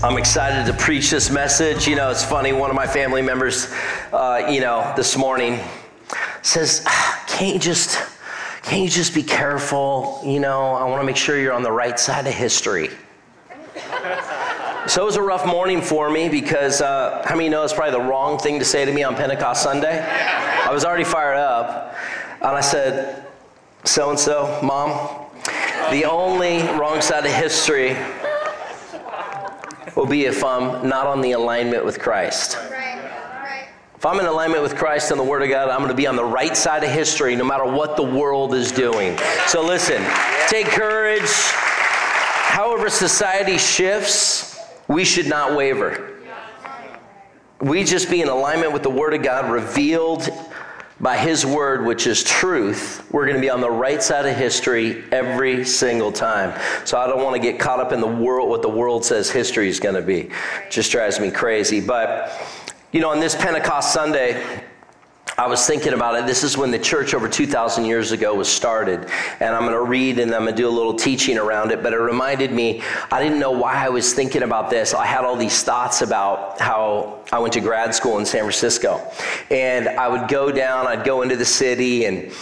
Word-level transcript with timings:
I'm 0.00 0.16
excited 0.16 0.64
to 0.70 0.78
preach 0.78 1.10
this 1.10 1.28
message. 1.28 1.88
You 1.88 1.96
know, 1.96 2.08
it's 2.08 2.24
funny, 2.24 2.52
one 2.52 2.70
of 2.70 2.76
my 2.76 2.86
family 2.86 3.20
members, 3.20 3.68
uh, 4.12 4.46
you 4.48 4.60
know, 4.60 4.92
this 4.96 5.16
morning 5.16 5.58
says, 6.40 6.84
Can't 7.26 7.54
you 7.54 7.58
just. 7.58 7.98
Can't 8.62 8.82
you 8.82 8.88
just 8.88 9.12
be 9.12 9.24
careful? 9.24 10.20
You 10.24 10.38
know, 10.38 10.74
I 10.74 10.84
want 10.84 11.00
to 11.00 11.06
make 11.06 11.16
sure 11.16 11.36
you're 11.36 11.52
on 11.52 11.64
the 11.64 11.72
right 11.72 11.98
side 11.98 12.28
of 12.28 12.34
history. 12.34 12.90
so 14.86 15.02
it 15.02 15.04
was 15.04 15.16
a 15.16 15.22
rough 15.22 15.44
morning 15.44 15.80
for 15.80 16.10
me 16.10 16.28
because 16.28 16.80
uh, 16.80 17.24
how 17.26 17.34
many 17.34 17.48
know 17.48 17.64
it's 17.64 17.72
probably 17.72 17.98
the 17.98 18.06
wrong 18.06 18.38
thing 18.38 18.60
to 18.60 18.64
say 18.64 18.84
to 18.84 18.92
me 18.92 19.02
on 19.02 19.16
Pentecost 19.16 19.64
Sunday? 19.64 20.00
I 20.00 20.70
was 20.70 20.84
already 20.84 21.02
fired 21.02 21.38
up, 21.38 21.96
and 22.36 22.50
I 22.50 22.60
said, 22.60 23.26
So 23.82 24.10
and 24.10 24.18
so, 24.18 24.60
mom, 24.62 25.26
the 25.90 26.04
only 26.04 26.62
wrong 26.78 27.00
side 27.00 27.24
of 27.24 27.32
history 27.32 27.96
will 29.98 30.06
be 30.06 30.26
if 30.26 30.44
I'm 30.44 30.88
not 30.88 31.08
on 31.08 31.20
the 31.20 31.32
alignment 31.32 31.84
with 31.84 31.98
Christ. 31.98 32.56
If 33.96 34.06
I'm 34.06 34.20
in 34.20 34.26
alignment 34.26 34.62
with 34.62 34.76
Christ 34.76 35.10
and 35.10 35.18
the 35.18 35.24
Word 35.24 35.42
of 35.42 35.48
God, 35.48 35.68
I'm 35.68 35.78
going 35.78 35.90
to 35.90 35.96
be 35.96 36.06
on 36.06 36.14
the 36.14 36.24
right 36.24 36.56
side 36.56 36.84
of 36.84 36.90
history 36.90 37.34
no 37.34 37.42
matter 37.42 37.64
what 37.64 37.96
the 37.96 38.04
world 38.04 38.54
is 38.54 38.70
doing. 38.70 39.18
So 39.48 39.60
listen, 39.60 40.00
take 40.46 40.66
courage. 40.66 41.28
However, 41.28 42.88
society 42.88 43.58
shifts, 43.58 44.60
we 44.86 45.04
should 45.04 45.26
not 45.26 45.56
waver. 45.56 46.14
We 47.60 47.82
just 47.82 48.08
be 48.08 48.22
in 48.22 48.28
alignment 48.28 48.72
with 48.72 48.84
the 48.84 48.90
Word 48.90 49.14
of 49.14 49.24
God 49.24 49.50
revealed 49.50 50.30
by 51.00 51.16
His 51.16 51.46
Word, 51.46 51.84
which 51.84 52.06
is 52.06 52.24
truth, 52.24 53.06
we're 53.12 53.24
going 53.24 53.36
to 53.36 53.40
be 53.40 53.50
on 53.50 53.60
the 53.60 53.70
right 53.70 54.02
side 54.02 54.26
of 54.26 54.36
history 54.36 55.04
every 55.12 55.64
single 55.64 56.10
time. 56.10 56.58
So 56.84 56.98
I 56.98 57.06
don't 57.06 57.22
want 57.22 57.36
to 57.36 57.42
get 57.42 57.60
caught 57.60 57.78
up 57.78 57.92
in 57.92 58.00
the 58.00 58.06
world, 58.06 58.48
what 58.48 58.62
the 58.62 58.68
world 58.68 59.04
says 59.04 59.30
history 59.30 59.68
is 59.68 59.78
going 59.78 59.94
to 59.94 60.02
be. 60.02 60.22
It 60.22 60.70
just 60.70 60.90
drives 60.90 61.20
me 61.20 61.30
crazy. 61.30 61.80
But, 61.80 62.32
you 62.92 63.00
know, 63.00 63.10
on 63.10 63.20
this 63.20 63.36
Pentecost 63.36 63.92
Sunday, 63.92 64.64
I 65.38 65.46
was 65.46 65.64
thinking 65.64 65.92
about 65.92 66.16
it. 66.16 66.26
This 66.26 66.42
is 66.42 66.58
when 66.58 66.72
the 66.72 66.80
church 66.80 67.14
over 67.14 67.28
2,000 67.28 67.84
years 67.84 68.10
ago 68.10 68.34
was 68.34 68.48
started. 68.48 69.08
And 69.38 69.54
I'm 69.54 69.62
going 69.62 69.72
to 69.72 69.82
read 69.82 70.18
and 70.18 70.34
I'm 70.34 70.42
going 70.42 70.56
to 70.56 70.56
do 70.60 70.68
a 70.68 70.70
little 70.70 70.94
teaching 70.94 71.38
around 71.38 71.70
it. 71.70 71.80
But 71.80 71.92
it 71.92 72.00
reminded 72.00 72.50
me, 72.50 72.82
I 73.12 73.22
didn't 73.22 73.38
know 73.38 73.52
why 73.52 73.74
I 73.74 73.88
was 73.88 74.12
thinking 74.12 74.42
about 74.42 74.68
this. 74.68 74.94
I 74.94 75.06
had 75.06 75.24
all 75.24 75.36
these 75.36 75.62
thoughts 75.62 76.02
about 76.02 76.60
how 76.60 77.22
I 77.30 77.38
went 77.38 77.52
to 77.52 77.60
grad 77.60 77.94
school 77.94 78.18
in 78.18 78.26
San 78.26 78.40
Francisco. 78.40 79.00
And 79.48 79.88
I 79.88 80.08
would 80.08 80.26
go 80.26 80.50
down, 80.50 80.88
I'd 80.88 81.04
go 81.04 81.22
into 81.22 81.36
the 81.36 81.44
city, 81.44 82.06
and, 82.06 82.32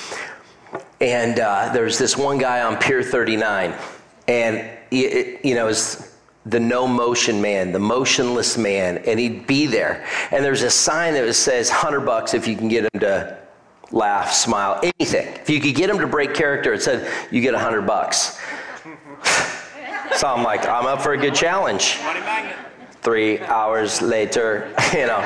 and 0.98 1.38
uh, 1.38 1.70
there 1.74 1.84
was 1.84 1.98
this 1.98 2.16
one 2.16 2.38
guy 2.38 2.62
on 2.62 2.78
Pier 2.78 3.02
39. 3.02 3.74
And, 4.26 4.70
it, 4.90 5.44
you 5.44 5.54
know, 5.54 5.66
was 5.66 6.05
the 6.46 6.60
no 6.60 6.86
motion 6.86 7.40
man, 7.40 7.72
the 7.72 7.78
motionless 7.78 8.56
man, 8.56 8.98
and 8.98 9.18
he'd 9.18 9.46
be 9.46 9.66
there. 9.66 10.06
And 10.30 10.44
there's 10.44 10.62
a 10.62 10.70
sign 10.70 11.14
that 11.14 11.32
says 11.34 11.68
100 11.68 12.00
bucks 12.00 12.34
if 12.34 12.46
you 12.46 12.56
can 12.56 12.68
get 12.68 12.84
him 12.84 13.00
to 13.00 13.38
laugh, 13.90 14.32
smile, 14.32 14.80
anything. 14.82 15.26
If 15.34 15.50
you 15.50 15.60
could 15.60 15.74
get 15.74 15.90
him 15.90 15.98
to 15.98 16.06
break 16.06 16.34
character, 16.34 16.72
it 16.72 16.82
said 16.82 17.10
you 17.32 17.40
get 17.40 17.52
100 17.52 17.82
bucks. 17.82 18.38
so 20.16 20.28
I'm 20.28 20.44
like, 20.44 20.66
I'm 20.66 20.86
up 20.86 21.02
for 21.02 21.14
a 21.14 21.18
good 21.18 21.34
challenge. 21.34 21.98
Three 23.02 23.40
hours 23.40 24.00
later, 24.00 24.72
you 24.92 25.06
know, 25.06 25.18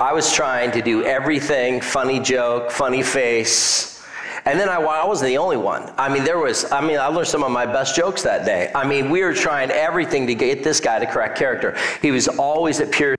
I 0.00 0.12
was 0.14 0.32
trying 0.32 0.70
to 0.72 0.80
do 0.80 1.04
everything 1.04 1.82
funny 1.82 2.18
joke, 2.18 2.70
funny 2.70 3.02
face 3.02 3.99
and 4.44 4.58
then 4.58 4.68
I, 4.68 4.76
I 4.76 5.06
wasn't 5.06 5.28
the 5.28 5.38
only 5.38 5.56
one. 5.56 5.92
I 5.98 6.08
mean, 6.08 6.24
there 6.24 6.38
was, 6.38 6.70
I 6.72 6.80
mean, 6.80 6.98
I 6.98 7.06
learned 7.06 7.28
some 7.28 7.44
of 7.44 7.50
my 7.50 7.66
best 7.66 7.94
jokes 7.94 8.22
that 8.22 8.44
day. 8.44 8.70
I 8.74 8.86
mean, 8.86 9.10
we 9.10 9.22
were 9.22 9.34
trying 9.34 9.70
everything 9.70 10.26
to 10.26 10.34
get 10.34 10.64
this 10.64 10.80
guy 10.80 10.98
to 10.98 11.06
correct 11.06 11.38
character. 11.38 11.76
He 12.00 12.10
was 12.10 12.28
always 12.28 12.80
at 12.80 12.90
pure. 12.90 13.16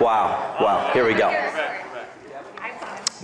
Wow, 0.00 0.56
wow, 0.60 0.90
here 0.92 1.06
we 1.06 1.14
go. 1.14 1.30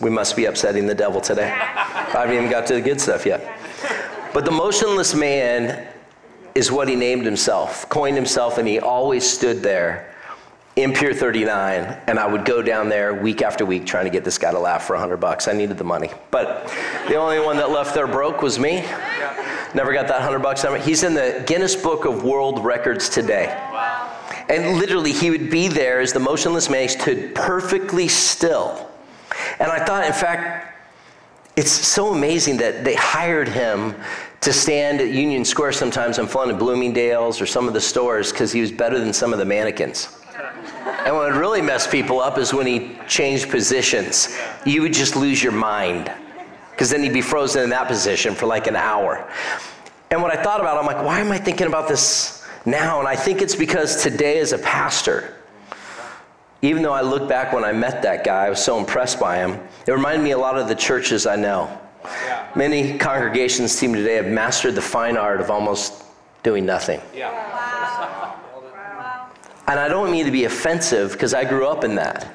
We 0.00 0.10
must 0.10 0.34
be 0.34 0.46
upsetting 0.46 0.86
the 0.86 0.94
devil 0.94 1.20
today. 1.20 1.50
I 1.50 2.20
haven't 2.20 2.34
even 2.34 2.50
got 2.50 2.66
to 2.66 2.74
the 2.74 2.80
good 2.80 3.00
stuff 3.00 3.24
yet. 3.24 3.58
But 4.32 4.44
the 4.44 4.50
motionless 4.50 5.14
man 5.14 5.86
is 6.54 6.72
what 6.72 6.88
he 6.88 6.96
named 6.96 7.24
himself, 7.24 7.88
coined 7.88 8.16
himself, 8.16 8.58
and 8.58 8.66
he 8.66 8.80
always 8.80 9.28
stood 9.28 9.62
there 9.62 10.13
in 10.76 10.92
Pier 10.92 11.14
39, 11.14 12.00
and 12.08 12.18
I 12.18 12.26
would 12.26 12.44
go 12.44 12.60
down 12.60 12.88
there 12.88 13.14
week 13.14 13.42
after 13.42 13.64
week 13.64 13.86
trying 13.86 14.06
to 14.06 14.10
get 14.10 14.24
this 14.24 14.38
guy 14.38 14.50
to 14.50 14.58
laugh 14.58 14.84
for 14.84 14.94
100 14.94 15.18
bucks. 15.18 15.46
I 15.46 15.52
needed 15.52 15.78
the 15.78 15.84
money. 15.84 16.10
But 16.32 16.66
the 17.06 17.14
only 17.14 17.38
one 17.38 17.56
that 17.58 17.70
left 17.70 17.94
there 17.94 18.08
broke 18.08 18.42
was 18.42 18.58
me. 18.58 18.80
Never 19.72 19.92
got 19.92 20.08
that 20.08 20.20
100 20.20 20.40
bucks. 20.40 20.64
He's 20.84 21.04
in 21.04 21.14
the 21.14 21.44
Guinness 21.46 21.76
Book 21.76 22.04
of 22.04 22.24
World 22.24 22.64
Records 22.64 23.08
today. 23.08 23.46
And 24.48 24.78
literally, 24.78 25.12
he 25.12 25.30
would 25.30 25.48
be 25.48 25.68
there 25.68 26.00
as 26.00 26.12
the 26.12 26.20
motionless 26.20 26.68
man, 26.68 26.88
stood 26.88 27.34
perfectly 27.34 28.08
still. 28.08 28.90
And 29.60 29.70
I 29.70 29.84
thought, 29.84 30.04
in 30.04 30.12
fact, 30.12 30.76
it's 31.56 31.70
so 31.70 32.12
amazing 32.12 32.56
that 32.58 32.84
they 32.84 32.94
hired 32.96 33.48
him 33.48 33.94
to 34.40 34.52
stand 34.52 35.00
at 35.00 35.08
Union 35.10 35.44
Square 35.44 35.72
sometimes 35.72 36.18
on 36.18 36.26
fun 36.26 36.50
at 36.50 36.58
Bloomingdale's 36.58 37.40
or 37.40 37.46
some 37.46 37.68
of 37.68 37.74
the 37.74 37.80
stores 37.80 38.32
because 38.32 38.52
he 38.52 38.60
was 38.60 38.72
better 38.72 38.98
than 38.98 39.12
some 39.12 39.32
of 39.32 39.38
the 39.38 39.44
mannequins. 39.44 40.23
And 40.84 41.14
what 41.14 41.32
would 41.32 41.38
really 41.38 41.62
mess 41.62 41.86
people 41.86 42.20
up 42.20 42.38
is 42.38 42.52
when 42.52 42.66
he 42.66 42.98
changed 43.06 43.50
positions. 43.50 44.36
You 44.66 44.82
would 44.82 44.92
just 44.92 45.16
lose 45.16 45.42
your 45.42 45.52
mind 45.52 46.12
because 46.70 46.90
then 46.90 47.02
he'd 47.02 47.12
be 47.12 47.22
frozen 47.22 47.62
in 47.62 47.70
that 47.70 47.88
position 47.88 48.34
for 48.34 48.46
like 48.46 48.66
an 48.66 48.76
hour. 48.76 49.30
And 50.10 50.20
what 50.20 50.36
I 50.36 50.42
thought 50.42 50.60
about, 50.60 50.76
I'm 50.76 50.86
like, 50.86 51.02
why 51.04 51.20
am 51.20 51.32
I 51.32 51.38
thinking 51.38 51.66
about 51.66 51.88
this 51.88 52.46
now? 52.66 52.98
And 52.98 53.08
I 53.08 53.16
think 53.16 53.40
it's 53.40 53.54
because 53.54 54.02
today, 54.02 54.38
as 54.38 54.52
a 54.52 54.58
pastor, 54.58 55.34
even 56.62 56.82
though 56.82 56.92
I 56.92 57.00
look 57.00 57.28
back 57.28 57.52
when 57.52 57.64
I 57.64 57.72
met 57.72 58.02
that 58.02 58.24
guy, 58.24 58.46
I 58.46 58.50
was 58.50 58.62
so 58.62 58.78
impressed 58.78 59.20
by 59.20 59.36
him, 59.36 59.58
it 59.86 59.92
reminded 59.92 60.22
me 60.22 60.32
a 60.32 60.38
lot 60.38 60.58
of 60.58 60.68
the 60.68 60.74
churches 60.74 61.26
I 61.26 61.36
know. 61.36 61.78
Yeah. 62.04 62.50
Many 62.54 62.98
congregations 62.98 63.78
team 63.78 63.94
today 63.94 64.16
have 64.16 64.26
mastered 64.26 64.74
the 64.74 64.82
fine 64.82 65.16
art 65.16 65.40
of 65.40 65.50
almost 65.50 66.04
doing 66.42 66.66
nothing. 66.66 67.00
Yeah. 67.14 67.32
Wow. 67.32 67.73
And 69.66 69.80
I 69.80 69.88
don't 69.88 70.10
mean 70.10 70.26
to 70.26 70.30
be 70.30 70.44
offensive 70.44 71.12
because 71.12 71.34
I 71.34 71.44
grew 71.44 71.66
up 71.66 71.84
in 71.84 71.94
that. 71.94 72.34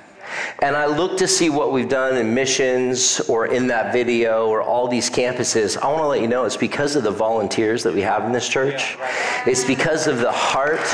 And 0.60 0.76
I 0.76 0.86
look 0.86 1.18
to 1.20 1.28
see 1.28 1.50
what 1.50 1.72
we've 1.72 1.90
done 1.90 2.18
in 2.18 2.34
missions 2.34 3.20
or 3.22 3.48
in 3.48 3.68
that 3.68 3.94
video 3.94 4.48
or 4.48 4.62
all 4.62 4.88
these 4.88 5.10
campuses. 5.10 5.78
I 5.78 5.88
want 5.88 6.00
to 6.00 6.08
let 6.08 6.22
you 6.22 6.28
know 6.28 6.46
it's 6.46 6.58
because 6.58 6.96
of 6.96 7.04
the 7.04 7.12
volunteers 7.12 7.84
that 7.84 7.94
we 7.94 8.02
have 8.02 8.26
in 8.26 8.32
this 8.32 8.48
church. 8.48 8.98
It's 9.46 9.64
because 9.64 10.08
of 10.08 10.20
the 10.20 10.32
heart 10.32 10.86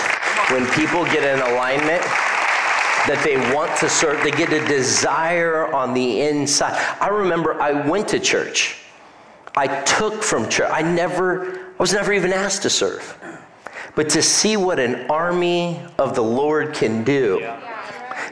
when 0.51 0.65
people 0.71 1.03
get 1.05 1.23
in 1.23 1.39
alignment 1.53 2.01
that 3.07 3.21
they 3.23 3.37
want 3.53 3.75
to 3.79 3.89
serve, 3.89 4.23
they 4.23 4.31
get 4.31 4.51
a 4.51 4.65
desire 4.67 5.73
on 5.73 5.93
the 5.93 6.21
inside. 6.21 6.73
I 6.99 7.09
remember 7.09 7.61
I 7.61 7.87
went 7.87 8.07
to 8.09 8.19
church. 8.19 8.77
I 9.55 9.67
took 9.83 10.23
from 10.23 10.49
church. 10.49 10.69
I 10.71 10.81
never, 10.81 11.59
I 11.59 11.77
was 11.77 11.93
never 11.93 12.13
even 12.13 12.33
asked 12.33 12.63
to 12.63 12.69
serve. 12.69 13.17
But 13.95 14.09
to 14.09 14.21
see 14.21 14.57
what 14.57 14.77
an 14.79 15.09
army 15.09 15.79
of 15.97 16.15
the 16.15 16.21
Lord 16.21 16.73
can 16.73 17.03
do 17.03 17.53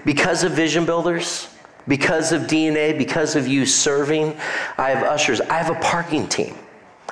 because 0.05 0.43
of 0.43 0.51
vision 0.51 0.85
builders, 0.85 1.47
because 1.87 2.31
of 2.31 2.43
DNA, 2.43 2.97
because 2.97 3.35
of 3.35 3.47
you 3.47 3.65
serving, 3.65 4.35
I 4.77 4.89
have 4.89 5.03
ushers, 5.03 5.39
I 5.41 5.57
have 5.57 5.75
a 5.75 5.79
parking 5.79 6.27
team. 6.27 6.55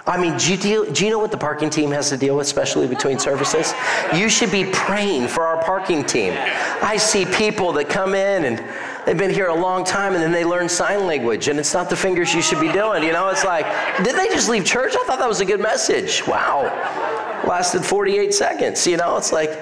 I 0.08 0.20
mean, 0.20 0.36
do 0.38 0.52
you, 0.52 0.58
deal, 0.58 0.92
do 0.92 1.06
you 1.06 1.12
know 1.12 1.20
what 1.20 1.32
the 1.32 1.38
parking 1.38 1.70
team 1.70 1.92
has 1.92 2.10
to 2.10 2.18
deal 2.18 2.36
with, 2.36 2.48
especially 2.48 2.88
between 2.88 3.20
services? 3.20 3.74
You 4.16 4.30
should 4.30 4.52
be 4.52 4.66
praying 4.66 5.28
for 5.28 5.46
our 5.46 5.64
parking 5.64 6.04
team. 6.04 6.34
I 6.82 6.98
see 6.98 7.26
people 7.26 7.72
that 7.74 7.88
come 7.88 8.16
in 8.16 8.46
and 8.46 8.64
they've 9.06 9.18
been 9.18 9.34
here 9.34 9.48
a 9.48 9.56
long 9.56 9.84
time 9.84 10.14
and 10.14 10.24
then 10.24 10.32
they 10.32 10.44
learn 10.44 10.68
sign 10.68 11.06
language 11.06 11.50
and 11.50 11.60
it's 11.60 11.74
not 11.74 11.90
the 11.90 11.96
fingers 11.96 12.34
you 12.34 12.42
should 12.42 12.60
be 12.60 12.72
doing. 12.72 13.04
You 13.04 13.12
know, 13.14 13.30
it's 13.30 13.46
like, 13.46 13.66
did 14.04 14.16
they 14.16 14.28
just 14.30 14.50
leave 14.50 14.66
church? 14.66 14.96
I 14.96 15.04
thought 15.06 15.20
that 15.20 15.30
was 15.30 15.40
a 15.40 15.46
good 15.46 15.62
message. 15.62 16.26
Wow 16.28 17.11
lasted 17.48 17.84
48 17.84 18.34
seconds. 18.34 18.86
You 18.88 18.98
know, 18.98 19.18
it's 19.18 19.32
like, 19.32 19.60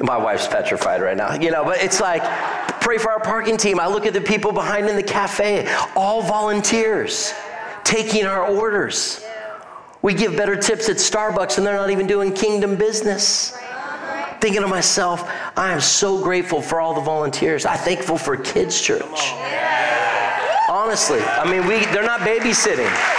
my 0.00 0.16
wife's 0.16 0.46
petrified 0.46 1.02
right 1.02 1.16
now, 1.16 1.34
you 1.34 1.50
know, 1.50 1.64
but 1.64 1.82
it's 1.82 2.00
like, 2.00 2.22
pray 2.80 2.98
for 2.98 3.10
our 3.10 3.20
parking 3.20 3.56
team. 3.56 3.80
I 3.80 3.86
look 3.86 4.06
at 4.06 4.12
the 4.12 4.20
people 4.20 4.52
behind 4.52 4.88
in 4.88 4.96
the 4.96 5.02
cafe, 5.02 5.66
all 5.96 6.22
volunteers 6.22 7.32
taking 7.84 8.26
our 8.26 8.46
orders. 8.46 9.24
We 10.02 10.14
give 10.14 10.36
better 10.36 10.56
tips 10.56 10.88
at 10.88 10.96
Starbucks 10.96 11.58
and 11.58 11.66
they're 11.66 11.76
not 11.76 11.90
even 11.90 12.06
doing 12.06 12.32
kingdom 12.32 12.76
business. 12.76 13.56
thinking 14.40 14.62
to 14.62 14.68
myself, 14.68 15.28
I 15.56 15.72
am 15.72 15.80
so 15.80 16.22
grateful 16.22 16.62
for 16.62 16.80
all 16.80 16.94
the 16.94 17.00
volunteers. 17.00 17.66
I'm 17.66 17.78
thankful 17.78 18.18
for 18.18 18.36
Kids 18.36 18.80
Church. 18.80 19.32
Honestly, 20.68 21.20
I 21.20 21.50
mean, 21.50 21.66
we, 21.66 21.84
they're 21.86 22.04
not 22.04 22.20
babysitting. 22.20 23.17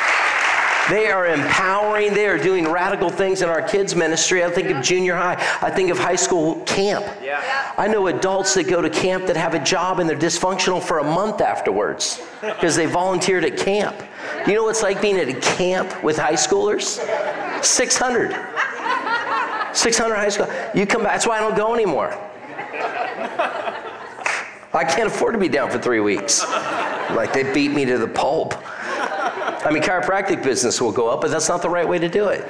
They 0.90 1.08
are 1.12 1.28
empowering. 1.28 2.14
They 2.14 2.28
are 2.28 2.38
doing 2.38 2.68
radical 2.68 3.10
things 3.10 3.42
in 3.42 3.50
our 3.50 3.62
kids' 3.62 3.96
ministry. 3.96 4.44
I 4.44 4.50
think 4.50 4.70
of 4.70 4.84
junior 4.84 5.16
high. 5.16 5.36
I 5.62 5.70
think 5.70 5.92
of 5.92 6.00
high 6.00 6.16
school 6.16 6.62
camp. 6.62 7.06
Yeah. 7.22 7.74
I 7.78 7.88
know 7.88 8.08
adults 8.08 8.56
that 8.56 8.68
go 8.68 8.82
to 8.82 8.90
camp 8.90 9.28
that 9.28 9.38
have 9.38 9.54
a 9.54 9.64
job 9.64 10.00
and 10.00 10.10
they're 10.10 10.18
dysfunctional 10.18 10.82
for 10.82 11.00
a 11.00 11.04
month 11.04 11.42
afterwards 11.42 12.22
because 12.42 12.76
they 12.76 12.88
volunteered 12.88 13.46
at 13.46 13.58
camp. 13.58 13.96
You 14.48 14.56
know 14.56 14.64
what 14.64 14.72
it's 14.72 14.84
like 14.84 15.02
being 15.02 15.18
at 15.18 15.30
a 15.30 15.40
camp 15.56 16.04
with 16.04 16.18
high 16.18 16.34
schoolers? 16.34 17.00
600. 17.64 18.32
600 19.76 20.16
high 20.16 20.30
school. 20.30 20.48
You 20.74 20.86
come 20.86 21.04
back. 21.04 21.14
That's 21.14 21.28
why 21.28 21.38
I 21.38 21.42
don't 21.42 21.56
go 21.56 21.74
anymore. 21.74 22.18
I 24.72 24.84
can't 24.84 25.08
afford 25.08 25.34
to 25.34 25.40
be 25.40 25.50
down 25.50 25.70
for 25.72 25.80
three 25.80 26.00
weeks. 26.00 26.44
Like 27.12 27.34
they 27.34 27.52
beat 27.54 27.72
me 27.72 27.86
to 27.86 27.98
the 27.98 28.08
pulp. 28.08 28.54
I 29.66 29.72
mean, 29.72 29.84
chiropractic 29.84 30.42
business 30.42 30.80
will 30.80 30.92
go 30.92 31.10
up, 31.10 31.22
but 31.22 31.32
that's 31.32 31.50
not 31.50 31.62
the 31.62 31.70
right 31.70 31.88
way 31.88 32.00
to 32.00 32.08
do 32.08 32.30
it. 32.30 32.46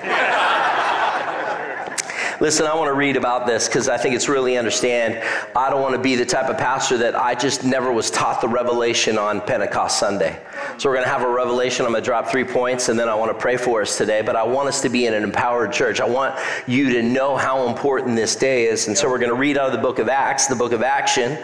Listen, 2.42 2.66
I 2.68 2.74
want 2.74 2.88
to 2.88 2.94
read 2.94 3.18
about 3.18 3.46
this 3.46 3.68
because 3.68 3.90
I 3.90 3.98
think 3.98 4.16
it's 4.16 4.30
really 4.30 4.58
understand. 4.58 5.22
I 5.58 5.70
don't 5.70 5.82
want 5.82 5.96
to 5.96 6.02
be 6.02 6.16
the 6.16 6.26
type 6.26 6.50
of 6.50 6.58
pastor 6.58 6.98
that 7.00 7.14
I 7.14 7.36
just 7.36 7.66
never 7.66 7.92
was 7.92 8.10
taught 8.10 8.40
the 8.40 8.48
revelation 8.48 9.18
on 9.18 9.42
Pentecost 9.42 10.00
Sunday. 10.00 10.40
So 10.78 10.88
we're 10.88 10.96
going 10.96 11.06
to 11.06 11.12
have 11.12 11.24
a 11.24 11.30
revelation. 11.30 11.86
I'm 11.86 11.92
going 11.92 12.02
to 12.02 12.06
drop 12.06 12.30
three 12.30 12.46
points 12.46 12.88
and 12.88 12.98
then 12.98 13.10
I 13.10 13.16
want 13.16 13.30
to 13.30 13.38
pray 13.38 13.58
for 13.58 13.82
us 13.82 13.98
today. 13.98 14.22
But 14.22 14.38
I 14.38 14.44
want 14.44 14.70
us 14.70 14.82
to 14.84 14.90
be 14.90 15.06
in 15.06 15.14
an 15.14 15.24
empowered 15.24 15.74
church. 15.74 16.00
I 16.00 16.08
want 16.08 16.40
you 16.66 16.94
to 16.94 17.04
know 17.04 17.36
how 17.36 17.68
important 17.68 18.16
this 18.16 18.38
day 18.38 18.68
is. 18.68 18.88
And 18.88 18.98
so 18.98 19.10
we're 19.10 19.20
going 19.20 19.32
to 19.32 19.36
read 19.36 19.58
out 19.58 19.66
of 19.66 19.74
the 19.74 19.82
book 19.82 20.00
of 20.00 20.08
Acts, 20.08 20.48
the 20.48 20.56
book 20.56 20.72
of 20.72 20.82
action, 20.82 21.38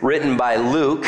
written 0.00 0.36
by 0.36 0.56
Luke, 0.56 1.06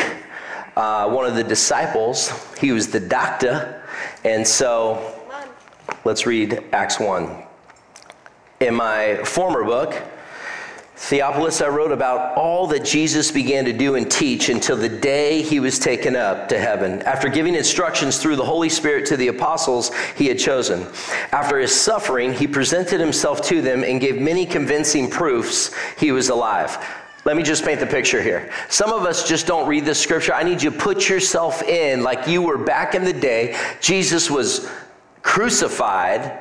uh, 0.75 1.09
one 1.09 1.25
of 1.25 1.35
the 1.35 1.43
disciples. 1.43 2.31
He 2.59 2.71
was 2.71 2.89
the 2.89 2.99
doctor 2.99 3.79
and 4.23 4.47
so 4.47 5.13
let's 6.05 6.25
read 6.25 6.63
Acts 6.71 6.99
1. 6.99 7.43
In 8.61 8.75
my 8.75 9.17
former 9.25 9.63
book, 9.65 10.01
Theophilus, 10.95 11.59
I 11.59 11.67
wrote 11.67 11.91
about 11.91 12.37
all 12.37 12.67
that 12.67 12.85
Jesus 12.85 13.29
began 13.31 13.65
to 13.65 13.73
do 13.73 13.95
and 13.95 14.09
teach 14.09 14.47
until 14.47 14.77
the 14.77 14.87
day 14.87 15.41
he 15.41 15.59
was 15.59 15.77
taken 15.77 16.15
up 16.15 16.47
to 16.47 16.57
heaven, 16.57 17.01
after 17.01 17.27
giving 17.27 17.55
instructions 17.55 18.19
through 18.19 18.37
the 18.37 18.45
Holy 18.45 18.69
Spirit 18.69 19.05
to 19.07 19.17
the 19.17 19.27
apostles 19.27 19.91
he 20.15 20.27
had 20.27 20.39
chosen. 20.39 20.87
After 21.33 21.59
his 21.59 21.75
suffering, 21.75 22.31
he 22.31 22.47
presented 22.47 23.01
himself 23.01 23.41
to 23.47 23.61
them 23.61 23.83
and 23.83 23.99
gave 23.99 24.21
many 24.21 24.45
convincing 24.45 25.09
proofs 25.09 25.71
he 25.97 26.13
was 26.13 26.29
alive. 26.29 26.77
Let 27.25 27.37
me 27.37 27.43
just 27.43 27.63
paint 27.63 27.79
the 27.79 27.87
picture 27.87 28.21
here. 28.21 28.51
Some 28.67 28.91
of 28.91 29.03
us 29.03 29.27
just 29.27 29.47
don't 29.47 29.67
read 29.67 29.85
the 29.85 29.95
scripture. 29.95 30.33
I 30.33 30.43
need 30.43 30.61
you 30.61 30.71
to 30.71 30.77
put 30.77 31.07
yourself 31.07 31.63
in 31.63 32.03
like 32.03 32.27
you 32.27 32.41
were 32.41 32.57
back 32.57 32.95
in 32.95 33.05
the 33.05 33.13
day. 33.13 33.57
Jesus 33.79 34.29
was 34.29 34.69
crucified, 35.21 36.37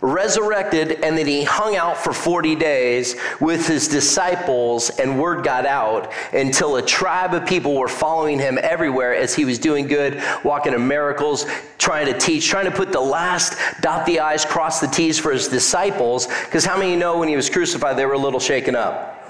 resurrected, 0.00 0.92
and 1.04 1.18
then 1.18 1.26
he 1.26 1.44
hung 1.44 1.76
out 1.76 1.98
for 1.98 2.14
40 2.14 2.56
days 2.56 3.14
with 3.40 3.68
his 3.68 3.88
disciples, 3.88 4.88
and 4.88 5.20
word 5.20 5.44
got 5.44 5.66
out 5.66 6.10
until 6.32 6.76
a 6.76 6.82
tribe 6.82 7.34
of 7.34 7.46
people 7.46 7.74
were 7.76 7.86
following 7.86 8.38
him 8.38 8.58
everywhere 8.62 9.14
as 9.14 9.34
he 9.34 9.44
was 9.44 9.58
doing 9.58 9.86
good, 9.86 10.22
walking 10.44 10.72
in 10.72 10.88
miracles, 10.88 11.44
trying 11.76 12.06
to 12.06 12.18
teach, 12.18 12.48
trying 12.48 12.64
to 12.64 12.70
put 12.70 12.90
the 12.90 13.00
last 13.00 13.58
dot 13.82 14.06
the 14.06 14.18
I's, 14.18 14.46
cross 14.46 14.80
the 14.80 14.86
T's 14.86 15.18
for 15.18 15.30
his 15.30 15.46
disciples. 15.46 16.26
Because 16.26 16.64
how 16.64 16.78
many 16.78 16.96
know 16.96 17.18
when 17.18 17.28
he 17.28 17.36
was 17.36 17.50
crucified, 17.50 17.98
they 17.98 18.06
were 18.06 18.14
a 18.14 18.18
little 18.18 18.40
shaken 18.40 18.74
up? 18.74 19.21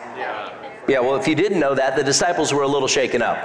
Yeah, 0.88 0.99
well, 0.99 1.14
if 1.14 1.29
you 1.29 1.34
didn't 1.34 1.61
know 1.61 1.75
that, 1.75 1.94
the 1.96 2.02
disciples 2.02 2.52
were 2.52 2.62
a 2.62 2.69
little 2.69 2.88
shaken 2.88 3.23
up. 3.23 3.38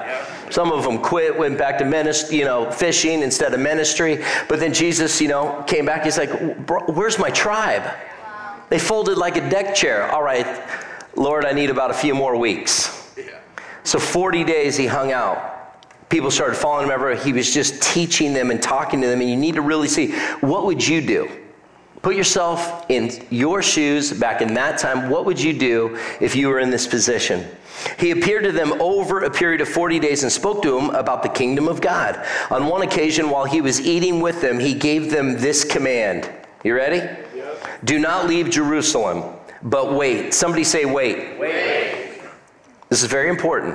Some 0.52 0.72
of 0.72 0.84
them 0.84 0.98
quit, 0.98 1.38
went 1.38 1.58
back 1.58 1.78
to 1.78 1.86
ministry, 1.86 2.38
you 2.38 2.46
know, 2.46 2.72
fishing 2.72 3.22
instead 3.22 3.54
of 3.54 3.60
ministry. 3.60 4.24
But 4.48 4.60
then 4.60 4.74
Jesus, 4.74 5.22
you 5.22 5.28
know, 5.28 5.64
came 5.68 5.86
back. 5.86 6.04
He's 6.04 6.18
like, 6.18 6.32
"Where's 6.88 7.20
my 7.20 7.30
tribe?" 7.30 7.84
They 8.70 8.80
folded 8.80 9.18
like 9.18 9.38
a 9.38 9.50
deck 9.50 9.76
chair. 9.76 10.12
All 10.12 10.24
right, 10.24 10.48
Lord, 11.16 11.46
I 11.46 11.52
need 11.52 11.70
about 11.70 11.92
a 11.92 11.94
few 11.94 12.16
more 12.16 12.36
weeks. 12.36 12.94
So 13.84 14.00
40 14.00 14.44
days 14.44 14.76
he 14.76 14.86
hung 14.86 15.14
out. 15.14 16.10
People 16.10 16.32
started 16.32 16.56
following 16.56 16.86
him 16.86 16.92
everywhere. 16.92 17.16
He 17.16 17.32
was 17.34 17.54
just 17.54 17.82
teaching 17.82 18.34
them 18.34 18.52
and 18.52 18.62
talking 18.62 19.00
to 19.02 19.08
them. 19.08 19.22
And 19.22 19.30
you 19.30 19.38
need 19.38 19.56
to 19.56 19.62
really 19.62 19.88
see 19.88 20.12
what 20.42 20.66
would 20.66 20.86
you 20.86 21.02
do? 21.02 21.30
Put 22.08 22.16
yourself 22.16 22.90
in 22.90 23.12
your 23.30 23.62
shoes 23.62 24.14
back 24.14 24.42
in 24.42 24.54
that 24.54 24.80
time. 24.80 25.10
What 25.10 25.26
would 25.26 25.42
you 25.42 25.52
do 25.52 26.00
if 26.22 26.38
you 26.38 26.48
were 26.48 26.60
in 26.60 26.70
this 26.70 26.88
position? 26.88 27.46
He 28.00 28.12
appeared 28.12 28.46
to 28.46 28.54
them 28.54 28.82
over 28.82 29.26
a 29.26 29.30
period 29.30 29.60
of 29.60 29.68
40 29.68 30.00
days 30.00 30.24
and 30.24 30.32
spoke 30.32 30.64
to 30.64 30.72
them 30.72 30.92
about 30.92 31.22
the 31.22 31.28
kingdom 31.28 31.68
of 31.68 31.82
God. 31.82 32.26
On 32.50 32.68
one 32.68 32.82
occasion, 32.82 33.30
while 33.30 33.44
he 33.44 33.60
was 33.60 33.82
eating 33.82 34.22
with 34.22 34.40
them, 34.40 34.58
he 34.58 34.74
gave 34.74 35.12
them 35.12 35.38
this 35.40 35.66
command. 35.66 36.32
You 36.64 36.76
ready? 36.76 37.00
Yep. 37.36 37.64
Do 37.84 38.00
not 38.00 38.26
leave 38.26 38.52
Jerusalem, 38.52 39.36
but 39.62 39.94
wait. 39.94 40.34
Somebody 40.34 40.64
say, 40.64 40.86
wait. 40.86 41.38
Wait. 41.38 42.22
This 42.88 43.04
is 43.04 43.10
very 43.10 43.28
important. 43.28 43.74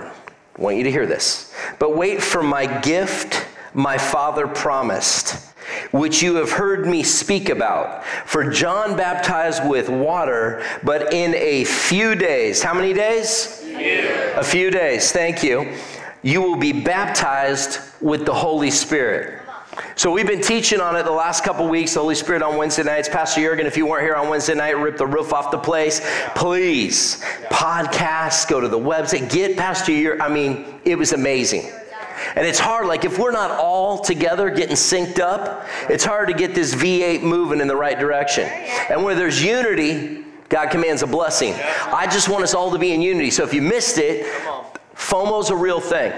I 0.59 0.63
want 0.63 0.79
you 0.79 0.85
to 0.85 0.91
hear 0.91 1.05
this. 1.05 1.55
But 1.79 1.99
wait 1.99 2.23
for 2.23 2.43
my 2.43 2.81
gift 2.81 3.47
my 3.75 3.99
Father 3.99 4.47
promised 4.47 5.52
which 5.91 6.23
you 6.23 6.37
have 6.37 6.51
heard 6.51 6.87
me 6.87 7.03
speak 7.03 7.49
about. 7.49 8.05
For 8.27 8.51
John 8.51 8.97
baptized 8.97 9.69
with 9.69 9.89
water, 9.89 10.65
but 10.83 11.13
in 11.13 11.35
a 11.35 11.65
few 11.65 12.15
days, 12.15 12.63
how 12.63 12.75
many 12.75 12.93
days? 12.93 13.61
Few. 13.61 14.09
A 14.37 14.45
few 14.45 14.71
days, 14.71 15.13
thank 15.13 15.43
you. 15.43 15.77
You 16.23 16.41
will 16.41 16.57
be 16.57 16.73
baptized 16.73 17.81
with 18.01 18.25
the 18.27 18.35
Holy 18.35 18.71
Spirit. 18.71 19.43
So 19.95 20.11
we've 20.11 20.27
been 20.27 20.43
teaching 20.43 20.81
on 20.81 20.97
it 20.97 21.05
the 21.05 21.13
last 21.13 21.45
couple 21.45 21.67
weeks, 21.69 21.95
the 21.95 22.01
Holy 22.01 22.15
Spirit 22.15 22.43
on 22.43 22.57
Wednesday 22.57 22.83
nights. 22.83 23.09
Pastor 23.09 23.41
Jurgen, 23.41 23.67
if 23.67 23.77
you 23.77 23.87
weren't 23.87 24.05
here 24.05 24.15
on 24.15 24.29
Wednesday 24.29 24.55
night, 24.55 24.77
rip 24.77 24.97
the 24.97 25.07
roof 25.07 25.33
off 25.33 25.51
the 25.51 25.59
place. 25.59 26.01
Please, 26.35 27.23
podcast, 27.51 28.49
go 28.49 28.61
to 28.61 28.69
the 28.69 28.79
website, 28.79 29.31
get 29.33 29.57
Pastor 29.57 29.93
Jurgen. 29.93 30.21
I 30.21 30.29
mean, 30.29 30.67
it 30.85 30.99
was 30.99 31.13
amazing. 31.13 31.71
And 32.37 32.47
it's 32.47 32.59
hard, 32.59 32.87
like 32.87 33.05
if 33.05 33.19
we're 33.19 33.33
not 33.33 33.51
all 33.51 33.99
together 33.99 34.51
getting 34.51 34.77
synced 34.77 35.21
up, 35.21 35.67
it's 35.89 36.05
hard 36.05 36.29
to 36.29 36.35
get 36.35 36.55
this 36.55 36.75
V8 36.75 37.23
moving 37.23 37.61
in 37.61 37.69
the 37.69 37.77
right 37.77 37.99
direction. 37.99 38.45
And 38.45 39.05
where 39.05 39.15
there's 39.15 39.43
unity, 39.43 40.25
God 40.49 40.71
commands 40.71 41.03
a 41.03 41.07
blessing. 41.07 41.55
I 41.55 42.07
just 42.11 42.29
want 42.29 42.45
us 42.45 42.55
all 42.55 42.71
to 42.73 42.79
be 42.79 42.93
in 42.93 43.01
unity. 43.01 43.31
So 43.31 43.45
if 43.45 43.55
you 43.55 43.63
missed 43.63 43.99
it, 43.99 44.27
FOMO's 44.95 45.51
a 45.51 45.57
real 45.57 45.81
thing. 45.81 46.13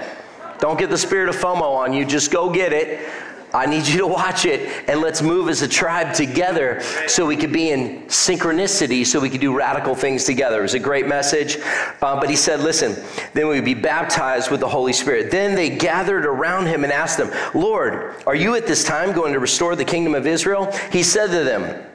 Don't 0.59 0.79
get 0.79 0.89
the 0.89 0.97
spirit 0.97 1.29
of 1.29 1.35
FOMO 1.35 1.61
on 1.61 1.93
you. 1.93 2.05
Just 2.05 2.31
go 2.31 2.49
get 2.49 2.71
it. 2.71 3.07
I 3.53 3.65
need 3.65 3.87
you 3.87 3.99
to 3.99 4.07
watch 4.07 4.45
it 4.45 4.89
and 4.89 4.99
let's 4.99 5.21
move 5.21 5.47
as 5.47 5.61
a 5.61 5.67
tribe 5.67 6.13
together 6.13 6.81
so 7.07 7.25
we 7.25 7.37
could 7.37 7.53
be 7.53 7.71
in 7.71 8.03
synchronicity, 8.07 9.05
so 9.05 9.19
we 9.19 9.29
could 9.29 9.41
do 9.41 9.55
radical 9.55 9.95
things 9.95 10.25
together. 10.25 10.59
It 10.59 10.63
was 10.63 10.73
a 10.73 10.79
great 10.79 11.07
message. 11.07 11.57
Uh, 12.01 12.19
but 12.19 12.29
he 12.29 12.35
said, 12.35 12.59
listen, 12.59 13.01
then 13.33 13.47
we 13.47 13.55
would 13.55 13.65
be 13.65 13.73
baptized 13.73 14.51
with 14.51 14.59
the 14.59 14.67
Holy 14.67 14.93
Spirit. 14.93 15.31
Then 15.31 15.55
they 15.55 15.69
gathered 15.69 16.25
around 16.25 16.67
him 16.67 16.83
and 16.83 16.91
asked 16.91 17.19
him, 17.19 17.31
Lord, 17.53 18.15
are 18.27 18.35
you 18.35 18.55
at 18.55 18.67
this 18.67 18.83
time 18.83 19.13
going 19.13 19.33
to 19.33 19.39
restore 19.39 19.75
the 19.75 19.85
kingdom 19.85 20.15
of 20.15 20.27
Israel? 20.27 20.71
He 20.91 21.03
said 21.03 21.27
to 21.27 21.43
them, 21.43 21.85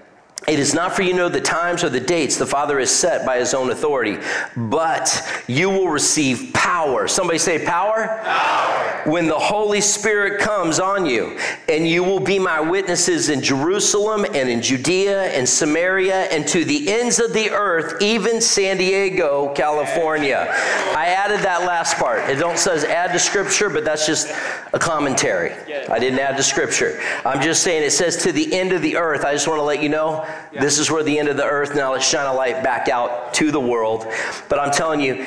it 0.48 0.58
is 0.58 0.74
not 0.74 0.92
for 0.94 1.02
you 1.02 1.12
to 1.12 1.16
know 1.16 1.28
the 1.28 1.40
times 1.40 1.84
or 1.84 1.90
the 1.90 2.00
dates 2.00 2.36
the 2.36 2.46
Father 2.46 2.78
has 2.78 2.90
set 2.90 3.26
by 3.26 3.38
his 3.38 3.52
own 3.54 3.70
authority, 3.70 4.18
but 4.56 5.22
you 5.46 5.68
will 5.68 5.88
receive 5.88 6.52
power. 6.54 7.06
Somebody 7.06 7.38
say 7.38 7.64
power? 7.64 8.20
Power. 8.22 9.10
When 9.10 9.28
the 9.28 9.38
Holy 9.38 9.80
Spirit 9.80 10.40
comes 10.40 10.78
on 10.78 11.06
you, 11.06 11.38
and 11.68 11.88
you 11.88 12.04
will 12.04 12.20
be 12.20 12.38
my 12.38 12.60
witnesses 12.60 13.30
in 13.30 13.40
Jerusalem 13.40 14.24
and 14.24 14.48
in 14.48 14.60
Judea 14.60 15.30
and 15.32 15.48
Samaria 15.48 16.24
and 16.24 16.46
to 16.48 16.64
the 16.64 16.90
ends 16.90 17.18
of 17.18 17.32
the 17.32 17.50
earth, 17.50 18.02
even 18.02 18.40
San 18.40 18.76
Diego, 18.76 19.54
California. 19.54 20.46
I 20.94 21.06
added 21.16 21.40
that 21.40 21.62
last 21.62 21.96
part. 21.96 22.28
It 22.28 22.36
don't 22.36 22.58
says 22.58 22.84
add 22.84 23.12
to 23.12 23.18
scripture, 23.18 23.70
but 23.70 23.84
that's 23.84 24.06
just 24.06 24.30
a 24.72 24.78
commentary. 24.78 25.52
I 25.88 25.98
didn't 25.98 26.18
add 26.18 26.36
to 26.36 26.42
scripture. 26.42 27.00
I'm 27.24 27.40
just 27.40 27.62
saying 27.62 27.82
it 27.82 27.92
says 27.92 28.16
to 28.24 28.32
the 28.32 28.52
end 28.52 28.72
of 28.72 28.82
the 28.82 28.96
earth. 28.96 29.24
I 29.24 29.32
just 29.32 29.48
want 29.48 29.58
to 29.58 29.64
let 29.64 29.82
you 29.82 29.88
know 29.88 30.26
yeah. 30.52 30.60
This 30.60 30.78
is 30.78 30.90
where 30.90 31.02
the 31.02 31.18
end 31.18 31.28
of 31.28 31.36
the 31.36 31.44
earth. 31.44 31.74
Now 31.74 31.92
let's 31.92 32.08
shine 32.08 32.26
a 32.26 32.34
light 32.34 32.62
back 32.62 32.88
out 32.88 33.34
to 33.34 33.50
the 33.50 33.60
world. 33.60 34.06
But 34.48 34.58
I'm 34.58 34.70
telling 34.70 35.00
you, 35.00 35.26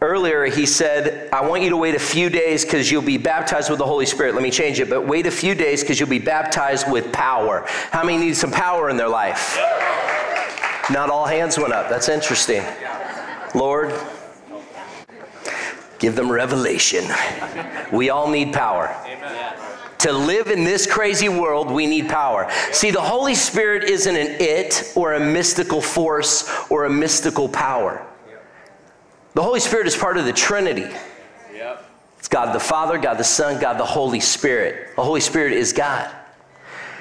earlier 0.00 0.44
he 0.46 0.66
said, 0.66 1.28
I 1.32 1.46
want 1.46 1.62
you 1.62 1.70
to 1.70 1.76
wait 1.76 1.94
a 1.94 2.00
few 2.00 2.28
days 2.30 2.64
because 2.64 2.90
you'll 2.90 3.02
be 3.02 3.18
baptized 3.18 3.70
with 3.70 3.78
the 3.78 3.86
Holy 3.86 4.06
Spirit. 4.06 4.34
Let 4.34 4.42
me 4.42 4.50
change 4.50 4.80
it, 4.80 4.90
but 4.90 5.06
wait 5.06 5.26
a 5.26 5.30
few 5.30 5.54
days 5.54 5.82
because 5.82 5.98
you'll 5.98 6.08
be 6.08 6.18
baptized 6.18 6.90
with 6.90 7.12
power. 7.12 7.64
How 7.90 8.04
many 8.04 8.18
need 8.18 8.36
some 8.36 8.50
power 8.50 8.90
in 8.90 8.96
their 8.96 9.08
life? 9.08 9.58
Not 10.90 11.10
all 11.10 11.26
hands 11.26 11.58
went 11.58 11.72
up. 11.72 11.88
That's 11.88 12.08
interesting. 12.08 12.62
Lord, 13.54 13.92
give 15.98 16.14
them 16.14 16.30
revelation. 16.30 17.04
We 17.92 18.10
all 18.10 18.28
need 18.28 18.52
power. 18.52 18.94
Amen. 19.04 19.54
To 19.98 20.12
live 20.12 20.48
in 20.48 20.64
this 20.64 20.86
crazy 20.86 21.28
world, 21.28 21.70
we 21.70 21.86
need 21.86 22.08
power. 22.08 22.50
See, 22.72 22.90
the 22.90 23.00
Holy 23.00 23.34
Spirit 23.34 23.84
isn't 23.84 24.14
an 24.14 24.36
it 24.40 24.92
or 24.94 25.14
a 25.14 25.20
mystical 25.20 25.80
force 25.80 26.48
or 26.70 26.84
a 26.84 26.90
mystical 26.90 27.48
power. 27.48 28.06
The 29.34 29.42
Holy 29.42 29.60
Spirit 29.60 29.86
is 29.86 29.96
part 29.96 30.16
of 30.16 30.24
the 30.24 30.32
Trinity. 30.32 30.88
Yep. 31.54 31.84
It's 32.18 32.28
God 32.28 32.54
the 32.54 32.60
Father, 32.60 32.98
God 32.98 33.18
the 33.18 33.24
Son, 33.24 33.60
God 33.60 33.78
the 33.78 33.84
Holy 33.84 34.20
Spirit. 34.20 34.96
The 34.96 35.04
Holy 35.04 35.20
Spirit 35.20 35.52
is 35.52 35.72
God. 35.72 36.10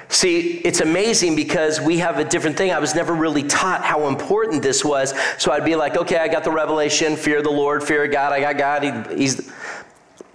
See, 0.07 0.59
it's 0.59 0.81
amazing 0.81 1.35
because 1.35 1.81
we 1.81 1.97
have 1.97 2.19
a 2.19 2.23
different 2.23 2.57
thing. 2.57 2.71
I 2.71 2.79
was 2.79 2.93
never 2.93 3.13
really 3.13 3.43
taught 3.43 3.83
how 3.83 4.07
important 4.07 4.61
this 4.61 4.85
was. 4.85 5.13
So 5.37 5.51
I'd 5.51 5.65
be 5.65 5.75
like, 5.75 5.97
okay, 5.97 6.17
I 6.17 6.27
got 6.27 6.43
the 6.43 6.51
revelation, 6.51 7.15
fear 7.15 7.41
the 7.41 7.49
Lord, 7.49 7.83
fear 7.83 8.07
God. 8.07 8.31
I 8.31 8.39
got 8.39 8.57
God. 8.57 8.83
He, 8.83 9.17
he's. 9.17 9.51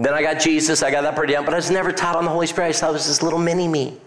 Then 0.00 0.14
I 0.14 0.22
got 0.22 0.40
Jesus. 0.40 0.82
I 0.82 0.90
got 0.90 1.02
that 1.02 1.14
pretty 1.14 1.34
down. 1.34 1.44
But 1.44 1.54
I 1.54 1.58
was 1.58 1.70
never 1.70 1.92
taught 1.92 2.16
on 2.16 2.24
the 2.24 2.30
Holy 2.30 2.46
Spirit. 2.46 2.70
I 2.70 2.72
thought 2.72 2.90
it 2.90 2.94
was 2.94 3.06
this 3.06 3.22
little 3.22 3.38
mini 3.38 3.68
me. 3.68 3.98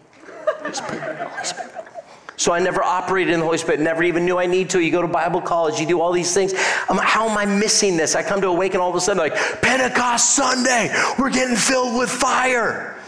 So 2.36 2.52
I 2.52 2.60
never 2.60 2.84
operated 2.84 3.34
in 3.34 3.40
the 3.40 3.46
Holy 3.46 3.60
Spirit, 3.60 3.80
never 3.80 4.04
even 4.04 4.26
knew 4.26 4.38
I 4.38 4.48
need 4.48 4.70
to. 4.72 4.80
You 4.80 4.92
go 4.92 5.02
to 5.02 5.08
Bible 5.08 5.40
college, 5.40 5.80
you 5.80 5.86
do 5.86 6.02
all 6.02 6.12
these 6.12 6.34
things. 6.34 6.54
I'm, 6.90 6.98
how 6.98 7.30
am 7.30 7.38
I 7.38 7.46
missing 7.46 7.96
this? 7.96 8.16
I 8.16 8.24
come 8.24 8.42
to 8.42 8.48
Awaken 8.48 8.82
all 8.82 8.90
of 8.90 8.96
a 8.96 9.00
sudden, 9.00 9.20
like, 9.20 9.36
Pentecost 9.62 10.36
Sunday, 10.36 10.94
we're 11.20 11.30
getting 11.30 11.56
filled 11.56 11.98
with 11.98 12.10
fire. 12.10 13.00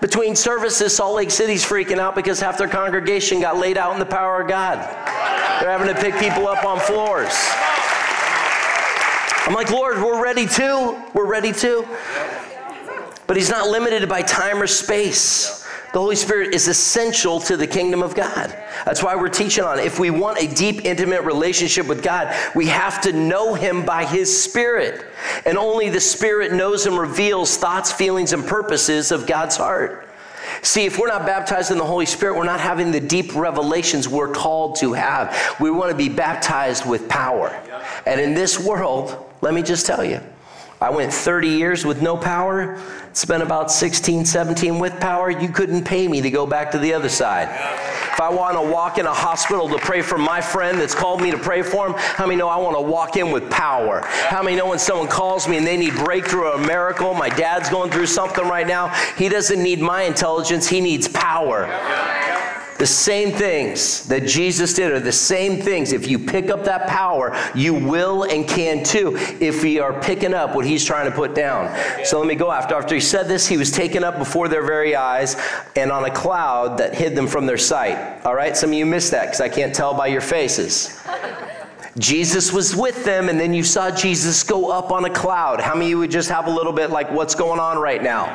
Between 0.00 0.36
services, 0.36 0.94
Salt 0.96 1.14
Lake 1.14 1.30
City's 1.30 1.64
freaking 1.64 1.98
out 1.98 2.14
because 2.14 2.40
half 2.40 2.58
their 2.58 2.68
congregation 2.68 3.40
got 3.40 3.56
laid 3.56 3.78
out 3.78 3.92
in 3.92 3.98
the 3.98 4.06
power 4.06 4.42
of 4.42 4.48
God. 4.48 4.78
They're 5.60 5.70
having 5.70 5.88
to 5.88 6.00
pick 6.00 6.14
people 6.18 6.48
up 6.48 6.64
on 6.64 6.80
floors. 6.80 7.32
I'm 9.48 9.54
like, 9.54 9.70
Lord, 9.70 9.96
we're 9.96 10.22
ready 10.22 10.44
too. 10.44 11.02
We're 11.14 11.24
ready 11.24 11.54
too. 11.54 11.88
But 13.26 13.38
He's 13.38 13.48
not 13.48 13.66
limited 13.66 14.06
by 14.06 14.20
time 14.20 14.60
or 14.60 14.66
space. 14.66 15.66
The 15.94 15.98
Holy 15.98 16.16
Spirit 16.16 16.54
is 16.54 16.68
essential 16.68 17.40
to 17.40 17.56
the 17.56 17.66
kingdom 17.66 18.02
of 18.02 18.14
God. 18.14 18.50
That's 18.84 19.02
why 19.02 19.16
we're 19.16 19.30
teaching 19.30 19.64
on 19.64 19.78
it. 19.78 19.86
If 19.86 19.98
we 19.98 20.10
want 20.10 20.38
a 20.38 20.54
deep, 20.54 20.84
intimate 20.84 21.22
relationship 21.22 21.86
with 21.86 22.02
God, 22.02 22.36
we 22.54 22.66
have 22.66 23.00
to 23.00 23.12
know 23.14 23.54
Him 23.54 23.86
by 23.86 24.04
His 24.04 24.38
Spirit. 24.38 25.06
And 25.46 25.56
only 25.56 25.88
the 25.88 25.98
Spirit 25.98 26.52
knows 26.52 26.84
and 26.84 26.98
reveals 26.98 27.56
thoughts, 27.56 27.90
feelings, 27.90 28.34
and 28.34 28.44
purposes 28.44 29.10
of 29.10 29.26
God's 29.26 29.56
heart. 29.56 30.10
See, 30.60 30.84
if 30.84 30.98
we're 30.98 31.08
not 31.08 31.24
baptized 31.24 31.70
in 31.70 31.78
the 31.78 31.86
Holy 31.86 32.04
Spirit, 32.04 32.36
we're 32.36 32.44
not 32.44 32.60
having 32.60 32.92
the 32.92 33.00
deep 33.00 33.34
revelations 33.34 34.10
we're 34.10 34.30
called 34.30 34.76
to 34.76 34.92
have. 34.92 35.56
We 35.58 35.70
want 35.70 35.90
to 35.90 35.96
be 35.96 36.10
baptized 36.10 36.84
with 36.84 37.08
power. 37.08 37.58
And 38.04 38.20
in 38.20 38.34
this 38.34 38.60
world, 38.60 39.24
let 39.40 39.54
me 39.54 39.62
just 39.62 39.86
tell 39.86 40.04
you, 40.04 40.20
I 40.80 40.90
went 40.90 41.12
30 41.12 41.48
years 41.48 41.84
with 41.84 42.02
no 42.02 42.16
power, 42.16 42.80
spent 43.12 43.42
about 43.42 43.70
16, 43.70 44.24
17 44.24 44.78
with 44.78 44.98
power. 45.00 45.28
You 45.28 45.48
couldn't 45.48 45.84
pay 45.84 46.06
me 46.06 46.20
to 46.20 46.30
go 46.30 46.46
back 46.46 46.70
to 46.70 46.78
the 46.78 46.94
other 46.94 47.08
side. 47.08 47.48
If 48.12 48.20
I 48.20 48.30
want 48.30 48.56
to 48.56 48.62
walk 48.62 48.98
in 48.98 49.06
a 49.06 49.12
hospital 49.12 49.68
to 49.68 49.78
pray 49.78 50.02
for 50.02 50.18
my 50.18 50.40
friend 50.40 50.78
that's 50.78 50.94
called 50.94 51.20
me 51.20 51.30
to 51.32 51.38
pray 51.38 51.62
for 51.62 51.88
him, 51.88 51.94
how 51.96 52.26
many 52.26 52.36
know 52.36 52.48
I 52.48 52.58
want 52.58 52.76
to 52.76 52.82
walk 52.82 53.16
in 53.16 53.32
with 53.32 53.50
power? 53.50 54.02
How 54.04 54.42
many 54.42 54.56
know 54.56 54.68
when 54.68 54.78
someone 54.78 55.08
calls 55.08 55.48
me 55.48 55.56
and 55.56 55.66
they 55.66 55.76
need 55.76 55.94
breakthrough 55.94 56.46
or 56.46 56.54
a 56.54 56.66
miracle? 56.66 57.12
My 57.14 57.28
dad's 57.28 57.68
going 57.70 57.90
through 57.90 58.06
something 58.06 58.46
right 58.46 58.66
now. 58.66 58.88
He 59.16 59.28
doesn't 59.28 59.60
need 59.60 59.80
my 59.80 60.02
intelligence, 60.02 60.68
he 60.68 60.80
needs 60.80 61.08
power. 61.08 61.66
The 62.78 62.86
same 62.86 63.32
things 63.32 64.06
that 64.06 64.24
Jesus 64.24 64.72
did 64.72 64.92
are 64.92 65.00
the 65.00 65.10
same 65.10 65.60
things. 65.60 65.92
If 65.92 66.06
you 66.06 66.18
pick 66.18 66.48
up 66.48 66.64
that 66.64 66.86
power, 66.86 67.36
you 67.54 67.74
will 67.74 68.22
and 68.22 68.46
can 68.46 68.84
too 68.84 69.16
if 69.40 69.64
we 69.64 69.80
are 69.80 70.00
picking 70.00 70.32
up 70.32 70.54
what 70.54 70.64
he's 70.64 70.84
trying 70.84 71.10
to 71.10 71.14
put 71.14 71.34
down. 71.34 71.76
So 72.04 72.18
let 72.20 72.28
me 72.28 72.36
go 72.36 72.52
after. 72.52 72.76
After 72.76 72.94
he 72.94 73.00
said 73.00 73.26
this, 73.26 73.48
he 73.48 73.56
was 73.56 73.72
taken 73.72 74.04
up 74.04 74.16
before 74.16 74.46
their 74.46 74.64
very 74.64 74.94
eyes 74.94 75.36
and 75.74 75.90
on 75.90 76.04
a 76.04 76.10
cloud 76.10 76.78
that 76.78 76.94
hid 76.94 77.16
them 77.16 77.26
from 77.26 77.46
their 77.46 77.58
sight. 77.58 78.24
All 78.24 78.34
right, 78.34 78.56
some 78.56 78.70
of 78.70 78.74
you 78.74 78.86
missed 78.86 79.10
that 79.10 79.26
because 79.26 79.40
I 79.40 79.48
can't 79.48 79.74
tell 79.74 79.92
by 79.94 80.06
your 80.06 80.20
faces. 80.20 81.02
Jesus 81.98 82.52
was 82.52 82.76
with 82.76 83.04
them, 83.04 83.28
and 83.28 83.40
then 83.40 83.52
you 83.52 83.64
saw 83.64 83.90
Jesus 83.90 84.44
go 84.44 84.70
up 84.70 84.92
on 84.92 85.04
a 85.04 85.10
cloud. 85.10 85.60
How 85.60 85.74
many 85.74 85.86
of 85.86 85.90
you 85.90 85.98
would 85.98 86.12
just 86.12 86.28
have 86.28 86.46
a 86.46 86.50
little 86.50 86.72
bit 86.72 86.90
like, 86.90 87.10
what's 87.10 87.34
going 87.34 87.58
on 87.58 87.76
right 87.78 88.00
now? 88.00 88.26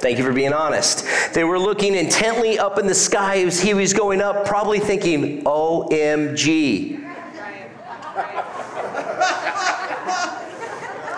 Thank 0.00 0.16
you 0.16 0.24
for 0.24 0.32
being 0.32 0.54
honest. 0.54 1.06
They 1.34 1.44
were 1.44 1.58
looking 1.58 1.94
intently 1.94 2.58
up 2.58 2.78
in 2.78 2.86
the 2.86 2.94
sky 2.94 3.42
as 3.44 3.60
he 3.60 3.74
was 3.74 3.92
going 3.92 4.22
up, 4.22 4.46
probably 4.46 4.80
thinking, 4.80 5.44
OMG. 5.44 7.06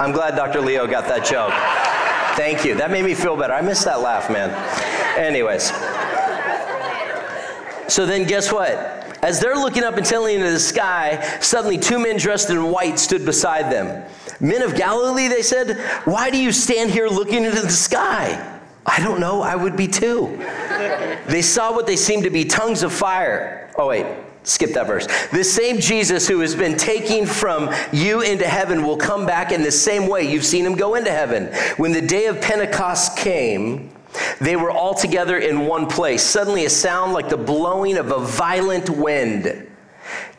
I'm 0.00 0.10
glad 0.10 0.34
Dr. 0.34 0.60
Leo 0.60 0.88
got 0.88 1.06
that 1.06 1.24
joke. 1.24 1.52
Thank 2.36 2.64
you. 2.64 2.74
That 2.74 2.90
made 2.90 3.04
me 3.04 3.14
feel 3.14 3.36
better. 3.36 3.52
I 3.52 3.60
missed 3.60 3.84
that 3.84 4.00
laugh, 4.00 4.28
man. 4.28 4.50
Anyways. 5.16 5.70
So 7.86 8.04
then, 8.04 8.26
guess 8.26 8.52
what? 8.52 8.72
As 9.22 9.38
they're 9.38 9.54
looking 9.54 9.84
up 9.84 9.96
intently 9.96 10.34
into 10.34 10.50
the 10.50 10.58
sky, 10.58 11.38
suddenly 11.40 11.78
two 11.78 12.00
men 12.00 12.16
dressed 12.16 12.50
in 12.50 12.70
white 12.70 12.98
stood 12.98 13.24
beside 13.24 13.70
them. 13.70 14.02
Men 14.40 14.62
of 14.62 14.74
Galilee, 14.74 15.28
they 15.28 15.42
said, 15.42 15.78
why 16.04 16.30
do 16.30 16.42
you 16.42 16.50
stand 16.50 16.90
here 16.90 17.06
looking 17.06 17.44
into 17.44 17.60
the 17.60 17.70
sky? 17.70 18.51
I 18.84 19.00
don't 19.00 19.20
know, 19.20 19.42
I 19.42 19.54
would 19.54 19.76
be 19.76 19.86
too. 19.86 20.36
they 21.26 21.42
saw 21.42 21.72
what 21.72 21.86
they 21.86 21.96
seemed 21.96 22.24
to 22.24 22.30
be 22.30 22.44
tongues 22.44 22.82
of 22.82 22.92
fire. 22.92 23.70
Oh, 23.76 23.88
wait, 23.88 24.06
skip 24.42 24.72
that 24.72 24.86
verse. 24.86 25.06
The 25.28 25.44
same 25.44 25.78
Jesus 25.78 26.26
who 26.26 26.40
has 26.40 26.54
been 26.54 26.76
taking 26.76 27.24
from 27.26 27.72
you 27.92 28.22
into 28.22 28.46
heaven 28.46 28.82
will 28.84 28.96
come 28.96 29.24
back 29.24 29.52
in 29.52 29.62
the 29.62 29.70
same 29.70 30.08
way 30.08 30.30
you've 30.30 30.44
seen 30.44 30.66
him 30.66 30.74
go 30.74 30.96
into 30.96 31.10
heaven. 31.10 31.46
When 31.76 31.92
the 31.92 32.02
day 32.02 32.26
of 32.26 32.40
Pentecost 32.40 33.16
came, 33.16 33.90
they 34.40 34.56
were 34.56 34.70
all 34.70 34.94
together 34.94 35.38
in 35.38 35.66
one 35.66 35.86
place. 35.86 36.22
Suddenly, 36.22 36.66
a 36.66 36.70
sound 36.70 37.12
like 37.12 37.28
the 37.28 37.36
blowing 37.36 37.96
of 37.96 38.10
a 38.10 38.18
violent 38.18 38.90
wind 38.90 39.68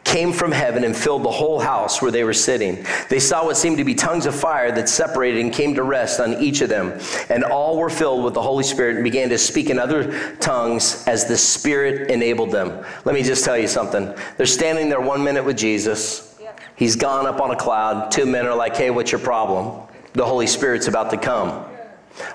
came 0.04 0.34
from 0.34 0.52
heaven 0.52 0.84
and 0.84 0.96
filled 0.96 1.24
the 1.24 1.32
whole 1.32 1.60
house 1.60 2.02
where 2.02 2.12
they 2.12 2.24
were 2.24 2.34
sitting. 2.34 2.86
They 3.10 3.20
saw 3.20 3.46
what 3.46 3.58
seemed 3.58 3.78
to 3.78 3.84
be 3.84 3.96
tongues 3.96 4.26
of 4.26 4.36
fire 4.36 4.72
that 4.72 4.90
separated 4.90 5.40
and 5.40 5.54
came 5.54 5.74
to 5.76 5.84
rest 5.84 6.20
on 6.20 6.42
each 6.42 6.62
of 6.62 6.70
them. 6.70 7.00
And 7.30 7.44
all 7.44 7.78
were 7.78 7.90
filled 7.90 8.24
with 8.24 8.34
the 8.34 8.42
Holy 8.42 8.64
Spirit 8.64 8.96
and 8.96 9.04
began 9.04 9.30
to 9.30 9.38
speak 9.38 9.70
in 9.70 9.80
other 9.80 10.36
tongues 10.38 11.04
as 11.08 11.26
the 11.26 11.38
Spirit 11.38 12.10
enabled 12.10 12.52
them. 12.52 12.86
Let 13.06 13.16
me 13.16 13.24
just 13.24 13.46
tell 13.46 13.58
you 13.58 13.68
something. 13.68 14.14
They're 14.38 14.46
standing 14.46 14.90
there 14.90 15.02
one 15.02 15.24
minute 15.24 15.46
with 15.46 15.58
Jesus. 15.58 16.30
He's 16.76 16.96
gone 16.96 17.26
up 17.26 17.40
on 17.40 17.52
a 17.52 17.56
cloud. 17.56 18.12
Two 18.12 18.26
men 18.26 18.46
are 18.46 18.56
like, 18.56 18.76
hey, 18.76 18.90
what's 18.90 19.12
your 19.12 19.22
problem? 19.22 19.88
The 20.14 20.26
Holy 20.26 20.48
Spirit's 20.48 20.88
about 20.88 21.12
to 21.12 21.18
come. 21.18 21.66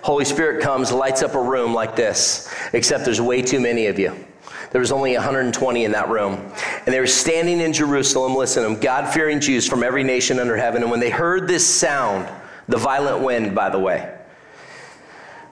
Holy 0.03 0.25
Spirit 0.25 0.63
comes, 0.63 0.91
lights 0.91 1.23
up 1.23 1.35
a 1.35 1.41
room 1.41 1.73
like 1.73 1.95
this, 1.95 2.53
except 2.73 3.05
there's 3.05 3.21
way 3.21 3.43
too 3.43 3.61
many 3.61 3.87
of 3.87 3.99
you. 3.99 4.13
There 4.71 4.81
was 4.81 4.93
only 4.93 5.15
120 5.15 5.85
in 5.85 5.93
that 5.93 6.09
room. 6.09 6.53
And 6.85 6.95
they 6.95 7.01
were 7.01 7.07
standing 7.07 7.61
in 7.61 7.73
Jerusalem, 7.73 8.35
listen, 8.35 8.63
them 8.63 8.79
God 8.79 9.13
fearing 9.13 9.41
Jews 9.41 9.67
from 9.67 9.83
every 9.83 10.05
nation 10.05 10.39
under 10.39 10.57
heaven. 10.57 10.83
And 10.83 10.91
when 10.91 11.01
they 11.01 11.11
heard 11.11 11.49
this 11.49 11.67
sound, 11.67 12.29
the 12.69 12.77
violent 12.77 13.25
wind, 13.25 13.55
by 13.55 13.71
the 13.71 13.79
way, 13.79 14.18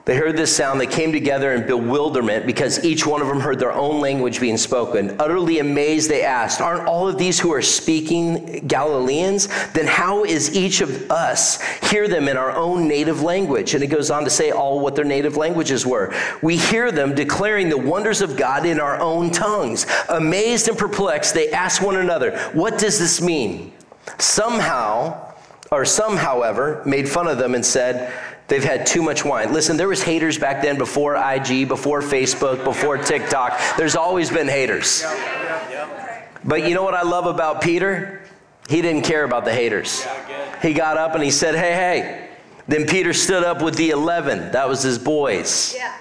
they 0.07 0.15
heard 0.15 0.37
this 0.37 0.55
sound. 0.55 0.79
They 0.79 0.87
came 0.87 1.11
together 1.11 1.51
in 1.51 1.67
bewilderment 1.67 2.45
because 2.45 2.81
each 2.85 3.05
one 3.05 3.21
of 3.21 3.27
them 3.27 3.41
heard 3.41 3.59
their 3.59 3.73
own 3.73 3.99
language 3.99 4.39
being 4.39 4.55
spoken. 4.55 5.13
Utterly 5.19 5.59
amazed, 5.59 6.09
they 6.09 6.23
asked, 6.23 6.61
Aren't 6.61 6.87
all 6.87 7.09
of 7.09 7.17
these 7.17 7.41
who 7.41 7.51
are 7.51 7.61
speaking 7.61 8.65
Galileans? 8.65 9.49
Then 9.73 9.85
how 9.85 10.23
is 10.23 10.55
each 10.55 10.79
of 10.79 11.11
us 11.11 11.61
hear 11.89 12.07
them 12.07 12.29
in 12.29 12.37
our 12.37 12.55
own 12.55 12.87
native 12.87 13.21
language? 13.21 13.73
And 13.73 13.83
it 13.83 13.87
goes 13.87 14.09
on 14.09 14.23
to 14.23 14.29
say 14.29 14.51
all 14.51 14.79
what 14.79 14.95
their 14.95 15.03
native 15.03 15.35
languages 15.35 15.85
were. 15.85 16.15
We 16.41 16.55
hear 16.55 16.89
them 16.89 17.13
declaring 17.13 17.67
the 17.67 17.77
wonders 17.77 18.21
of 18.21 18.37
God 18.37 18.65
in 18.65 18.79
our 18.79 19.01
own 19.01 19.29
tongues. 19.29 19.85
Amazed 20.07 20.69
and 20.69 20.77
perplexed, 20.77 21.33
they 21.33 21.51
asked 21.51 21.81
one 21.81 21.97
another, 21.97 22.39
What 22.53 22.79
does 22.79 22.97
this 22.97 23.19
mean? 23.19 23.73
Somehow, 24.19 25.33
or 25.69 25.83
some, 25.83 26.15
however, 26.15 26.81
made 26.85 27.09
fun 27.09 27.27
of 27.27 27.37
them 27.37 27.55
and 27.55 27.65
said, 27.65 28.13
They've 28.47 28.63
had 28.63 28.85
too 28.85 29.01
much 29.01 29.25
wine. 29.25 29.51
Listen, 29.53 29.75
there 29.75 29.89
was 29.89 30.01
haters 30.01 30.37
back 30.37 30.61
then 30.61 30.77
before 30.77 31.15
IG, 31.15 31.67
before 31.67 32.01
Facebook, 32.01 32.63
before 32.63 32.97
TikTok. 32.97 33.59
There's 33.77 33.95
always 33.95 34.29
been 34.29 34.47
haters. 34.47 35.03
But 36.43 36.67
you 36.67 36.73
know 36.73 36.83
what 36.83 36.93
I 36.93 37.01
love 37.01 37.25
about 37.25 37.61
Peter? 37.61 38.21
He 38.69 38.81
didn't 38.81 39.03
care 39.03 39.23
about 39.23 39.43
the 39.43 39.53
haters. 39.53 40.07
He 40.61 40.73
got 40.73 40.97
up 40.97 41.13
and 41.13 41.23
he 41.23 41.31
said, 41.31 41.55
"Hey, 41.55 41.73
hey." 41.73 42.29
Then 42.67 42.85
Peter 42.85 43.13
stood 43.13 43.43
up 43.43 43.61
with 43.61 43.75
the 43.75 43.91
11. 43.91 44.51
That 44.51 44.67
was 44.67 44.81
his 44.83 44.99
boys. 44.99 45.73
Yeah. 45.75 45.95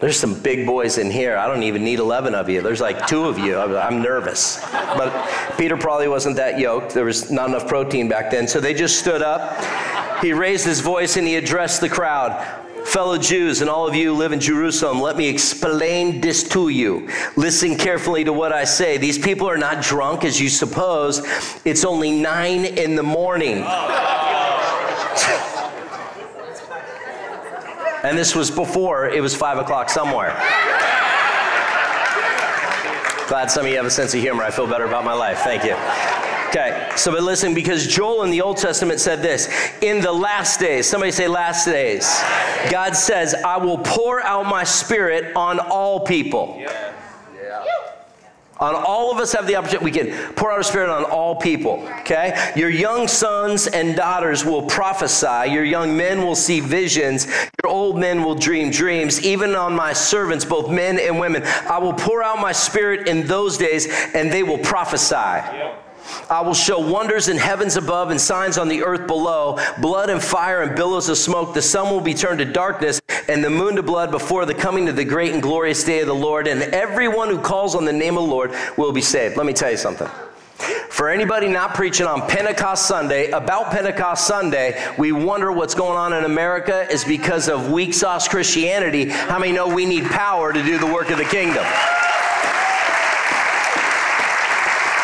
There's 0.00 0.18
some 0.18 0.32
big 0.40 0.66
boys 0.66 0.96
in 0.96 1.10
here. 1.10 1.36
I 1.36 1.46
don't 1.46 1.62
even 1.62 1.84
need 1.84 1.98
11 1.98 2.34
of 2.34 2.48
you. 2.48 2.62
There's 2.62 2.80
like 2.80 3.06
two 3.06 3.26
of 3.26 3.38
you. 3.38 3.58
I'm 3.58 4.00
nervous. 4.00 4.58
But 4.72 5.12
Peter 5.58 5.76
probably 5.76 6.08
wasn't 6.08 6.36
that 6.36 6.58
yoked. 6.58 6.94
There 6.94 7.04
was 7.04 7.30
not 7.30 7.50
enough 7.50 7.68
protein 7.68 8.08
back 8.08 8.30
then. 8.30 8.48
So 8.48 8.60
they 8.60 8.72
just 8.72 8.98
stood 8.98 9.20
up. 9.20 9.62
He 10.22 10.32
raised 10.32 10.64
his 10.64 10.80
voice 10.80 11.18
and 11.18 11.26
he 11.26 11.36
addressed 11.36 11.82
the 11.82 11.88
crowd. 11.90 12.32
Fellow 12.86 13.18
Jews 13.18 13.60
and 13.60 13.68
all 13.68 13.86
of 13.86 13.94
you 13.94 14.14
who 14.14 14.18
live 14.18 14.32
in 14.32 14.40
Jerusalem, 14.40 15.02
let 15.02 15.18
me 15.18 15.28
explain 15.28 16.22
this 16.22 16.48
to 16.48 16.70
you. 16.70 17.06
Listen 17.36 17.76
carefully 17.76 18.24
to 18.24 18.32
what 18.32 18.52
I 18.52 18.64
say. 18.64 18.96
These 18.96 19.18
people 19.18 19.46
are 19.50 19.58
not 19.58 19.82
drunk 19.82 20.24
as 20.24 20.40
you 20.40 20.48
suppose. 20.48 21.20
It's 21.66 21.84
only 21.84 22.10
nine 22.10 22.64
in 22.64 22.96
the 22.96 23.02
morning. 23.02 23.62
And 28.02 28.16
this 28.16 28.34
was 28.34 28.50
before 28.50 29.08
it 29.08 29.20
was 29.20 29.36
five 29.36 29.58
o'clock 29.58 29.90
somewhere. 29.90 30.30
Glad 33.28 33.50
some 33.50 33.64
of 33.64 33.70
you 33.70 33.76
have 33.76 33.86
a 33.86 33.90
sense 33.90 34.12
of 34.14 34.20
humor. 34.20 34.42
I 34.42 34.50
feel 34.50 34.66
better 34.66 34.86
about 34.86 35.04
my 35.04 35.12
life. 35.12 35.38
Thank 35.40 35.64
you. 35.64 35.76
Okay, 36.48 36.90
so 36.96 37.12
but 37.12 37.22
listen, 37.22 37.54
because 37.54 37.86
Joel 37.86 38.24
in 38.24 38.30
the 38.30 38.40
Old 38.40 38.56
Testament 38.56 38.98
said 38.98 39.22
this 39.22 39.48
in 39.82 40.00
the 40.00 40.10
last 40.10 40.58
days, 40.58 40.88
somebody 40.88 41.12
say 41.12 41.28
last 41.28 41.64
days, 41.64 42.20
God 42.72 42.96
says, 42.96 43.34
I 43.34 43.58
will 43.58 43.78
pour 43.78 44.20
out 44.20 44.46
my 44.46 44.64
spirit 44.64 45.36
on 45.36 45.60
all 45.60 46.00
people. 46.00 46.60
On 48.60 48.74
all 48.74 49.10
of 49.10 49.18
us 49.18 49.32
have 49.32 49.46
the 49.46 49.56
opportunity, 49.56 49.84
we 49.84 49.90
can 49.90 50.34
pour 50.34 50.52
out 50.52 50.58
our 50.58 50.62
spirit 50.62 50.90
on 50.90 51.04
all 51.04 51.34
people, 51.34 51.88
okay? 52.00 52.52
Your 52.54 52.68
young 52.68 53.08
sons 53.08 53.66
and 53.66 53.96
daughters 53.96 54.44
will 54.44 54.62
prophesy. 54.66 55.50
Your 55.50 55.64
young 55.64 55.96
men 55.96 56.22
will 56.22 56.34
see 56.34 56.60
visions. 56.60 57.26
Your 57.62 57.72
old 57.72 57.98
men 57.98 58.22
will 58.22 58.34
dream 58.34 58.70
dreams. 58.70 59.24
Even 59.24 59.54
on 59.54 59.74
my 59.74 59.94
servants, 59.94 60.44
both 60.44 60.70
men 60.70 60.98
and 60.98 61.18
women, 61.18 61.42
I 61.44 61.78
will 61.78 61.94
pour 61.94 62.22
out 62.22 62.38
my 62.38 62.52
spirit 62.52 63.08
in 63.08 63.26
those 63.26 63.56
days 63.56 63.88
and 64.14 64.30
they 64.30 64.42
will 64.42 64.58
prophesy. 64.58 65.40
I 66.28 66.40
will 66.42 66.54
show 66.54 66.78
wonders 66.78 67.28
in 67.28 67.36
heavens 67.36 67.76
above 67.76 68.10
and 68.10 68.20
signs 68.20 68.58
on 68.58 68.68
the 68.68 68.82
earth 68.82 69.06
below 69.06 69.58
blood 69.80 70.10
and 70.10 70.22
fire 70.22 70.62
and 70.62 70.76
billows 70.76 71.08
of 71.08 71.18
smoke. 71.18 71.54
The 71.54 71.62
sun 71.62 71.90
will 71.90 72.00
be 72.00 72.14
turned 72.14 72.38
to 72.38 72.44
darkness 72.44 73.00
and 73.28 73.44
the 73.44 73.50
moon 73.50 73.76
to 73.76 73.82
blood 73.82 74.10
before 74.10 74.46
the 74.46 74.54
coming 74.54 74.88
of 74.88 74.96
the 74.96 75.04
great 75.04 75.32
and 75.32 75.42
glorious 75.42 75.84
day 75.84 76.00
of 76.00 76.06
the 76.06 76.14
Lord. 76.14 76.46
And 76.46 76.62
everyone 76.62 77.28
who 77.28 77.40
calls 77.40 77.74
on 77.74 77.84
the 77.84 77.92
name 77.92 78.16
of 78.16 78.24
the 78.24 78.30
Lord 78.30 78.52
will 78.76 78.92
be 78.92 79.00
saved. 79.00 79.36
Let 79.36 79.46
me 79.46 79.52
tell 79.52 79.70
you 79.70 79.76
something. 79.76 80.08
For 80.90 81.08
anybody 81.08 81.48
not 81.48 81.74
preaching 81.74 82.06
on 82.06 82.28
Pentecost 82.28 82.86
Sunday, 82.86 83.30
about 83.30 83.70
Pentecost 83.70 84.26
Sunday, 84.26 84.78
we 84.98 85.12
wonder 85.12 85.50
what's 85.50 85.74
going 85.74 85.96
on 85.96 86.12
in 86.12 86.24
America 86.24 86.86
is 86.90 87.04
because 87.04 87.48
of 87.48 87.70
weak 87.70 87.94
sauce 87.94 88.28
Christianity. 88.28 89.08
How 89.08 89.38
many 89.38 89.52
know 89.52 89.72
we 89.72 89.86
need 89.86 90.04
power 90.04 90.52
to 90.52 90.62
do 90.62 90.78
the 90.78 90.86
work 90.86 91.10
of 91.10 91.16
the 91.16 91.24
kingdom? 91.24 91.64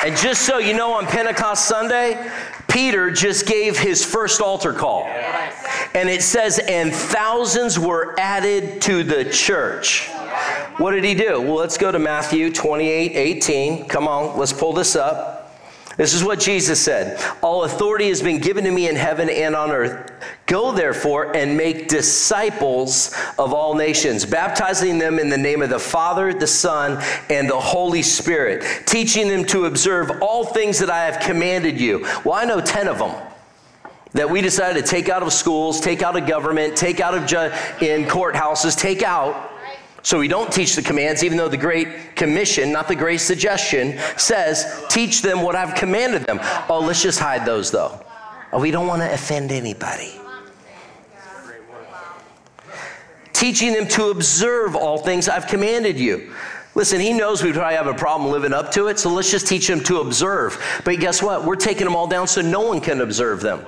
And 0.06 0.16
just 0.16 0.42
so 0.42 0.58
you 0.58 0.72
know, 0.72 0.92
on 0.92 1.04
Pentecost 1.04 1.66
Sunday, 1.66 2.30
Peter 2.68 3.10
just 3.10 3.44
gave 3.44 3.76
his 3.76 4.04
first 4.04 4.40
altar 4.40 4.72
call. 4.72 5.02
And 5.94 6.08
it 6.08 6.22
says, 6.22 6.60
and 6.60 6.94
thousands 6.94 7.76
were 7.76 8.14
added 8.16 8.80
to 8.82 9.02
the 9.02 9.24
church. 9.24 10.06
What 10.76 10.92
did 10.92 11.02
he 11.02 11.16
do? 11.16 11.40
Well, 11.40 11.56
let's 11.56 11.76
go 11.76 11.90
to 11.90 11.98
Matthew 11.98 12.52
28 12.52 13.16
18. 13.16 13.88
Come 13.88 14.06
on, 14.06 14.38
let's 14.38 14.52
pull 14.52 14.72
this 14.72 14.94
up. 14.94 15.35
This 15.96 16.12
is 16.12 16.22
what 16.22 16.38
Jesus 16.40 16.80
said 16.80 17.20
All 17.42 17.64
authority 17.64 18.08
has 18.08 18.22
been 18.22 18.38
given 18.38 18.64
to 18.64 18.70
me 18.70 18.88
in 18.88 18.96
heaven 18.96 19.28
and 19.30 19.56
on 19.56 19.70
earth. 19.70 20.12
Go 20.46 20.72
therefore 20.72 21.34
and 21.34 21.56
make 21.56 21.88
disciples 21.88 23.14
of 23.38 23.52
all 23.52 23.74
nations, 23.74 24.24
baptizing 24.24 24.98
them 24.98 25.18
in 25.18 25.28
the 25.28 25.38
name 25.38 25.62
of 25.62 25.70
the 25.70 25.78
Father, 25.78 26.32
the 26.32 26.46
Son, 26.46 27.02
and 27.30 27.48
the 27.48 27.58
Holy 27.58 28.02
Spirit, 28.02 28.64
teaching 28.86 29.28
them 29.28 29.44
to 29.46 29.64
observe 29.64 30.22
all 30.22 30.44
things 30.44 30.78
that 30.78 30.90
I 30.90 31.04
have 31.06 31.20
commanded 31.20 31.80
you. 31.80 32.06
Well, 32.24 32.34
I 32.34 32.44
know 32.44 32.60
10 32.60 32.88
of 32.88 32.98
them 32.98 33.14
that 34.12 34.30
we 34.30 34.40
decided 34.40 34.82
to 34.82 34.88
take 34.88 35.08
out 35.08 35.22
of 35.22 35.32
schools, 35.32 35.80
take 35.80 36.02
out 36.02 36.16
of 36.16 36.26
government, 36.26 36.76
take 36.76 37.00
out 37.00 37.14
of 37.14 37.26
ju- 37.26 37.52
in 37.84 38.06
courthouses, 38.06 38.76
take 38.76 39.02
out 39.02 39.52
so 40.06 40.20
we 40.20 40.28
don't 40.28 40.52
teach 40.52 40.76
the 40.76 40.82
commands, 40.82 41.24
even 41.24 41.36
though 41.36 41.48
the 41.48 41.56
Great 41.56 42.14
Commission, 42.14 42.70
not 42.70 42.86
the 42.86 42.94
Great 42.94 43.20
Suggestion, 43.20 43.98
says, 44.16 44.84
teach 44.88 45.20
them 45.20 45.42
what 45.42 45.56
I've 45.56 45.74
commanded 45.74 46.24
them. 46.26 46.38
Oh, 46.68 46.78
let's 46.78 47.02
just 47.02 47.18
hide 47.18 47.44
those 47.44 47.72
though. 47.72 48.00
Oh, 48.52 48.60
we 48.60 48.70
don't 48.70 48.86
want 48.86 49.02
to 49.02 49.12
offend 49.12 49.50
anybody. 49.50 50.12
Teaching 53.32 53.72
them 53.72 53.88
to 53.88 54.10
observe 54.10 54.76
all 54.76 54.98
things 54.98 55.28
I've 55.28 55.48
commanded 55.48 55.98
you. 55.98 56.32
Listen, 56.76 57.00
he 57.00 57.12
knows 57.12 57.42
we 57.42 57.52
probably 57.52 57.74
have 57.74 57.88
a 57.88 57.94
problem 57.94 58.30
living 58.30 58.52
up 58.52 58.70
to 58.74 58.86
it, 58.86 59.00
so 59.00 59.12
let's 59.12 59.32
just 59.32 59.48
teach 59.48 59.66
them 59.66 59.82
to 59.82 60.02
observe. 60.02 60.80
But 60.84 61.00
guess 61.00 61.20
what? 61.20 61.44
We're 61.44 61.56
taking 61.56 61.84
them 61.84 61.96
all 61.96 62.06
down 62.06 62.28
so 62.28 62.42
no 62.42 62.60
one 62.60 62.80
can 62.80 63.00
observe 63.00 63.40
them. 63.40 63.66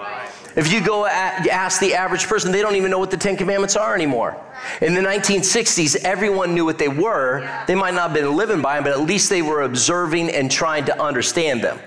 If 0.59 0.73
you 0.73 0.81
go 0.81 1.07
ask 1.07 1.79
the 1.79 1.95
average 1.95 2.27
person, 2.27 2.51
they 2.51 2.63
don't 2.63 2.75
even 2.75 2.91
know 2.91 2.99
what 2.99 3.13
the 3.13 3.17
Ten 3.17 3.37
Commandments 3.37 3.77
are 3.77 3.95
anymore. 3.95 4.37
In 4.83 4.93
the 4.93 5.01
1960s, 5.01 6.03
everyone 6.03 6.53
knew 6.53 6.65
what 6.65 6.79
they 6.79 6.89
were. 6.89 7.49
They 7.69 7.77
might 7.77 7.95
not 7.95 8.11
have 8.11 8.15
been 8.15 8.35
living 8.35 8.61
by 8.61 8.75
them, 8.75 8.83
but 8.83 8.93
at 8.93 9.03
least 9.03 9.31
they 9.31 9.41
were 9.41 9.63
observing 9.63 10.31
and 10.31 10.51
trying 10.51 10.85
to 10.87 11.01
understand 11.01 11.63
them. 11.63 11.79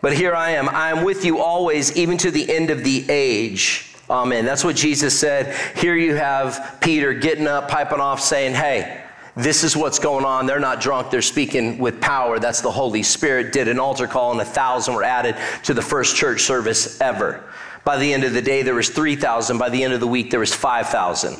But 0.00 0.14
here 0.14 0.34
I 0.34 0.50
am. 0.50 0.68
I 0.68 0.90
am 0.90 1.04
with 1.04 1.24
you 1.24 1.38
always, 1.38 1.96
even 1.96 2.18
to 2.18 2.32
the 2.32 2.52
end 2.52 2.70
of 2.70 2.82
the 2.82 3.04
age. 3.08 3.94
Amen. 4.10 4.44
That's 4.44 4.64
what 4.64 4.74
Jesus 4.74 5.16
said. 5.16 5.56
Here 5.76 5.94
you 5.94 6.16
have 6.16 6.78
Peter 6.80 7.14
getting 7.14 7.46
up, 7.46 7.68
piping 7.68 8.00
off, 8.00 8.20
saying, 8.20 8.54
Hey, 8.54 9.03
this 9.36 9.64
is 9.64 9.76
what's 9.76 9.98
going 9.98 10.24
on. 10.24 10.46
They're 10.46 10.60
not 10.60 10.80
drunk, 10.80 11.10
they're 11.10 11.22
speaking 11.22 11.78
with 11.78 12.00
power. 12.00 12.38
That's 12.38 12.60
the 12.60 12.70
Holy 12.70 13.02
Spirit. 13.02 13.52
Did 13.52 13.68
an 13.68 13.78
altar 13.78 14.06
call, 14.06 14.32
and 14.32 14.40
a 14.40 14.44
thousand 14.44 14.94
were 14.94 15.04
added 15.04 15.36
to 15.64 15.74
the 15.74 15.82
first 15.82 16.16
church 16.16 16.42
service 16.42 17.00
ever. 17.00 17.44
By 17.84 17.98
the 17.98 18.12
end 18.14 18.24
of 18.24 18.32
the 18.32 18.42
day, 18.42 18.62
there 18.62 18.74
was 18.74 18.88
3,000. 18.88 19.58
By 19.58 19.68
the 19.68 19.82
end 19.82 19.92
of 19.92 20.00
the 20.00 20.06
week, 20.06 20.30
there 20.30 20.40
was 20.40 20.54
5,000. 20.54 21.36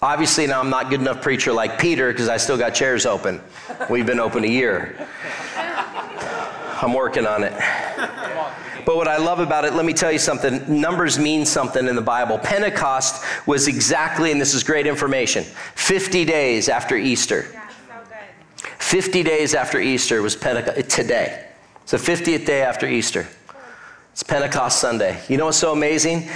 Obviously, 0.00 0.46
now 0.46 0.60
I'm 0.60 0.70
not 0.70 0.90
good 0.90 1.00
enough 1.00 1.20
preacher 1.20 1.52
like 1.52 1.80
Peter 1.80 2.12
because 2.12 2.28
I 2.28 2.36
still 2.36 2.56
got 2.56 2.70
chairs 2.70 3.04
open. 3.04 3.40
We've 3.90 4.06
been 4.06 4.20
open 4.20 4.44
a 4.44 4.48
year. 4.48 5.08
I'm 6.80 6.94
working 6.94 7.26
on 7.26 7.42
it. 7.42 7.52
But 8.88 8.96
what 8.96 9.06
I 9.06 9.18
love 9.18 9.38
about 9.38 9.66
it, 9.66 9.74
let 9.74 9.84
me 9.84 9.92
tell 9.92 10.10
you 10.10 10.18
something. 10.18 10.80
Numbers 10.80 11.18
mean 11.18 11.44
something 11.44 11.88
in 11.88 11.94
the 11.94 12.00
Bible. 12.00 12.38
Pentecost 12.38 13.22
was 13.46 13.68
exactly, 13.68 14.32
and 14.32 14.40
this 14.40 14.54
is 14.54 14.64
great 14.64 14.86
information, 14.86 15.44
50 15.74 16.24
days 16.24 16.70
after 16.70 16.96
Easter. 16.96 17.54
50 18.78 19.22
days 19.22 19.54
after 19.54 19.78
Easter 19.78 20.22
was 20.22 20.34
Pentecost, 20.36 20.88
today. 20.88 21.48
It's 21.82 21.90
the 21.90 21.98
50th 21.98 22.46
day 22.46 22.62
after 22.62 22.88
Easter. 22.88 23.28
It's 24.12 24.22
Pentecost 24.22 24.78
Sunday. 24.78 25.20
You 25.28 25.36
know 25.36 25.44
what's 25.44 25.58
so 25.58 25.72
amazing? 25.72 26.30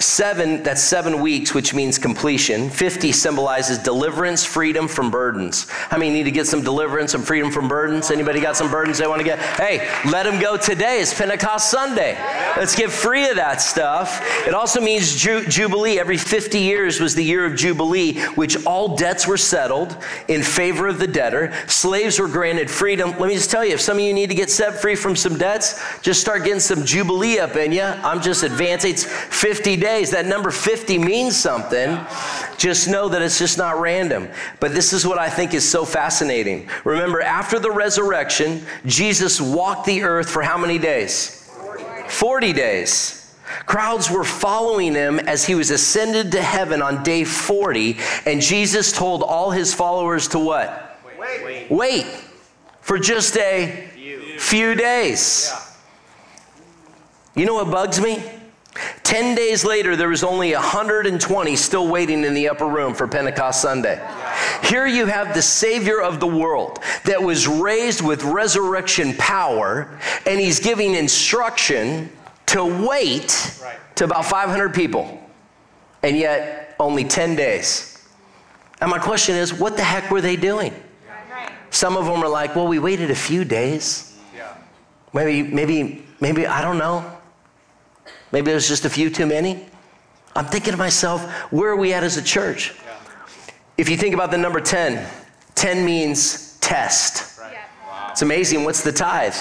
Seven, 0.00 0.62
that's 0.62 0.80
seven 0.80 1.20
weeks, 1.20 1.54
which 1.54 1.74
means 1.74 1.98
completion. 1.98 2.70
50 2.70 3.10
symbolizes 3.10 3.78
deliverance, 3.78 4.44
freedom 4.44 4.86
from 4.86 5.10
burdens. 5.10 5.68
How 5.68 5.98
many 5.98 6.12
need 6.12 6.22
to 6.22 6.30
get 6.30 6.46
some 6.46 6.62
deliverance 6.62 7.14
and 7.14 7.26
freedom 7.26 7.50
from 7.50 7.66
burdens? 7.66 8.12
Anybody 8.12 8.40
got 8.40 8.56
some 8.56 8.70
burdens 8.70 8.98
they 8.98 9.08
want 9.08 9.18
to 9.18 9.24
get? 9.24 9.40
Hey, 9.40 9.88
let 10.08 10.22
them 10.22 10.40
go 10.40 10.56
today. 10.56 11.00
It's 11.00 11.12
Pentecost 11.12 11.68
Sunday. 11.68 12.14
Let's 12.56 12.76
get 12.76 12.90
free 12.90 13.28
of 13.28 13.36
that 13.36 13.60
stuff. 13.60 14.22
It 14.46 14.54
also 14.54 14.80
means 14.80 15.16
ju- 15.16 15.44
Jubilee. 15.46 15.98
Every 15.98 16.16
50 16.16 16.60
years 16.60 17.00
was 17.00 17.16
the 17.16 17.24
year 17.24 17.44
of 17.44 17.56
Jubilee, 17.56 18.20
which 18.36 18.64
all 18.66 18.96
debts 18.96 19.26
were 19.26 19.36
settled 19.36 19.96
in 20.28 20.44
favor 20.44 20.86
of 20.86 21.00
the 21.00 21.08
debtor. 21.08 21.52
Slaves 21.66 22.20
were 22.20 22.28
granted 22.28 22.70
freedom. 22.70 23.10
Let 23.18 23.28
me 23.28 23.34
just 23.34 23.50
tell 23.50 23.64
you, 23.64 23.74
if 23.74 23.80
some 23.80 23.96
of 23.96 24.04
you 24.04 24.14
need 24.14 24.28
to 24.28 24.36
get 24.36 24.48
set 24.48 24.80
free 24.80 24.94
from 24.94 25.16
some 25.16 25.36
debts, 25.38 25.82
just 26.02 26.20
start 26.20 26.44
getting 26.44 26.60
some 26.60 26.84
Jubilee 26.84 27.40
up 27.40 27.56
in 27.56 27.72
you. 27.72 27.82
I'm 27.82 28.22
just 28.22 28.44
advancing. 28.44 28.92
It's 28.92 29.04
50 29.04 29.74
days 29.76 29.87
days. 29.88 30.10
That 30.10 30.26
number 30.26 30.50
50 30.50 30.98
means 30.98 31.36
something. 31.36 31.98
Just 32.58 32.88
know 32.88 33.08
that 33.08 33.22
it's 33.22 33.38
just 33.38 33.56
not 33.56 33.80
random. 33.80 34.28
But 34.60 34.74
this 34.74 34.92
is 34.92 35.06
what 35.06 35.18
I 35.18 35.30
think 35.30 35.54
is 35.54 35.68
so 35.68 35.84
fascinating. 35.84 36.68
Remember, 36.84 37.20
after 37.22 37.58
the 37.58 37.70
resurrection, 37.70 38.62
Jesus 38.84 39.40
walked 39.40 39.86
the 39.86 40.02
earth 40.02 40.28
for 40.28 40.42
how 40.42 40.58
many 40.58 40.78
days? 40.78 41.50
40 42.08 42.52
days. 42.52 43.34
Crowds 43.64 44.10
were 44.10 44.24
following 44.24 44.94
him 44.94 45.18
as 45.20 45.46
he 45.46 45.54
was 45.54 45.70
ascended 45.70 46.32
to 46.32 46.42
heaven 46.42 46.82
on 46.82 47.02
day 47.02 47.24
40, 47.24 47.96
and 48.26 48.42
Jesus 48.42 48.92
told 48.92 49.22
all 49.22 49.50
his 49.50 49.72
followers 49.72 50.28
to 50.28 50.38
what? 50.38 51.00
Wait. 51.18 51.70
Wait 51.70 52.06
for 52.82 52.98
just 52.98 53.36
a 53.38 53.88
few 54.38 54.74
days. 54.74 55.52
You 57.34 57.46
know 57.46 57.54
what 57.54 57.70
bugs 57.70 58.00
me? 58.00 58.22
10 59.02 59.34
days 59.34 59.64
later, 59.64 59.96
there 59.96 60.08
was 60.08 60.22
only 60.22 60.52
120 60.52 61.56
still 61.56 61.88
waiting 61.88 62.24
in 62.24 62.34
the 62.34 62.48
upper 62.48 62.66
room 62.66 62.94
for 62.94 63.08
Pentecost 63.08 63.62
Sunday. 63.62 64.00
Here 64.64 64.86
you 64.86 65.06
have 65.06 65.34
the 65.34 65.42
Savior 65.42 66.00
of 66.00 66.20
the 66.20 66.26
world 66.26 66.78
that 67.04 67.22
was 67.22 67.48
raised 67.48 68.02
with 68.02 68.22
resurrection 68.24 69.14
power, 69.16 69.98
and 70.26 70.38
he's 70.38 70.60
giving 70.60 70.94
instruction 70.94 72.10
to 72.46 72.64
wait 72.86 73.60
to 73.96 74.04
about 74.04 74.24
500 74.24 74.74
people, 74.74 75.20
and 76.02 76.16
yet 76.16 76.76
only 76.78 77.04
10 77.04 77.34
days. 77.36 78.06
And 78.80 78.90
my 78.90 78.98
question 78.98 79.34
is, 79.34 79.52
what 79.52 79.76
the 79.76 79.82
heck 79.82 80.10
were 80.10 80.20
they 80.20 80.36
doing? 80.36 80.72
Some 81.70 81.96
of 81.96 82.06
them 82.06 82.22
are 82.22 82.28
like, 82.28 82.54
well, 82.56 82.68
we 82.68 82.78
waited 82.78 83.10
a 83.10 83.14
few 83.14 83.44
days. 83.44 84.16
Maybe, 85.12 85.42
maybe, 85.42 86.06
maybe, 86.20 86.46
I 86.46 86.62
don't 86.62 86.78
know. 86.78 87.17
Maybe 88.32 88.50
there's 88.50 88.68
just 88.68 88.84
a 88.84 88.90
few 88.90 89.10
too 89.10 89.26
many. 89.26 89.66
I'm 90.36 90.46
thinking 90.46 90.72
to 90.72 90.76
myself, 90.76 91.22
where 91.52 91.70
are 91.70 91.76
we 91.76 91.92
at 91.92 92.04
as 92.04 92.16
a 92.16 92.22
church? 92.22 92.74
Yeah. 92.84 92.96
If 93.76 93.88
you 93.88 93.96
think 93.96 94.14
about 94.14 94.30
the 94.30 94.38
number 94.38 94.60
10, 94.60 95.08
10 95.54 95.84
means 95.84 96.58
test. 96.58 97.38
Right. 97.40 97.56
Wow. 97.86 98.08
It's 98.10 98.22
amazing. 98.22 98.64
What's 98.64 98.82
the 98.82 98.92
tithe? 98.92 99.34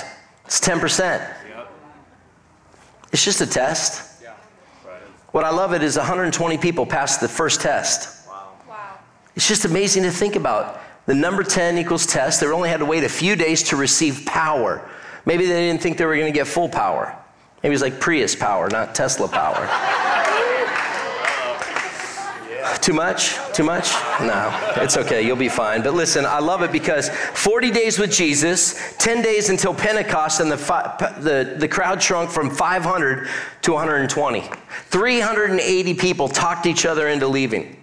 It's 0.46 0.60
10%. 0.60 1.00
Yep. 1.00 1.72
It's 3.12 3.24
just 3.24 3.42
a 3.42 3.48
test. 3.48 4.22
Yeah. 4.24 4.34
Right. 4.86 5.02
What 5.32 5.44
I 5.44 5.50
love 5.50 5.74
it 5.74 5.84
is 5.84 5.98
120 5.98 6.58
people 6.58 6.86
passed 6.86 7.20
the 7.20 7.28
first 7.28 7.62
test. 7.62 8.28
Wow. 8.28 8.54
Wow. 8.68 9.00
It's 9.36 9.48
just 9.48 9.66
amazing 9.66 10.04
to 10.04 10.12
think 10.12 10.36
about. 10.36 10.82
The 11.06 11.16
number 11.16 11.44
10 11.44 11.78
equals 11.78 12.06
test. 12.06 12.42
They 12.42 12.48
only 12.48 12.70
had 12.70 12.80
to 12.80 12.86
wait 12.86 13.04
a 13.04 13.10
few 13.10 13.36
days 13.36 13.64
to 13.64 13.76
receive 13.76 14.26
power. 14.26 14.90
Maybe 15.26 15.46
they 15.46 15.68
didn't 15.68 15.82
think 15.82 15.98
they 15.98 16.06
were 16.06 16.16
going 16.16 16.32
to 16.32 16.38
get 16.38 16.48
full 16.48 16.70
power. 16.70 17.17
Maybe 17.64 17.72
it 17.72 17.76
was 17.76 17.82
like 17.82 18.00
Prius 18.00 18.36
power, 18.36 18.70
not 18.70 18.94
Tesla 18.94 19.28
power. 19.28 19.68
Too 22.82 22.94
much? 22.94 23.36
Too 23.54 23.64
much? 23.64 23.92
No, 24.22 24.74
it's 24.78 24.96
okay. 24.96 25.22
You'll 25.22 25.36
be 25.36 25.50
fine. 25.50 25.84
But 25.84 25.94
listen, 25.94 26.26
I 26.26 26.40
love 26.40 26.62
it 26.62 26.72
because 26.72 27.10
40 27.10 27.72
days 27.72 28.00
with 28.00 28.12
Jesus, 28.12 28.96
10 28.98 29.22
days 29.22 29.50
until 29.50 29.74
Pentecost, 29.74 30.40
and 30.40 30.50
the, 30.50 30.56
the, 31.20 31.56
the 31.58 31.68
crowd 31.68 32.02
shrunk 32.02 32.30
from 32.30 32.50
500 32.50 33.28
to 33.64 33.74
120. 33.74 34.50
380 34.86 35.94
people 35.96 36.30
talked 36.30 36.66
each 36.66 36.86
other 36.86 37.10
into 37.10 37.28
leaving. 37.28 37.76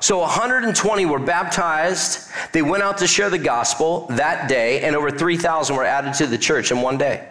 So 0.00 0.18
120 0.18 1.06
were 1.06 1.18
baptized. 1.18 2.28
They 2.52 2.62
went 2.62 2.82
out 2.82 2.98
to 2.98 3.06
share 3.06 3.30
the 3.30 3.38
gospel 3.38 4.06
that 4.10 4.48
day, 4.48 4.80
and 4.82 4.96
over 4.96 5.10
3,000 5.10 5.76
were 5.76 5.84
added 5.84 6.14
to 6.14 6.26
the 6.26 6.38
church 6.38 6.72
in 6.72 6.82
one 6.82 6.98
day. 6.98 7.28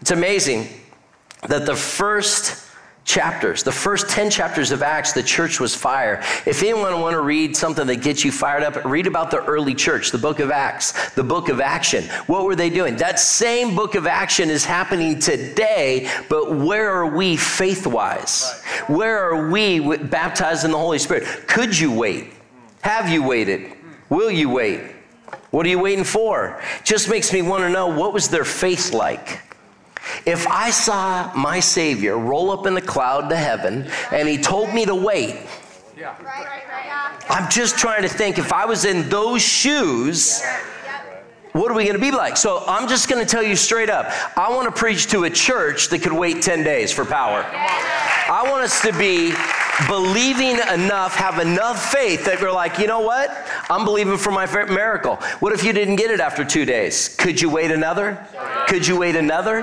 It's 0.00 0.10
amazing 0.10 0.68
that 1.48 1.66
the 1.66 1.76
first 1.76 2.68
chapters, 3.04 3.62
the 3.62 3.72
first 3.72 4.08
10 4.08 4.30
chapters 4.30 4.70
of 4.70 4.82
Acts, 4.82 5.12
the 5.12 5.22
church 5.22 5.58
was 5.58 5.74
fire. 5.74 6.22
If 6.46 6.62
anyone 6.62 7.00
want 7.00 7.14
to 7.14 7.20
read 7.20 7.56
something 7.56 7.86
that 7.86 8.02
gets 8.02 8.24
you 8.24 8.30
fired 8.30 8.62
up, 8.62 8.84
read 8.84 9.06
about 9.06 9.30
the 9.30 9.44
early 9.44 9.74
church, 9.74 10.10
the 10.10 10.18
book 10.18 10.38
of 10.38 10.50
Acts, 10.50 11.10
the 11.14 11.24
book 11.24 11.48
of 11.48 11.60
action. 11.60 12.04
What 12.26 12.44
were 12.44 12.54
they 12.54 12.70
doing? 12.70 12.96
That 12.96 13.18
same 13.18 13.74
book 13.74 13.94
of 13.94 14.06
action 14.06 14.48
is 14.48 14.64
happening 14.64 15.18
today, 15.18 16.08
but 16.28 16.54
where 16.54 16.90
are 16.90 17.14
we 17.14 17.36
faith 17.36 17.86
wise? 17.86 18.62
Where 18.86 19.18
are 19.18 19.50
we 19.50 19.96
baptized 19.96 20.64
in 20.64 20.70
the 20.70 20.78
Holy 20.78 20.98
Spirit? 20.98 21.24
Could 21.46 21.76
you 21.76 21.92
wait? 21.92 22.32
Have 22.82 23.08
you 23.08 23.22
waited? 23.22 23.72
Will 24.08 24.30
you 24.30 24.48
wait? 24.50 24.80
What 25.50 25.66
are 25.66 25.68
you 25.68 25.80
waiting 25.80 26.04
for? 26.04 26.62
Just 26.84 27.10
makes 27.10 27.32
me 27.32 27.42
want 27.42 27.64
to 27.64 27.70
know 27.70 27.88
what 27.88 28.12
was 28.12 28.28
their 28.28 28.44
faith 28.44 28.92
like? 28.92 29.40
If 30.26 30.46
I 30.46 30.70
saw 30.70 31.32
my 31.34 31.60
Savior 31.60 32.18
roll 32.18 32.50
up 32.50 32.66
in 32.66 32.74
the 32.74 32.80
cloud 32.80 33.28
to 33.30 33.36
heaven 33.36 33.90
and 34.12 34.28
he 34.28 34.38
told 34.38 34.72
me 34.74 34.84
to 34.86 34.94
wait, 34.94 35.36
I'm 37.28 37.50
just 37.50 37.78
trying 37.78 38.02
to 38.02 38.08
think 38.08 38.38
if 38.38 38.52
I 38.52 38.64
was 38.64 38.84
in 38.84 39.08
those 39.08 39.42
shoes, 39.42 40.42
what 41.52 41.70
are 41.70 41.74
we 41.74 41.84
going 41.84 41.96
to 41.96 42.00
be 42.00 42.10
like? 42.10 42.36
So 42.36 42.62
I'm 42.66 42.88
just 42.88 43.08
going 43.08 43.24
to 43.24 43.30
tell 43.30 43.42
you 43.42 43.56
straight 43.56 43.90
up. 43.90 44.06
I 44.36 44.50
want 44.50 44.66
to 44.66 44.72
preach 44.72 45.08
to 45.08 45.24
a 45.24 45.30
church 45.30 45.88
that 45.88 46.02
could 46.02 46.12
wait 46.12 46.42
10 46.42 46.62
days 46.62 46.92
for 46.92 47.04
power. 47.04 47.44
I 47.52 48.48
want 48.48 48.62
us 48.62 48.80
to 48.82 48.92
be 48.96 49.32
believing 49.88 50.56
enough, 50.72 51.16
have 51.16 51.38
enough 51.38 51.90
faith 51.90 52.24
that 52.26 52.40
we're 52.40 52.52
like, 52.52 52.78
you 52.78 52.86
know 52.86 53.00
what? 53.00 53.30
I'm 53.68 53.84
believing 53.84 54.16
for 54.16 54.30
my 54.30 54.46
miracle. 54.66 55.16
What 55.40 55.52
if 55.52 55.64
you 55.64 55.72
didn't 55.72 55.96
get 55.96 56.10
it 56.10 56.20
after 56.20 56.44
two 56.44 56.64
days? 56.64 57.08
Could 57.16 57.40
you 57.40 57.50
wait 57.50 57.70
another? 57.70 58.24
Could 58.68 58.86
you 58.86 58.96
wait 58.98 59.16
another? 59.16 59.62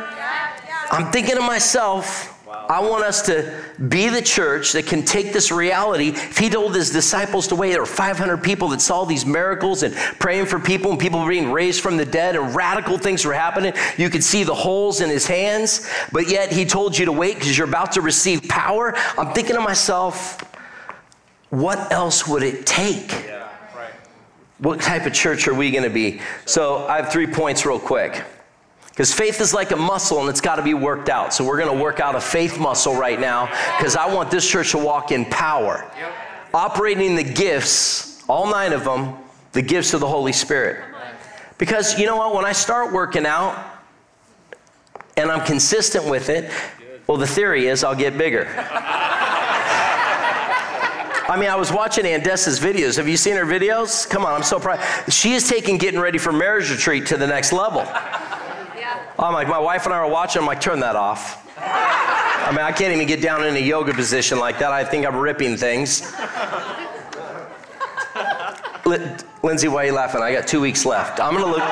I'm 0.90 1.12
thinking 1.12 1.36
to 1.36 1.42
myself, 1.42 2.34
I 2.70 2.82
want 2.82 3.04
us 3.04 3.22
to 3.24 3.54
be 3.88 4.10
the 4.10 4.22
church 4.22 4.74
that 4.74 4.88
can 4.88 5.04
take 5.04 5.32
this 5.32 5.52
reality. 5.52 6.10
If 6.10 6.38
he 6.38 6.50
told 6.50 6.76
his 6.76 6.90
disciples 6.90 7.48
to 7.48 7.56
wait, 7.56 7.72
there 7.72 7.80
were 7.80 7.86
500 7.86 8.44
people 8.44 8.70
that 8.70 8.82
saw 8.82 9.06
these 9.06 9.26
miracles 9.26 9.84
and 9.84 9.94
praying 10.20 10.48
for 10.48 10.60
people 10.60 10.92
and 10.92 11.00
people 11.00 11.26
being 11.28 11.52
raised 11.52 11.82
from 11.82 11.98
the 11.98 12.06
dead 12.06 12.36
and 12.36 12.54
radical 12.56 12.98
things 12.98 13.26
were 13.26 13.34
happening. 13.34 13.74
You 13.98 14.10
could 14.10 14.24
see 14.24 14.44
the 14.44 14.56
holes 14.56 15.02
in 15.02 15.10
his 15.10 15.28
hands, 15.28 15.90
but 16.12 16.30
yet 16.30 16.52
he 16.52 16.66
told 16.66 16.98
you 16.98 17.06
to 17.06 17.12
wait 17.12 17.36
because 17.36 17.58
you're 17.58 17.68
about 17.68 17.94
to 17.94 18.02
receive 18.02 18.44
power. 18.44 18.96
I'm 19.18 19.34
thinking 19.34 19.56
to 19.56 19.62
myself, 19.62 20.42
what 21.50 21.92
else 21.92 22.28
would 22.28 22.44
it 22.44 22.66
take? 22.66 23.12
Yeah, 23.12 23.50
right. 23.76 23.92
What 24.60 24.82
type 24.82 25.06
of 25.06 25.14
church 25.14 25.48
are 25.48 25.54
we 25.54 25.72
going 25.72 25.86
to 25.86 25.90
be? 25.90 26.22
So 26.46 26.86
I 26.88 26.98
have 26.98 27.12
three 27.12 27.28
points 27.28 27.66
real 27.66 27.80
quick. 27.80 28.24
Because 28.98 29.14
faith 29.14 29.42
is 29.42 29.54
like 29.54 29.70
a 29.70 29.76
muscle 29.76 30.22
and 30.22 30.28
it's 30.28 30.42
got 30.42 30.56
to 30.56 30.64
be 30.64 30.74
worked 30.74 31.08
out. 31.08 31.32
So 31.32 31.46
we're 31.46 31.60
going 31.60 31.78
to 31.78 31.84
work 31.84 32.00
out 32.00 32.16
a 32.16 32.20
faith 32.20 32.60
muscle 32.60 32.96
right 32.96 33.20
now 33.20 33.46
because 33.78 33.96
I 33.96 34.12
want 34.12 34.32
this 34.32 34.50
church 34.50 34.72
to 34.72 34.80
walk 34.80 35.12
in 35.12 35.24
power. 35.26 35.88
Yep. 35.96 36.14
Operating 36.56 37.16
the 37.16 37.24
gifts, 37.24 38.28
all 38.28 38.50
nine 38.50 38.74
of 38.74 38.84
them, 38.84 39.16
the 39.52 39.62
gifts 39.62 39.94
of 39.94 40.00
the 40.00 40.08
Holy 40.08 40.34
Spirit. 40.34 40.84
Because 41.60 42.00
you 42.00 42.08
know 42.08 42.16
what? 42.16 42.34
When 42.34 42.44
I 42.44 42.54
start 42.54 42.92
working 42.92 43.28
out 43.28 43.64
and 45.16 45.30
I'm 45.30 45.46
consistent 45.46 46.10
with 46.10 46.30
it, 46.30 46.52
well, 47.06 47.20
the 47.20 47.28
theory 47.28 47.68
is 47.68 47.84
I'll 47.84 47.94
get 47.94 48.18
bigger. 48.18 48.48
I 51.30 51.38
mean, 51.40 51.50
I 51.52 51.56
was 51.56 51.72
watching 51.72 52.06
Andessa's 52.06 52.60
videos. 52.60 52.98
Have 52.98 53.08
you 53.08 53.18
seen 53.18 53.36
her 53.36 53.46
videos? 53.46 54.10
Come 54.10 54.26
on, 54.26 54.34
I'm 54.34 54.42
so 54.42 54.60
proud. 54.60 54.80
She 55.08 55.34
is 55.34 55.48
taking 55.48 55.78
getting 55.78 56.00
ready 56.00 56.18
for 56.18 56.32
marriage 56.32 56.72
retreat 56.72 57.06
to 57.08 57.18
the 57.18 57.28
next 57.28 57.54
level. 57.54 57.86
I'm 59.20 59.34
like, 59.34 59.48
my 59.48 59.58
wife 59.58 59.86
and 59.86 59.94
I 59.94 59.98
are 59.98 60.10
watching. 60.10 60.42
I'm 60.42 60.48
like, 60.48 60.62
turn 60.62 60.80
that 60.82 60.96
off. 60.96 61.44
I 61.58 62.52
mean, 62.52 62.62
I 62.62 62.72
can't 62.72 62.94
even 62.94 63.08
get 63.08 63.22
down 63.22 63.44
in 63.46 63.56
a 63.56 63.60
yoga 63.60 63.94
position 63.94 64.38
like 64.40 64.60
that. 64.60 64.72
I 64.72 64.84
think 64.84 65.06
I'm 65.08 65.16
ripping 65.16 65.58
things. 65.58 66.14
Lindsay, 69.44 69.68
why 69.68 69.84
are 69.84 69.86
you 69.88 69.94
laughing? 69.94 70.22
I 70.22 70.32
got 70.32 70.48
two 70.48 70.62
weeks 70.62 70.86
left. 70.86 71.20
I'm 71.20 71.34
gonna 71.34 71.48
look. 71.48 71.64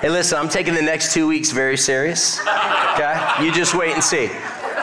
Hey, 0.00 0.10
listen, 0.10 0.38
I'm 0.38 0.48
taking 0.48 0.74
the 0.74 0.82
next 0.82 1.14
two 1.14 1.26
weeks 1.26 1.52
very 1.52 1.76
serious. 1.76 2.40
Okay? 2.40 3.18
You 3.40 3.52
just 3.52 3.74
wait 3.74 3.94
and 3.94 4.04
see. 4.04 4.30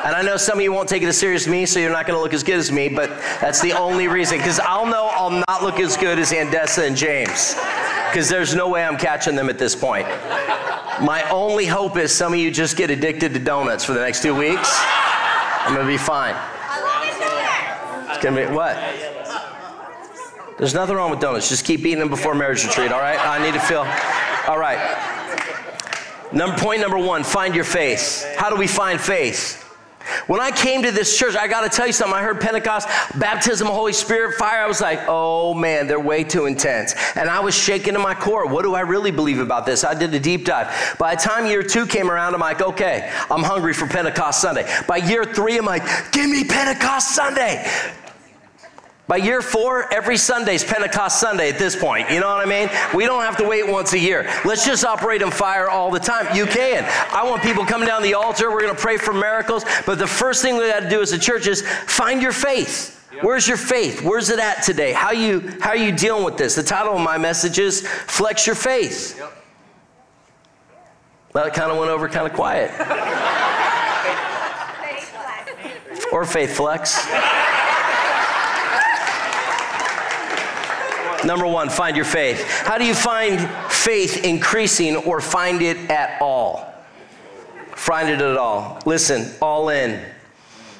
And 0.05 0.15
I 0.15 0.21
know 0.21 0.37
some 0.37 0.57
of 0.57 0.63
you 0.63 0.73
won't 0.73 0.89
take 0.89 1.03
it 1.03 1.07
as 1.07 1.17
serious 1.17 1.43
as 1.43 1.47
me, 1.47 1.65
so 1.65 1.79
you're 1.79 1.91
not 1.91 2.07
going 2.07 2.17
to 2.17 2.21
look 2.21 2.33
as 2.33 2.43
good 2.43 2.57
as 2.57 2.71
me, 2.71 2.89
but 2.89 3.09
that's 3.39 3.61
the 3.61 3.73
only 3.73 4.07
reason. 4.07 4.37
Because 4.37 4.59
I'll 4.59 4.85
know 4.85 5.09
I'll 5.13 5.43
not 5.47 5.61
look 5.61 5.79
as 5.79 5.95
good 5.95 6.19
as 6.19 6.31
Andessa 6.31 6.87
and 6.87 6.97
James 6.97 7.55
because 8.13 8.29
there's 8.29 8.53
no 8.53 8.69
way 8.69 8.85
I'm 8.85 8.95
catching 8.95 9.35
them 9.35 9.49
at 9.49 9.57
this 9.57 9.75
point. 9.75 10.05
My 11.01 11.25
only 11.31 11.65
hope 11.65 11.97
is 11.97 12.11
some 12.11 12.31
of 12.31 12.37
you 12.37 12.51
just 12.51 12.77
get 12.77 12.91
addicted 12.91 13.33
to 13.33 13.39
donuts 13.39 13.83
for 13.83 13.93
the 13.93 14.01
next 14.01 14.21
two 14.21 14.35
weeks. 14.35 14.69
I'm 15.65 15.73
gonna 15.73 15.87
be 15.87 15.97
fine. 15.97 16.35
It's 18.11 18.23
gonna 18.23 18.47
be 18.47 18.53
what? 18.53 18.77
There's 20.59 20.75
nothing 20.75 20.95
wrong 20.95 21.09
with 21.09 21.21
donuts. 21.21 21.49
Just 21.49 21.65
keep 21.65 21.79
eating 21.79 21.97
them 21.97 22.09
before 22.09 22.35
marriage 22.35 22.63
retreat, 22.63 22.91
all 22.91 22.99
right? 22.99 23.17
I 23.19 23.43
need 23.43 23.55
to 23.55 23.59
feel. 23.59 23.87
All 24.47 24.59
right. 24.59 24.77
Number, 26.31 26.55
point 26.55 26.81
number 26.81 26.99
one 26.99 27.23
find 27.23 27.55
your 27.55 27.63
faith. 27.63 28.31
How 28.37 28.51
do 28.51 28.55
we 28.57 28.67
find 28.67 29.01
faith? 29.01 29.62
When 30.27 30.39
I 30.39 30.51
came 30.51 30.81
to 30.83 30.91
this 30.91 31.17
church, 31.17 31.35
I 31.35 31.47
got 31.47 31.61
to 31.61 31.69
tell 31.69 31.87
you 31.87 31.93
something. 31.93 32.15
I 32.15 32.21
heard 32.21 32.39
Pentecost, 32.39 32.87
baptism 33.17 33.67
Holy 33.67 33.93
Spirit, 33.93 34.35
fire. 34.35 34.63
I 34.63 34.67
was 34.67 34.81
like, 34.81 34.99
oh 35.07 35.53
man, 35.53 35.87
they're 35.87 35.99
way 35.99 36.23
too 36.23 36.45
intense. 36.45 36.95
And 37.15 37.29
I 37.29 37.39
was 37.39 37.55
shaking 37.55 37.93
to 37.93 37.99
my 37.99 38.13
core. 38.13 38.47
What 38.47 38.63
do 38.63 38.75
I 38.75 38.81
really 38.81 39.11
believe 39.11 39.39
about 39.39 39.65
this? 39.65 39.83
I 39.83 39.93
did 39.93 40.13
a 40.13 40.19
deep 40.19 40.45
dive. 40.45 40.97
By 40.97 41.15
the 41.15 41.21
time 41.21 41.45
year 41.45 41.63
two 41.63 41.85
came 41.85 42.09
around, 42.09 42.33
I'm 42.33 42.41
like, 42.41 42.61
okay, 42.61 43.11
I'm 43.29 43.43
hungry 43.43 43.73
for 43.73 43.87
Pentecost 43.87 44.41
Sunday. 44.41 44.69
By 44.87 44.97
year 44.97 45.23
three, 45.25 45.57
I'm 45.57 45.65
like, 45.65 45.83
give 46.11 46.29
me 46.29 46.43
Pentecost 46.43 47.15
Sunday. 47.15 47.65
By 49.05 49.17
year 49.17 49.41
four, 49.41 49.93
every 49.93 50.15
Sunday 50.15 50.55
is 50.55 50.63
Pentecost 50.63 51.19
Sunday 51.19 51.49
at 51.49 51.59
this 51.59 51.75
point. 51.75 52.09
You 52.09 52.21
know 52.21 52.29
what 52.29 52.45
I 52.45 52.49
mean? 52.49 52.69
We 52.95 53.05
don't 53.05 53.23
have 53.23 53.35
to 53.37 53.47
wait 53.47 53.67
once 53.67 53.91
a 53.91 53.99
year. 53.99 54.23
Let's 54.45 54.65
just 54.65 54.85
operate 54.85 55.21
in 55.21 55.29
fire 55.29 55.69
all 55.69 55.91
the 55.91 55.99
time. 55.99 56.33
You 56.33 56.45
can. 56.45 56.85
I 57.11 57.29
want 57.29 57.43
people 57.43 57.65
coming 57.65 57.87
down 57.87 58.01
the 58.01 58.13
altar. 58.13 58.49
We're 58.49 58.61
going 58.61 58.75
to 58.75 58.81
pray 58.81 58.95
for 58.95 59.13
miracles. 59.13 59.65
But 59.85 59.99
the 59.99 60.07
first 60.07 60.41
thing 60.41 60.55
we 60.55 60.69
got 60.69 60.81
to 60.81 60.89
do 60.89 61.01
as 61.01 61.11
a 61.11 61.19
church 61.19 61.47
is 61.47 61.63
find 61.63 62.21
your 62.21 62.31
faith. 62.31 63.01
Where's 63.21 63.45
your 63.45 63.57
faith? 63.57 64.01
Where's 64.01 64.29
it 64.29 64.39
at 64.39 64.63
today? 64.63 64.93
How 64.93 65.11
you 65.11 65.53
how 65.59 65.71
are 65.71 65.77
you 65.77 65.91
dealing 65.91 66.23
with 66.23 66.37
this? 66.37 66.55
The 66.55 66.63
title 66.63 66.95
of 66.95 67.01
my 67.01 67.17
message 67.17 67.59
is 67.59 67.85
Flex 67.85 68.47
Your 68.47 68.55
Faith. 68.55 69.17
Yep. 69.19 69.43
Well, 71.33 71.45
it 71.45 71.53
kind 71.53 71.71
of 71.71 71.77
went 71.77 71.91
over 71.91 72.07
kind 72.07 72.25
of 72.25 72.33
quiet. 72.33 72.71
or 76.11 76.25
faith 76.25 76.55
flex. 76.55 77.07
Number 81.25 81.47
one, 81.47 81.69
find 81.69 81.95
your 81.95 82.05
faith. 82.05 82.43
How 82.47 82.77
do 82.77 82.85
you 82.85 82.93
find 82.93 83.39
faith 83.71 84.23
increasing 84.23 84.95
or 84.95 85.21
find 85.21 85.61
it 85.61 85.77
at 85.89 86.21
all? 86.21 86.73
Find 87.75 88.09
it 88.09 88.21
at 88.21 88.37
all. 88.37 88.79
Listen, 88.85 89.33
all 89.41 89.69
in. 89.69 90.03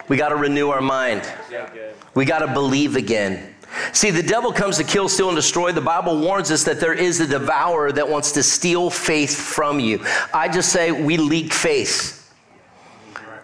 We 0.07 0.17
got 0.17 0.29
to 0.29 0.35
renew 0.35 0.69
our 0.69 0.81
mind. 0.81 1.27
We 2.13 2.25
got 2.25 2.39
to 2.39 2.53
believe 2.53 2.95
again. 2.95 3.55
See, 3.91 4.11
the 4.11 4.23
devil 4.23 4.51
comes 4.53 4.77
to 4.77 4.83
kill, 4.83 5.09
steal, 5.09 5.29
and 5.29 5.35
destroy. 5.35 5.71
The 5.71 5.81
Bible 5.81 6.19
warns 6.19 6.51
us 6.51 6.63
that 6.65 6.79
there 6.79 6.93
is 6.93 7.19
a 7.19 7.27
devourer 7.27 7.91
that 7.91 8.07
wants 8.07 8.31
to 8.33 8.43
steal 8.43 8.89
faith 8.89 9.35
from 9.35 9.79
you. 9.79 10.05
I 10.33 10.47
just 10.47 10.71
say 10.71 10.91
we 10.91 11.17
leak 11.17 11.53
faith. 11.53 12.19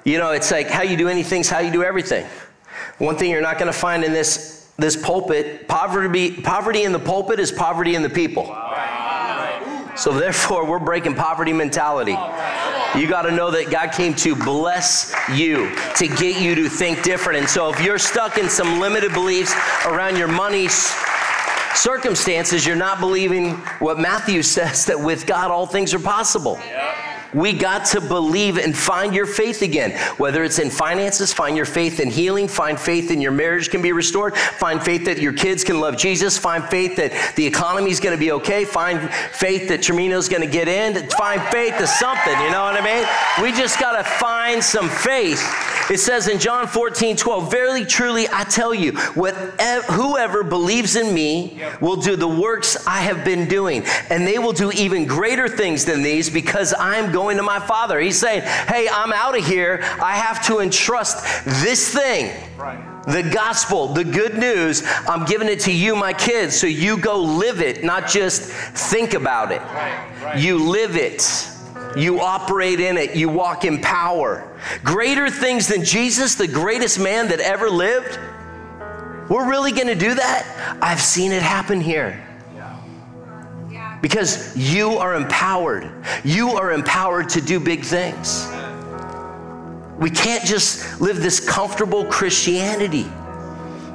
You 0.03 0.17
know, 0.17 0.31
it's 0.31 0.51
like 0.51 0.67
how 0.67 0.83
you 0.83 0.97
do 0.97 1.07
anything 1.07 1.41
is 1.41 1.49
how 1.49 1.59
you 1.59 1.71
do 1.71 1.83
everything. 1.83 2.25
One 2.99 3.15
thing 3.15 3.31
you're 3.31 3.41
not 3.41 3.57
going 3.57 3.71
to 3.71 3.77
find 3.77 4.03
in 4.03 4.13
this 4.13 4.58
this 4.79 4.95
pulpit, 4.95 5.67
poverty, 5.67 6.31
poverty 6.31 6.83
in 6.83 6.91
the 6.91 6.99
pulpit 6.99 7.39
is 7.39 7.51
poverty 7.51 7.95
in 7.95 8.01
the 8.01 8.09
people. 8.09 8.45
So 9.95 10.17
therefore, 10.17 10.65
we're 10.65 10.79
breaking 10.79 11.15
poverty 11.15 11.51
mentality. 11.51 12.15
You 12.97 13.07
got 13.07 13.23
to 13.23 13.31
know 13.31 13.51
that 13.51 13.69
God 13.69 13.91
came 13.91 14.13
to 14.15 14.35
bless 14.35 15.13
you, 15.31 15.75
to 15.97 16.07
get 16.07 16.41
you 16.41 16.55
to 16.55 16.69
think 16.69 17.03
different. 17.03 17.39
And 17.39 17.49
so 17.49 17.69
if 17.69 17.81
you're 17.81 17.99
stuck 17.99 18.37
in 18.37 18.49
some 18.49 18.79
limited 18.79 19.13
beliefs 19.13 19.53
around 19.85 20.17
your 20.17 20.27
money, 20.27 20.69
circumstances, 21.75 22.65
you're 22.65 22.75
not 22.75 22.99
believing 22.99 23.51
what 23.79 23.99
Matthew 23.99 24.41
says 24.55 24.85
that 24.85 24.99
with 24.99 25.25
God 25.25 25.51
all 25.51 25.65
things 25.65 25.93
are 25.93 25.99
possible. 25.99 26.57
We 27.33 27.53
got 27.53 27.85
to 27.87 28.01
believe 28.01 28.57
and 28.57 28.75
find 28.75 29.13
your 29.13 29.25
faith 29.25 29.61
again. 29.61 29.91
Whether 30.17 30.43
it's 30.43 30.59
in 30.59 30.69
finances, 30.69 31.31
find 31.31 31.55
your 31.55 31.65
faith 31.65 31.99
in 31.99 32.09
healing, 32.09 32.47
find 32.47 32.79
faith 32.79 33.11
in 33.11 33.21
your 33.21 33.31
marriage 33.31 33.69
can 33.69 33.81
be 33.81 33.91
restored, 33.91 34.35
find 34.35 34.81
faith 34.81 35.05
that 35.05 35.19
your 35.19 35.33
kids 35.33 35.63
can 35.63 35.79
love 35.79 35.97
Jesus, 35.97 36.37
find 36.37 36.63
faith 36.63 36.95
that 36.95 37.35
the 37.35 37.45
economy 37.45 37.91
is 37.91 37.99
going 37.99 38.15
to 38.15 38.19
be 38.19 38.31
okay, 38.31 38.65
find 38.65 39.09
faith 39.31 39.67
that 39.69 39.81
Tremino's 39.81 40.27
going 40.27 40.41
to 40.41 40.47
get 40.47 40.67
in, 40.67 41.07
find 41.09 41.41
faith 41.49 41.77
to 41.77 41.87
something, 41.87 42.33
you 42.41 42.51
know 42.51 42.63
what 42.63 42.75
I 42.75 42.83
mean? 42.83 43.05
We 43.43 43.57
just 43.57 43.79
got 43.79 43.97
to 43.97 44.03
find 44.03 44.63
some 44.63 44.89
faith. 44.89 45.41
It 45.89 45.99
says 45.99 46.27
in 46.27 46.39
John 46.39 46.67
14, 46.67 47.15
12, 47.15 47.51
Verily, 47.51 47.85
truly, 47.85 48.27
I 48.31 48.43
tell 48.43 48.73
you, 48.73 48.97
whatever, 49.13 49.91
whoever 49.93 50.43
believes 50.43 50.95
in 50.95 51.13
me 51.13 51.61
will 51.79 51.95
do 51.95 52.15
the 52.15 52.27
works 52.27 52.87
I 52.87 53.01
have 53.01 53.23
been 53.23 53.47
doing, 53.47 53.83
and 54.09 54.25
they 54.25 54.39
will 54.39 54.53
do 54.53 54.71
even 54.71 55.05
greater 55.05 55.47
things 55.47 55.85
than 55.85 56.01
these 56.01 56.29
because 56.29 56.73
I'm 56.77 57.11
going 57.11 57.19
going 57.19 57.37
to 57.37 57.43
my 57.43 57.59
father. 57.59 57.99
He's 57.99 58.17
saying, 58.17 58.41
Hey, 58.41 58.87
I'm 58.89 59.11
out 59.11 59.37
of 59.37 59.45
here. 59.45 59.79
I 60.01 60.15
have 60.15 60.45
to 60.47 60.59
entrust 60.59 61.45
this 61.61 61.93
thing. 61.93 62.33
Right. 62.57 62.79
The 63.05 63.23
gospel, 63.23 63.89
the 63.89 64.03
good 64.03 64.37
news, 64.37 64.83
I'm 65.07 65.25
giving 65.25 65.49
it 65.49 65.59
to 65.61 65.71
you, 65.71 65.95
my 65.95 66.13
kids, 66.13 66.57
so 66.57 66.65
you 66.65 66.97
go 66.97 67.21
live 67.21 67.61
it, 67.61 67.83
not 67.83 68.07
just 68.07 68.51
think 68.91 69.13
about 69.13 69.51
it. 69.51 69.61
Right. 69.61 70.23
Right. 70.23 70.39
You 70.39 70.57
live 70.57 70.95
it. 70.95 71.21
You 71.97 72.21
operate 72.21 72.79
in 72.79 72.97
it. 72.97 73.15
You 73.15 73.29
walk 73.29 73.65
in 73.65 73.81
power. 73.81 74.57
Greater 74.83 75.29
things 75.29 75.67
than 75.67 75.83
Jesus, 75.83 76.35
the 76.35 76.47
greatest 76.47 76.99
man 76.99 77.27
that 77.29 77.39
ever 77.39 77.69
lived. 77.69 78.19
We're 79.29 79.49
really 79.49 79.71
going 79.71 79.87
to 79.87 79.95
do 79.95 80.13
that? 80.15 80.77
I've 80.81 81.01
seen 81.01 81.31
it 81.31 81.41
happen 81.41 81.81
here. 81.81 82.25
Because 84.01 84.55
you 84.55 84.93
are 84.93 85.15
empowered. 85.15 85.91
You 86.23 86.51
are 86.51 86.71
empowered 86.71 87.29
to 87.29 87.41
do 87.41 87.59
big 87.59 87.83
things. 87.83 88.47
We 89.99 90.09
can't 90.09 90.45
just 90.45 91.01
live 91.01 91.21
this 91.21 91.39
comfortable 91.39 92.05
Christianity. 92.05 93.07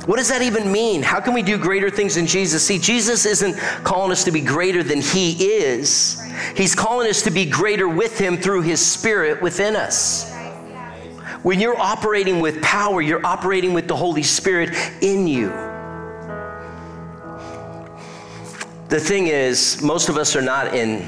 What 0.07 0.17
does 0.17 0.29
that 0.29 0.43
even 0.43 0.71
mean? 0.71 1.03
How 1.03 1.21
can 1.21 1.33
we 1.33 1.43
do 1.43 1.57
greater 1.57 1.89
things 1.89 2.17
in 2.17 2.27
Jesus? 2.27 2.67
See, 2.67 2.79
Jesus 2.79 3.25
isn't 3.25 3.57
calling 3.85 4.13
us 4.13 4.25
to 4.25 4.31
be 4.31 4.41
greater 4.41 4.83
than 4.83 5.01
He 5.01 5.33
is, 5.47 6.21
He's 6.55 6.75
calling 6.75 7.09
us 7.09 7.23
to 7.23 7.31
be 7.31 7.47
greater 7.47 7.89
with 7.89 8.19
Him 8.19 8.37
through 8.37 8.63
His 8.63 8.85
Spirit 8.85 9.41
within 9.41 9.77
us. 9.77 10.33
When 11.43 11.61
you're 11.61 11.79
operating 11.79 12.41
with 12.41 12.63
power, 12.63 13.03
you're 13.03 13.25
operating 13.25 13.75
with 13.75 13.87
the 13.87 13.97
Holy 13.97 14.23
Spirit 14.23 14.71
in 15.03 15.27
you. 15.27 15.49
The 18.89 19.01
thing 19.01 19.27
is, 19.27 19.83
most 19.83 20.09
of 20.09 20.17
us 20.17 20.37
are 20.37 20.43
not 20.43 20.75
in 20.75 21.07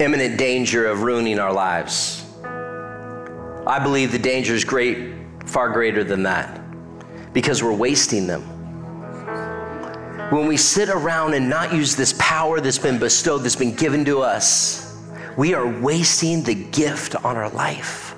imminent 0.00 0.38
danger 0.38 0.86
of 0.86 1.02
ruining 1.02 1.38
our 1.38 1.52
lives. 1.52 2.24
I 2.44 3.78
believe 3.82 4.12
the 4.12 4.18
danger 4.18 4.54
is 4.54 4.64
great, 4.64 5.14
far 5.46 5.68
greater 5.70 6.02
than 6.02 6.22
that, 6.24 6.60
because 7.32 7.62
we're 7.62 7.74
wasting 7.74 8.26
them. 8.26 8.42
When 10.30 10.46
we 10.46 10.56
sit 10.56 10.88
around 10.88 11.34
and 11.34 11.48
not 11.48 11.74
use 11.74 11.96
this 11.96 12.14
power 12.18 12.60
that's 12.60 12.78
been 12.78 12.98
bestowed, 12.98 13.42
that's 13.42 13.56
been 13.56 13.74
given 13.74 14.04
to 14.04 14.20
us, 14.20 14.96
we 15.36 15.54
are 15.54 15.66
wasting 15.80 16.42
the 16.42 16.54
gift 16.54 17.16
on 17.24 17.36
our 17.36 17.50
life. 17.50 18.14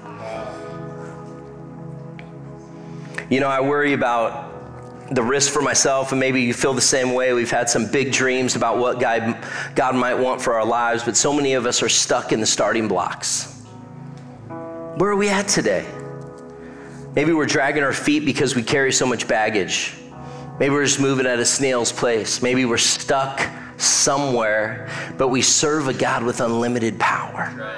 You 3.30 3.40
know, 3.40 3.48
I 3.48 3.60
worry 3.60 3.94
about 3.94 5.14
the 5.14 5.22
risk 5.22 5.52
for 5.52 5.62
myself, 5.62 6.12
and 6.12 6.20
maybe 6.20 6.42
you 6.42 6.52
feel 6.52 6.74
the 6.74 6.80
same 6.80 7.14
way. 7.14 7.32
We've 7.32 7.50
had 7.50 7.68
some 7.68 7.90
big 7.90 8.12
dreams 8.12 8.56
about 8.56 8.78
what 8.78 9.00
God, 9.00 9.36
God 9.74 9.94
might 9.94 10.14
want 10.14 10.40
for 10.40 10.54
our 10.54 10.66
lives, 10.66 11.02
but 11.04 11.16
so 11.16 11.32
many 11.32 11.54
of 11.54 11.64
us 11.64 11.82
are 11.82 11.88
stuck 11.88 12.32
in 12.32 12.40
the 12.40 12.46
starting 12.46 12.88
blocks. 12.88 13.62
Where 14.96 15.10
are 15.10 15.16
we 15.16 15.28
at 15.28 15.48
today? 15.48 15.86
Maybe 17.14 17.34
we're 17.34 17.46
dragging 17.46 17.82
our 17.82 17.92
feet 17.92 18.24
because 18.24 18.56
we 18.56 18.62
carry 18.62 18.90
so 18.90 19.04
much 19.04 19.28
baggage. 19.28 19.94
Maybe 20.58 20.74
we're 20.74 20.84
just 20.84 21.00
moving 21.00 21.26
at 21.26 21.38
a 21.38 21.44
snail's 21.44 21.92
pace. 21.92 22.40
Maybe 22.40 22.64
we're 22.64 22.78
stuck 22.78 23.42
somewhere, 23.76 24.88
but 25.18 25.28
we 25.28 25.42
serve 25.42 25.88
a 25.88 25.94
God 25.94 26.22
with 26.22 26.40
unlimited 26.40 26.98
power. 26.98 27.76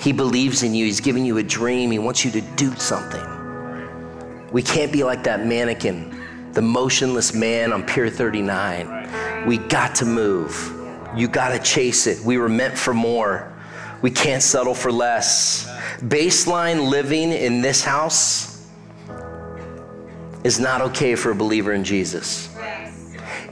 He 0.00 0.12
believes 0.12 0.62
in 0.62 0.74
you, 0.74 0.84
He's 0.84 1.00
giving 1.00 1.24
you 1.24 1.38
a 1.38 1.42
dream, 1.42 1.90
He 1.90 1.98
wants 1.98 2.24
you 2.24 2.30
to 2.32 2.40
do 2.40 2.72
something. 2.76 3.22
We 4.52 4.62
can't 4.62 4.92
be 4.92 5.02
like 5.02 5.24
that 5.24 5.44
mannequin, 5.44 6.52
the 6.52 6.62
motionless 6.62 7.34
man 7.34 7.72
on 7.72 7.84
Pier 7.84 8.08
39. 8.08 9.46
We 9.46 9.58
got 9.58 9.96
to 9.96 10.04
move. 10.04 10.78
You 11.16 11.26
got 11.26 11.48
to 11.50 11.58
chase 11.58 12.06
it. 12.06 12.20
We 12.20 12.38
were 12.38 12.48
meant 12.48 12.78
for 12.78 12.94
more. 12.94 13.52
We 14.00 14.10
can't 14.10 14.42
settle 14.42 14.74
for 14.74 14.92
less. 14.92 15.66
Baseline 16.02 16.90
living 16.90 17.30
in 17.30 17.60
this 17.60 17.84
house 17.84 18.68
is 20.42 20.58
not 20.58 20.80
okay 20.80 21.14
for 21.14 21.30
a 21.30 21.34
believer 21.34 21.72
in 21.72 21.84
Jesus. 21.84 22.52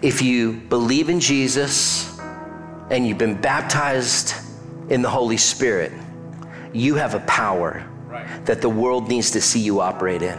If 0.03 0.21
you 0.21 0.55
believe 0.55 1.09
in 1.09 1.21
Jesus 1.21 2.19
and 2.91 3.07
you've 3.07 3.19
been 3.19 3.41
baptized 3.41 4.35
in 4.89 5.01
the 5.01 5.09
Holy 5.09 5.37
Spirit, 5.37 5.93
you 6.73 6.97
have 6.97 7.15
a 7.15 7.21
power 7.21 7.87
that 8.47 8.61
the 8.61 8.69
world 8.69 9.09
needs 9.09 9.31
to 9.31 9.41
see 9.41 9.61
you 9.61 9.81
operate 9.81 10.23
in. 10.23 10.39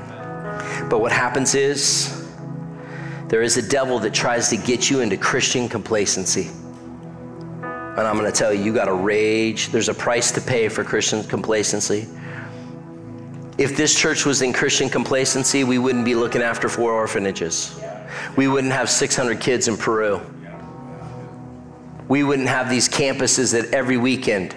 But 0.90 1.00
what 1.00 1.14
happens 1.14 1.56
is 1.56 2.28
there 3.28 3.42
is 3.42 3.56
a 3.56 3.62
devil 3.62 4.00
that 4.00 4.14
tries 4.14 4.50
to 4.50 4.58
get 4.58 4.90
you 4.90 5.00
into 5.00 5.16
Christian 5.16 5.70
complacency. 5.70 6.50
And 7.98 8.08
I'm 8.08 8.18
going 8.18 8.32
to 8.32 8.38
tell 8.38 8.54
you, 8.54 8.64
you 8.64 8.74
got 8.74 8.86
to 8.86 8.94
rage. 8.94 9.70
There's 9.70 9.90
a 9.90 9.94
price 9.94 10.32
to 10.32 10.42
pay 10.42 10.70
for 10.70 10.84
Christian 10.84 11.24
complacency. 11.24 12.08
If 13.58 13.76
this 13.76 13.98
church 13.98 14.26
was 14.26 14.42
in 14.42 14.54
Christian 14.54 14.90
complacency, 14.90 15.64
we 15.64 15.78
wouldn't 15.78 16.06
be 16.06 16.16
looking 16.16 16.42
after 16.42 16.70
four 16.70 16.94
orphanages. 16.94 17.80
We 18.36 18.48
wouldn't 18.48 18.74
have 18.74 18.90
600 18.90 19.40
kids 19.40 19.68
in 19.68 19.78
Peru. 19.78 20.22
We 22.08 22.24
wouldn't 22.24 22.50
have 22.50 22.70
these 22.70 22.90
campuses 22.90 23.52
that 23.54 23.74
every 23.74 23.98
weekend 23.98 24.56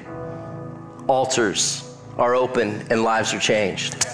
altars 1.09 1.99
are 2.16 2.35
open 2.35 2.87
and 2.90 3.03
lives 3.03 3.35
are 3.35 3.40
changed 3.40 4.05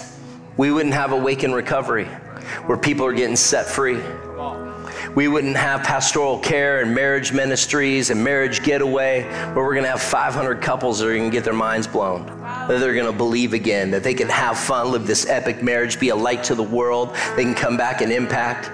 we 0.57 0.71
wouldn't 0.71 0.93
have 0.93 1.11
Awaken 1.11 1.53
Recovery, 1.53 2.05
where 2.65 2.77
people 2.77 3.05
are 3.05 3.13
getting 3.13 3.35
set 3.35 3.65
free. 3.65 3.99
We 5.15 5.27
wouldn't 5.27 5.57
have 5.57 5.83
pastoral 5.83 6.39
care 6.39 6.81
and 6.81 6.95
marriage 6.95 7.33
ministries 7.33 8.11
and 8.11 8.23
marriage 8.23 8.63
getaway, 8.63 9.23
where 9.23 9.55
we're 9.55 9.73
going 9.73 9.83
to 9.83 9.89
have 9.89 10.01
500 10.01 10.61
couples 10.61 10.99
that 10.99 11.07
are 11.07 11.15
going 11.15 11.29
to 11.29 11.35
get 11.35 11.43
their 11.43 11.53
minds 11.53 11.85
blown, 11.85 12.25
that 12.27 12.79
they're 12.79 12.93
going 12.93 13.11
to 13.11 13.17
believe 13.17 13.53
again, 13.53 13.91
that 13.91 14.03
they 14.03 14.13
can 14.13 14.29
have 14.29 14.57
fun, 14.57 14.91
live 14.91 15.05
this 15.05 15.27
epic 15.27 15.61
marriage, 15.61 15.99
be 15.99 16.09
a 16.09 16.15
light 16.15 16.45
to 16.45 16.55
the 16.55 16.63
world, 16.63 17.13
they 17.35 17.43
can 17.43 17.53
come 17.53 17.75
back 17.75 18.01
and 18.01 18.09
impact. 18.09 18.71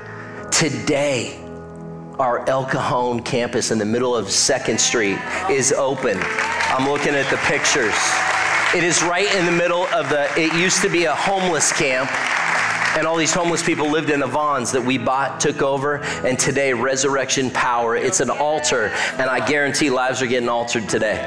Today, 0.54 1.42
our 2.20 2.48
El 2.48 2.66
Cajon 2.66 3.22
campus 3.22 3.72
in 3.72 3.80
the 3.80 3.86
middle 3.86 4.16
of 4.16 4.28
2nd 4.28 4.80
Street 4.80 5.18
is 5.50 5.74
open. 5.74 6.20
I'm 6.22 6.88
looking 6.88 7.16
at 7.16 7.28
the 7.32 7.38
pictures. 7.48 7.96
It 8.76 8.84
is 8.84 9.02
right 9.02 9.34
in 9.34 9.46
the 9.46 9.52
middle 9.52 9.88
of 9.88 10.10
the, 10.10 10.30
it 10.40 10.54
used 10.54 10.84
to 10.84 10.90
be 10.90 11.06
a 11.06 11.16
homeless 11.16 11.72
camp. 11.72 12.12
And 12.98 13.06
all 13.06 13.16
these 13.16 13.32
homeless 13.32 13.62
people 13.62 13.92
lived 13.92 14.10
in 14.10 14.22
the 14.22 14.28
Vons 14.28 14.72
that 14.72 14.84
we 14.84 14.98
bought, 14.98 15.40
took 15.40 15.62
over, 15.62 15.98
and 16.26 16.38
today, 16.40 16.74
resurrection 16.74 17.52
power. 17.52 17.96
It's 17.96 18.22
an 18.22 18.32
altar, 18.32 18.88
and 19.20 19.30
I 19.30 19.48
guarantee 19.48 19.92
lives 19.92 20.24
are 20.24 20.26
getting 20.26 20.50
altered 20.50 20.90
today. 20.90 21.18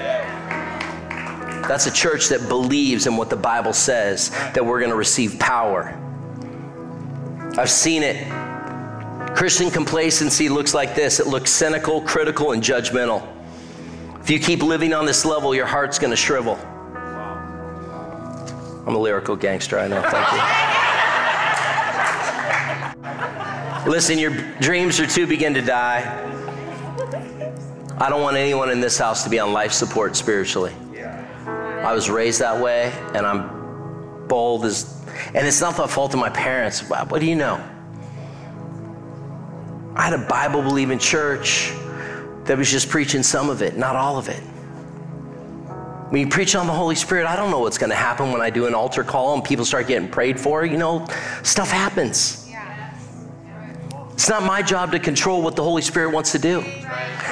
That's 1.69 1.87
a 1.87 1.93
church 1.93 2.29
that 2.31 2.49
believes 2.49 3.07
in 3.07 3.17
what 3.17 3.31
the 3.31 3.37
Bible 3.37 3.73
says, 3.73 4.31
that 4.31 4.67
we're 4.67 4.81
going 4.81 4.91
to 4.91 4.97
receive 4.97 5.39
power. 5.39 5.97
I've 7.57 7.71
seen 7.71 8.03
it. 8.03 8.27
Christian 9.37 9.71
complacency 9.71 10.49
looks 10.49 10.75
like 10.75 10.97
this 10.97 11.21
it 11.21 11.29
looks 11.29 11.53
cynical, 11.53 12.01
critical, 12.01 12.51
and 12.51 12.61
judgmental. 12.65 13.25
If 14.21 14.29
you 14.29 14.41
keep 14.41 14.65
living 14.65 14.93
on 14.93 15.07
this 15.07 15.25
level, 15.25 15.55
your 15.55 15.67
heart's 15.67 16.01
going 16.01 16.11
to 16.11 16.17
shrivel. 16.17 16.59
I'm 18.89 18.97
a 18.97 18.99
lyrical 18.99 19.37
gangster, 19.37 19.79
I 19.79 19.87
know. 19.87 20.03
Thank 20.03 20.33
you. 20.33 20.70
Listen, 23.91 24.21
your 24.21 24.31
dreams 24.61 25.01
are 25.01 25.07
to 25.09 25.27
begin 25.27 25.53
to 25.53 25.61
die. 25.61 26.05
I 27.99 28.09
don't 28.09 28.23
want 28.23 28.37
anyone 28.37 28.71
in 28.71 28.81
this 28.81 28.97
house 28.97 29.25
to 29.25 29.31
be 29.31 29.41
on 29.41 29.53
life 29.53 29.73
support 29.73 30.15
spiritually. 30.15 30.73
I 31.83 31.93
was 31.93 32.09
raised 32.09 32.41
that 32.41 32.63
way, 32.63 32.93
and 33.15 33.27
I'm 33.27 34.29
bold 34.29 34.65
as, 34.65 35.05
and 35.35 35.45
it's 35.45 35.61
not 35.61 35.77
the 35.77 35.89
fault 35.89 36.15
of 36.15 36.21
my 36.21 36.31
parents. 36.31 36.89
What 36.89 37.19
do 37.19 37.27
you 37.27 37.35
know? 37.35 37.57
I 39.97 40.03
had 40.03 40.13
a 40.13 40.25
Bible 40.25 40.63
believing 40.63 41.01
church 41.01 41.73
that 42.45 42.57
was 42.57 42.71
just 42.71 42.89
preaching 42.91 43.25
some 43.25 43.51
of 43.51 43.61
it, 43.61 43.77
not 43.77 43.97
all 43.97 44.19
of 44.19 44.29
it. 44.29 44.41
When 46.11 46.21
you 46.21 46.29
preach 46.29 46.55
on 46.55 46.69
the 46.69 46.73
Holy 46.73 46.95
Spirit, 46.95 47.27
I 47.27 47.35
don't 47.35 47.51
know 47.51 47.59
what's 47.59 47.79
going 47.79 47.91
to 47.91 47.97
happen 47.97 48.31
when 48.31 48.41
I 48.41 48.51
do 48.51 48.67
an 48.67 48.75
altar 48.75 49.03
call 49.03 49.35
and 49.35 49.43
people 49.43 49.65
start 49.65 49.89
getting 49.89 50.09
prayed 50.09 50.39
for. 50.39 50.65
You 50.65 50.79
know, 50.79 51.09
stuff 51.43 51.73
happens. 51.73 52.47
It's 54.21 54.29
not 54.29 54.43
my 54.43 54.61
job 54.61 54.93
to 54.93 54.99
control 54.99 55.41
what 55.41 55.57
the 55.57 55.63
Holy 55.63 55.81
Spirit 55.81 56.11
wants 56.11 56.33
to 56.33 56.39
do. 56.39 56.61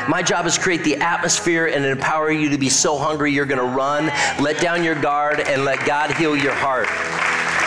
My 0.09 0.22
job 0.22 0.46
is 0.46 0.57
create 0.57 0.85
the 0.85 0.96
atmosphere 0.96 1.66
and 1.66 1.85
empower 1.85 2.31
you 2.31 2.48
to 2.48 2.57
be 2.57 2.70
so 2.70 2.96
hungry 2.96 3.31
you're 3.31 3.44
going 3.44 3.61
to 3.61 3.77
run, 3.77 4.07
let 4.42 4.59
down 4.59 4.83
your 4.83 4.94
guard, 4.94 5.40
and 5.40 5.66
let 5.66 5.85
God 5.85 6.12
heal 6.12 6.35
your 6.35 6.55
heart. 6.55 6.88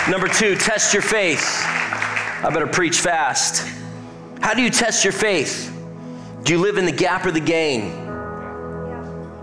Number 0.10 0.28
two, 0.28 0.56
test 0.56 0.92
your 0.92 1.04
faith. 1.04 1.46
I 1.46 2.50
better 2.52 2.66
preach 2.66 3.00
fast. 3.00 3.64
How 4.40 4.56
do 4.56 4.64
you 4.64 4.72
test 4.72 5.04
your 5.04 5.14
faith? 5.14 5.72
Do 6.42 6.54
you 6.54 6.60
live 6.60 6.80
in 6.80 6.88
the 6.88 6.92
gap 6.92 7.24
or 7.24 7.30
the 7.30 7.40
gain? 7.40 7.92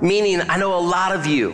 Meaning, 0.00 0.40
I 0.50 0.56
know 0.56 0.76
a 0.76 0.82
lot 0.82 1.14
of 1.14 1.24
you, 1.24 1.52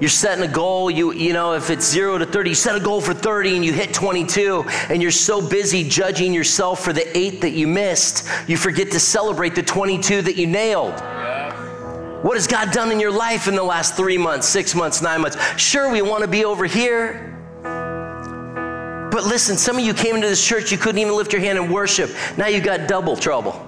you're 0.00 0.10
setting 0.10 0.44
a 0.44 0.52
goal, 0.52 0.90
you, 0.90 1.12
you 1.12 1.32
know, 1.32 1.54
if 1.54 1.70
it's 1.70 1.88
zero 1.88 2.18
to 2.18 2.26
30, 2.26 2.50
you 2.50 2.54
set 2.54 2.76
a 2.76 2.80
goal 2.80 3.00
for 3.00 3.14
30 3.14 3.56
and 3.56 3.64
you 3.64 3.72
hit 3.72 3.94
22, 3.94 4.64
and 4.88 5.00
you're 5.00 5.10
so 5.10 5.46
busy 5.46 5.88
judging 5.88 6.32
yourself 6.32 6.84
for 6.84 6.92
the 6.92 7.16
eight 7.16 7.40
that 7.42 7.50
you 7.50 7.66
missed, 7.66 8.28
you 8.48 8.56
forget 8.56 8.90
to 8.90 9.00
celebrate 9.00 9.54
the 9.54 9.62
22 9.62 10.22
that 10.22 10.36
you 10.36 10.46
nailed. 10.46 10.94
What 12.24 12.36
has 12.36 12.46
God 12.46 12.72
done 12.72 12.90
in 12.90 12.98
your 12.98 13.12
life 13.12 13.48
in 13.48 13.54
the 13.54 13.62
last 13.62 13.96
three 13.96 14.16
months, 14.16 14.48
six 14.48 14.74
months, 14.74 15.02
nine 15.02 15.20
months? 15.20 15.36
Sure, 15.58 15.90
we 15.90 16.00
want 16.02 16.22
to 16.22 16.28
be 16.28 16.44
over 16.44 16.64
here. 16.64 17.30
But 17.62 19.24
listen, 19.24 19.56
some 19.56 19.78
of 19.78 19.84
you 19.84 19.94
came 19.94 20.16
into 20.16 20.26
this 20.26 20.44
church, 20.44 20.72
you 20.72 20.78
couldn't 20.78 20.98
even 20.98 21.14
lift 21.14 21.32
your 21.32 21.42
hand 21.42 21.58
and 21.58 21.72
worship. 21.72 22.10
Now 22.36 22.46
you 22.46 22.60
got 22.60 22.88
double 22.88 23.14
trouble. 23.14 23.64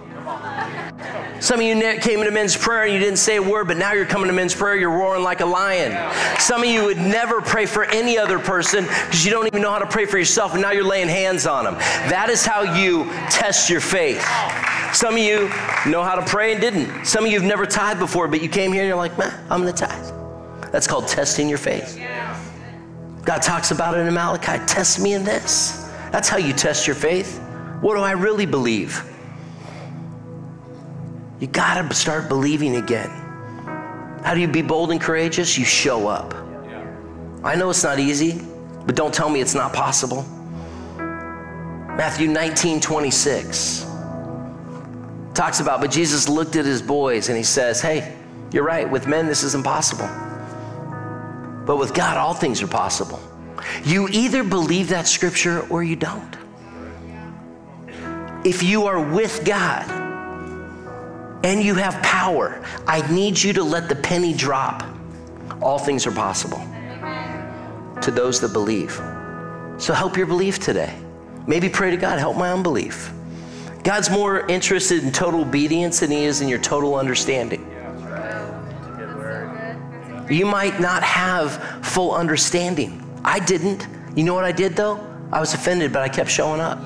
Some 1.40 1.60
of 1.60 1.66
you 1.66 1.74
came 2.00 2.20
into 2.20 2.30
men's 2.30 2.56
prayer 2.56 2.84
and 2.84 2.92
you 2.92 2.98
didn't 2.98 3.18
say 3.18 3.36
a 3.36 3.42
word, 3.42 3.68
but 3.68 3.76
now 3.76 3.92
you're 3.92 4.06
coming 4.06 4.28
to 4.28 4.32
men's 4.32 4.54
prayer, 4.54 4.76
you're 4.76 4.90
roaring 4.90 5.22
like 5.22 5.40
a 5.40 5.46
lion. 5.46 5.92
Some 6.40 6.62
of 6.62 6.68
you 6.68 6.84
would 6.84 6.96
never 6.96 7.40
pray 7.40 7.66
for 7.66 7.84
any 7.84 8.18
other 8.18 8.38
person 8.38 8.84
because 8.84 9.24
you 9.24 9.30
don't 9.30 9.46
even 9.46 9.62
know 9.62 9.70
how 9.70 9.78
to 9.78 9.86
pray 9.86 10.06
for 10.06 10.18
yourself, 10.18 10.52
and 10.54 10.62
now 10.62 10.70
you're 10.70 10.84
laying 10.84 11.08
hands 11.08 11.46
on 11.46 11.64
them. 11.64 11.74
That 11.74 12.30
is 12.30 12.44
how 12.44 12.62
you 12.62 13.04
test 13.30 13.68
your 13.68 13.80
faith. 13.80 14.24
Some 14.94 15.14
of 15.14 15.20
you 15.20 15.48
know 15.90 16.02
how 16.02 16.14
to 16.14 16.24
pray 16.24 16.52
and 16.52 16.60
didn't. 16.60 17.04
Some 17.04 17.24
of 17.24 17.30
you 17.30 17.38
have 17.38 17.46
never 17.46 17.66
tithed 17.66 18.00
before, 18.00 18.28
but 18.28 18.42
you 18.42 18.48
came 18.48 18.72
here 18.72 18.82
and 18.82 18.88
you're 18.88 18.96
like, 18.96 19.18
man, 19.18 19.32
I'm 19.50 19.62
going 19.62 19.74
to 19.74 19.86
tithe. 19.86 20.72
That's 20.72 20.86
called 20.86 21.06
testing 21.06 21.48
your 21.48 21.58
faith. 21.58 22.00
God 23.24 23.42
talks 23.42 23.72
about 23.72 23.96
it 23.96 24.06
in 24.06 24.14
Malachi 24.14 24.64
test 24.66 25.00
me 25.00 25.14
in 25.14 25.24
this. 25.24 25.90
That's 26.12 26.28
how 26.28 26.38
you 26.38 26.52
test 26.52 26.86
your 26.86 26.96
faith. 26.96 27.38
What 27.80 27.96
do 27.96 28.00
I 28.00 28.12
really 28.12 28.46
believe? 28.46 29.02
You 31.38 31.46
got 31.46 31.88
to 31.88 31.94
start 31.94 32.28
believing 32.28 32.76
again. 32.76 33.10
How 34.24 34.34
do 34.34 34.40
you 34.40 34.48
be 34.48 34.62
bold 34.62 34.90
and 34.90 35.00
courageous? 35.00 35.58
You 35.58 35.64
show 35.64 36.08
up. 36.08 36.34
I 37.44 37.54
know 37.54 37.70
it's 37.70 37.84
not 37.84 37.98
easy, 37.98 38.40
but 38.86 38.96
don't 38.96 39.12
tell 39.12 39.28
me 39.28 39.40
it's 39.40 39.54
not 39.54 39.72
possible. 39.72 40.24
Matthew 40.98 42.28
19 42.28 42.80
26 42.80 43.86
talks 45.34 45.60
about, 45.60 45.80
but 45.80 45.90
Jesus 45.90 46.28
looked 46.28 46.56
at 46.56 46.64
his 46.64 46.80
boys 46.80 47.28
and 47.28 47.36
he 47.36 47.44
says, 47.44 47.80
Hey, 47.80 48.16
you're 48.52 48.64
right. 48.64 48.90
With 48.90 49.06
men, 49.06 49.26
this 49.26 49.42
is 49.42 49.54
impossible. 49.54 50.08
But 51.66 51.76
with 51.76 51.94
God, 51.94 52.16
all 52.16 52.32
things 52.32 52.62
are 52.62 52.66
possible. 52.66 53.20
You 53.84 54.08
either 54.08 54.42
believe 54.42 54.88
that 54.88 55.06
scripture 55.06 55.66
or 55.68 55.82
you 55.82 55.96
don't. 55.96 56.36
If 58.44 58.62
you 58.62 58.86
are 58.86 59.00
with 59.00 59.44
God, 59.44 60.05
and 61.46 61.62
you 61.62 61.76
have 61.76 62.02
power. 62.02 62.60
I 62.88 63.08
need 63.12 63.40
you 63.40 63.52
to 63.52 63.62
let 63.62 63.88
the 63.88 63.94
penny 63.94 64.34
drop. 64.34 64.82
All 65.62 65.78
things 65.78 66.04
are 66.04 66.10
possible 66.10 66.58
to 68.02 68.10
those 68.10 68.40
that 68.40 68.52
believe. 68.52 69.00
So 69.78 69.94
help 69.94 70.16
your 70.16 70.26
belief 70.26 70.58
today. 70.58 70.92
Maybe 71.46 71.68
pray 71.68 71.92
to 71.92 71.96
God, 71.96 72.18
help 72.18 72.36
my 72.36 72.50
unbelief. 72.50 73.12
God's 73.84 74.10
more 74.10 74.44
interested 74.48 75.04
in 75.04 75.12
total 75.12 75.42
obedience 75.42 76.00
than 76.00 76.10
he 76.10 76.24
is 76.24 76.40
in 76.40 76.48
your 76.48 76.58
total 76.58 76.96
understanding. 76.96 77.64
You 80.28 80.46
might 80.46 80.80
not 80.80 81.04
have 81.04 81.62
full 81.86 82.12
understanding. 82.12 83.00
I 83.24 83.38
didn't. 83.38 83.86
You 84.16 84.24
know 84.24 84.34
what 84.34 84.44
I 84.44 84.50
did 84.50 84.74
though? 84.74 84.98
I 85.30 85.38
was 85.38 85.54
offended, 85.54 85.92
but 85.92 86.02
I 86.02 86.08
kept 86.08 86.28
showing 86.28 86.60
up. 86.60 86.82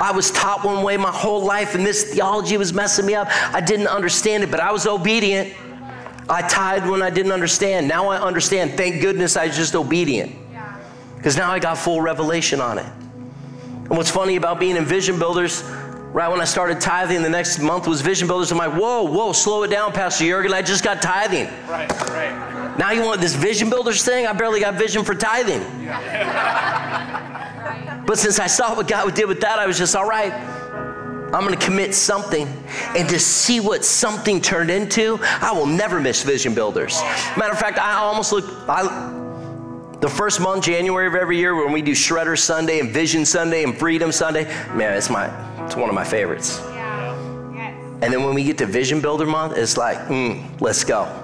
I 0.00 0.12
was 0.12 0.30
taught 0.30 0.64
one 0.64 0.82
way 0.84 0.96
my 0.96 1.10
whole 1.10 1.44
life, 1.44 1.74
and 1.74 1.84
this 1.84 2.12
theology 2.12 2.56
was 2.56 2.72
messing 2.72 3.06
me 3.06 3.14
up. 3.14 3.28
I 3.52 3.60
didn't 3.60 3.88
understand 3.88 4.44
it, 4.44 4.50
but 4.50 4.60
I 4.60 4.70
was 4.70 4.86
obedient. 4.86 5.54
I 6.28 6.42
tithed 6.42 6.86
when 6.86 7.02
I 7.02 7.10
didn't 7.10 7.32
understand. 7.32 7.88
Now 7.88 8.08
I 8.08 8.18
understand. 8.18 8.72
Thank 8.74 9.00
goodness 9.00 9.36
I 9.36 9.46
was 9.46 9.56
just 9.56 9.74
obedient. 9.74 10.36
Because 11.16 11.36
now 11.36 11.50
I 11.50 11.58
got 11.58 11.78
full 11.78 12.00
revelation 12.00 12.60
on 12.60 12.78
it. 12.78 12.86
And 12.86 13.90
what's 13.90 14.10
funny 14.10 14.36
about 14.36 14.60
being 14.60 14.76
in 14.76 14.84
Vision 14.84 15.18
Builders, 15.18 15.62
right 16.12 16.28
when 16.28 16.40
I 16.40 16.44
started 16.44 16.80
tithing, 16.80 17.22
the 17.22 17.30
next 17.30 17.58
month 17.58 17.88
was 17.88 18.02
Vision 18.02 18.28
Builders. 18.28 18.52
I'm 18.52 18.58
like, 18.58 18.72
whoa, 18.72 19.02
whoa, 19.02 19.32
slow 19.32 19.62
it 19.64 19.68
down, 19.68 19.92
Pastor 19.92 20.26
Jurgen. 20.26 20.52
I 20.52 20.62
just 20.62 20.84
got 20.84 21.02
tithing. 21.02 21.46
Right, 21.68 21.90
right. 22.10 22.78
Now 22.78 22.92
you 22.92 23.02
want 23.02 23.20
this 23.20 23.34
Vision 23.34 23.70
Builders 23.70 24.04
thing? 24.04 24.26
I 24.26 24.32
barely 24.32 24.60
got 24.60 24.74
vision 24.74 25.04
for 25.04 25.14
tithing. 25.14 25.62
Yeah. 25.82 27.16
But 28.08 28.18
since 28.18 28.38
I 28.38 28.46
saw 28.46 28.74
what 28.74 28.88
God 28.88 29.14
did 29.14 29.28
with 29.28 29.42
that, 29.42 29.58
I 29.58 29.66
was 29.66 29.76
just, 29.76 29.94
all 29.94 30.08
right, 30.08 30.32
I'm 30.32 31.44
going 31.44 31.56
to 31.56 31.62
commit 31.62 31.94
something. 31.94 32.48
And 32.96 33.06
to 33.06 33.18
see 33.18 33.60
what 33.60 33.84
something 33.84 34.40
turned 34.40 34.70
into, 34.70 35.18
I 35.22 35.52
will 35.52 35.66
never 35.66 36.00
miss 36.00 36.22
Vision 36.22 36.54
Builders. 36.54 37.02
Matter 37.36 37.52
of 37.52 37.58
fact, 37.58 37.78
I 37.78 37.96
almost 37.96 38.32
look, 38.32 38.46
I, 38.66 38.84
the 40.00 40.08
first 40.08 40.40
month, 40.40 40.64
January 40.64 41.06
of 41.06 41.16
every 41.16 41.36
year, 41.36 41.54
when 41.62 41.70
we 41.70 41.82
do 41.82 41.92
Shredder 41.92 42.38
Sunday 42.38 42.80
and 42.80 42.90
Vision 42.90 43.26
Sunday 43.26 43.62
and 43.62 43.76
Freedom 43.76 44.10
Sunday, 44.10 44.44
man, 44.74 44.96
it's 44.96 45.10
my, 45.10 45.26
it's 45.66 45.76
one 45.76 45.90
of 45.90 45.94
my 45.94 46.04
favorites. 46.04 46.60
And 48.00 48.10
then 48.12 48.24
when 48.24 48.32
we 48.32 48.42
get 48.42 48.56
to 48.58 48.66
Vision 48.66 49.02
Builder 49.02 49.26
Month, 49.26 49.58
it's 49.58 49.76
like, 49.76 49.98
mm, 50.06 50.42
let's 50.62 50.82
go. 50.82 51.17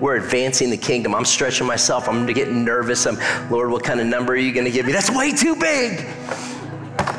We're 0.00 0.16
advancing 0.16 0.70
the 0.70 0.76
kingdom. 0.76 1.14
I'm 1.14 1.24
stretching 1.24 1.66
myself. 1.66 2.08
I'm 2.08 2.24
getting 2.26 2.64
nervous. 2.64 3.06
I'm, 3.06 3.18
Lord, 3.50 3.70
what 3.70 3.82
kind 3.82 4.00
of 4.00 4.06
number 4.06 4.34
are 4.34 4.36
you 4.36 4.52
going 4.52 4.66
to 4.66 4.70
give 4.70 4.86
me? 4.86 4.92
That's 4.92 5.10
way 5.10 5.32
too 5.32 5.56
big. 5.56 6.00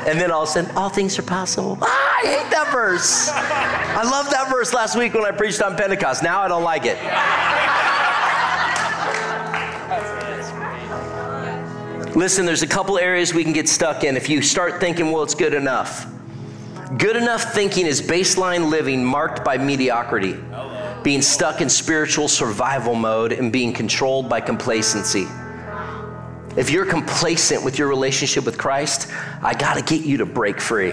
And 0.06 0.18
then 0.18 0.30
all 0.30 0.44
of 0.44 0.48
a 0.48 0.52
sudden, 0.52 0.70
all 0.76 0.88
things 0.88 1.18
are 1.18 1.22
possible. 1.22 1.76
Ah, 1.82 2.18
I 2.22 2.26
hate 2.26 2.50
that 2.50 2.72
verse. 2.72 3.28
I 3.28 4.02
love 4.02 4.30
that 4.30 4.48
verse 4.50 4.72
last 4.72 4.96
week 4.96 5.12
when 5.12 5.24
I 5.24 5.30
preached 5.30 5.60
on 5.60 5.76
Pentecost. 5.76 6.22
Now 6.22 6.40
I 6.40 6.48
don't 6.48 6.62
like 6.64 6.86
it. 6.86 6.96
Listen, 12.16 12.46
there's 12.46 12.62
a 12.62 12.66
couple 12.66 12.98
areas 12.98 13.34
we 13.34 13.44
can 13.44 13.52
get 13.52 13.68
stuck 13.68 14.04
in 14.04 14.16
if 14.16 14.28
you 14.28 14.40
start 14.40 14.80
thinking, 14.80 15.12
well, 15.12 15.22
it's 15.22 15.34
good 15.34 15.54
enough. 15.54 16.06
Good 16.96 17.16
enough 17.16 17.52
thinking 17.52 17.86
is 17.86 18.00
baseline 18.00 18.70
living 18.70 19.04
marked 19.04 19.44
by 19.44 19.58
mediocrity 19.58 20.36
being 21.02 21.22
stuck 21.22 21.60
in 21.60 21.68
spiritual 21.68 22.28
survival 22.28 22.94
mode 22.94 23.32
and 23.32 23.52
being 23.52 23.72
controlled 23.72 24.28
by 24.28 24.40
complacency. 24.40 25.26
If 26.56 26.70
you're 26.70 26.86
complacent 26.86 27.64
with 27.64 27.78
your 27.78 27.88
relationship 27.88 28.44
with 28.44 28.58
Christ, 28.58 29.08
I 29.42 29.54
got 29.54 29.74
to 29.74 29.82
get 29.82 30.04
you 30.04 30.16
to 30.18 30.26
break 30.26 30.60
free. 30.60 30.92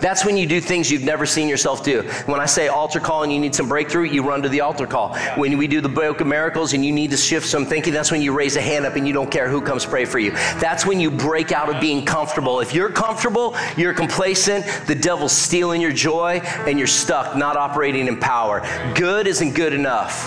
That's 0.00 0.24
when 0.24 0.36
you 0.36 0.46
do 0.46 0.60
things 0.60 0.90
you've 0.90 1.04
never 1.04 1.26
seen 1.26 1.48
yourself 1.48 1.84
do. 1.84 2.02
When 2.26 2.40
I 2.40 2.46
say 2.46 2.68
altar 2.68 3.00
call 3.00 3.22
and 3.22 3.32
you 3.32 3.38
need 3.38 3.54
some 3.54 3.68
breakthrough, 3.68 4.04
you 4.04 4.22
run 4.22 4.42
to 4.42 4.48
the 4.48 4.60
altar 4.60 4.86
call. 4.86 5.16
When 5.36 5.56
we 5.58 5.66
do 5.66 5.80
the 5.80 5.88
book 5.88 6.20
of 6.20 6.26
miracles 6.26 6.72
and 6.72 6.84
you 6.84 6.92
need 6.92 7.10
to 7.10 7.16
shift 7.16 7.46
some 7.46 7.66
thinking, 7.66 7.92
that's 7.92 8.10
when 8.10 8.22
you 8.22 8.32
raise 8.32 8.56
a 8.56 8.60
hand 8.60 8.86
up 8.86 8.96
and 8.96 9.06
you 9.06 9.12
don't 9.12 9.30
care 9.30 9.48
who 9.48 9.60
comes 9.60 9.84
pray 9.84 10.04
for 10.04 10.18
you. 10.18 10.32
That's 10.60 10.86
when 10.86 11.00
you 11.00 11.10
break 11.10 11.52
out 11.52 11.74
of 11.74 11.80
being 11.80 12.04
comfortable. 12.04 12.60
If 12.60 12.74
you're 12.74 12.90
comfortable, 12.90 13.56
you're 13.76 13.94
complacent, 13.94 14.64
the 14.86 14.94
devil's 14.94 15.32
stealing 15.32 15.80
your 15.80 15.92
joy, 15.92 16.40
and 16.66 16.78
you're 16.78 16.86
stuck, 16.86 17.36
not 17.36 17.56
operating 17.56 18.06
in 18.06 18.18
power. 18.18 18.62
Good 18.94 19.26
isn't 19.26 19.54
good 19.54 19.72
enough. 19.72 20.26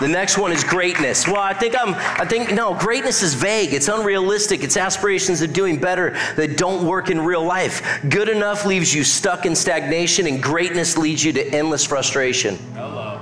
The 0.00 0.08
next 0.08 0.38
one 0.38 0.52
is 0.52 0.64
greatness. 0.64 1.26
Well, 1.26 1.40
I 1.40 1.54
think 1.54 1.74
I'm, 1.78 1.94
I 1.94 2.24
think, 2.24 2.52
no, 2.52 2.74
greatness 2.74 3.22
is 3.22 3.34
vague. 3.34 3.72
It's 3.72 3.88
unrealistic. 3.88 4.62
It's 4.62 4.76
aspirations 4.76 5.42
of 5.42 5.52
doing 5.52 5.78
better 5.78 6.10
that 6.36 6.56
don't 6.56 6.86
work 6.86 7.10
in 7.10 7.20
real 7.20 7.44
life. 7.44 8.00
Good 8.08 8.28
enough 8.28 8.64
leaves 8.72 8.94
you 8.94 9.04
stuck 9.04 9.44
in 9.44 9.54
stagnation, 9.54 10.26
and 10.26 10.42
greatness 10.42 10.96
leads 10.96 11.22
you 11.22 11.30
to 11.30 11.46
endless 11.54 11.84
frustration. 11.84 12.56
Hello. 12.72 13.18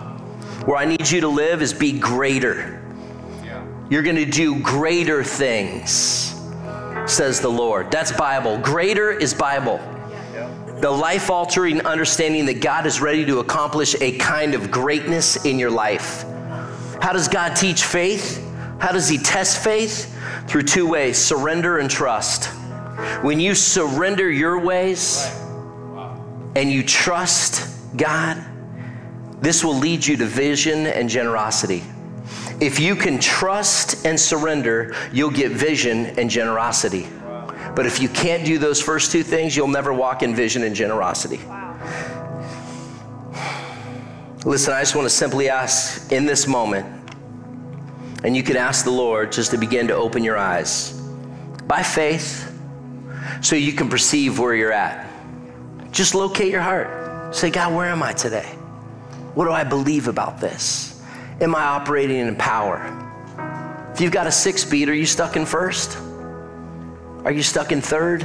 Where 0.64 0.76
I 0.76 0.84
need 0.84 1.10
you 1.10 1.20
to 1.22 1.28
live 1.28 1.60
is 1.60 1.74
be 1.74 1.90
greater. 1.90 2.80
Yeah. 3.42 3.66
You're 3.90 4.04
going 4.04 4.14
to 4.14 4.24
do 4.24 4.60
greater 4.60 5.24
things, 5.24 6.40
says 7.04 7.40
the 7.40 7.48
Lord. 7.48 7.90
That's 7.90 8.12
Bible. 8.12 8.58
Greater 8.58 9.10
is 9.10 9.34
Bible. 9.34 9.80
The 10.80 10.90
life 10.90 11.30
altering 11.30 11.84
understanding 11.84 12.46
that 12.46 12.60
God 12.60 12.86
is 12.86 13.00
ready 13.00 13.26
to 13.26 13.40
accomplish 13.40 13.96
a 14.00 14.16
kind 14.18 14.54
of 14.54 14.70
greatness 14.70 15.44
in 15.44 15.58
your 15.58 15.72
life. 15.72 16.22
How 17.02 17.12
does 17.12 17.26
God 17.26 17.56
teach 17.56 17.82
faith? 17.82 18.38
How 18.78 18.92
does 18.92 19.08
He 19.08 19.18
test 19.18 19.64
faith? 19.64 20.16
Through 20.46 20.62
two 20.62 20.86
ways 20.86 21.18
surrender 21.18 21.78
and 21.78 21.90
trust. 21.90 22.44
When 23.24 23.40
you 23.40 23.56
surrender 23.56 24.30
your 24.30 24.60
ways 24.60 25.39
and 26.54 26.70
you 26.70 26.82
trust 26.82 27.96
God, 27.96 28.44
this 29.40 29.64
will 29.64 29.76
lead 29.76 30.06
you 30.06 30.16
to 30.18 30.26
vision 30.26 30.86
and 30.86 31.08
generosity. 31.08 31.82
If 32.60 32.78
you 32.78 32.94
can 32.94 33.18
trust 33.18 34.04
and 34.04 34.20
surrender, 34.20 34.94
you'll 35.12 35.30
get 35.30 35.52
vision 35.52 36.06
and 36.18 36.28
generosity. 36.28 37.08
But 37.74 37.86
if 37.86 38.00
you 38.00 38.08
can't 38.08 38.44
do 38.44 38.58
those 38.58 38.82
first 38.82 39.12
two 39.12 39.22
things, 39.22 39.56
you'll 39.56 39.68
never 39.68 39.94
walk 39.94 40.22
in 40.22 40.34
vision 40.34 40.64
and 40.64 40.74
generosity. 40.74 41.40
Listen, 44.44 44.74
I 44.74 44.80
just 44.80 44.94
want 44.94 45.06
to 45.06 45.14
simply 45.14 45.48
ask 45.48 46.12
in 46.12 46.26
this 46.26 46.46
moment, 46.46 46.86
and 48.24 48.36
you 48.36 48.42
can 48.42 48.56
ask 48.56 48.84
the 48.84 48.90
Lord 48.90 49.32
just 49.32 49.50
to 49.52 49.58
begin 49.58 49.88
to 49.88 49.94
open 49.94 50.24
your 50.24 50.36
eyes 50.36 50.92
by 51.66 51.82
faith 51.82 52.46
so 53.40 53.56
you 53.56 53.72
can 53.72 53.88
perceive 53.88 54.38
where 54.38 54.54
you're 54.54 54.72
at. 54.72 55.09
Just 55.92 56.14
locate 56.14 56.50
your 56.50 56.60
heart. 56.60 57.34
Say, 57.34 57.50
God, 57.50 57.74
where 57.74 57.88
am 57.88 58.02
I 58.02 58.12
today? 58.12 58.46
What 59.34 59.44
do 59.44 59.52
I 59.52 59.64
believe 59.64 60.08
about 60.08 60.40
this? 60.40 61.02
Am 61.40 61.54
I 61.54 61.62
operating 61.62 62.18
in 62.18 62.36
power? 62.36 62.96
If 63.92 64.00
you've 64.00 64.12
got 64.12 64.26
a 64.26 64.32
six 64.32 64.62
speed, 64.62 64.88
are 64.88 64.94
you 64.94 65.06
stuck 65.06 65.36
in 65.36 65.46
first? 65.46 65.96
Are 67.24 67.32
you 67.32 67.42
stuck 67.42 67.72
in 67.72 67.80
third? 67.80 68.22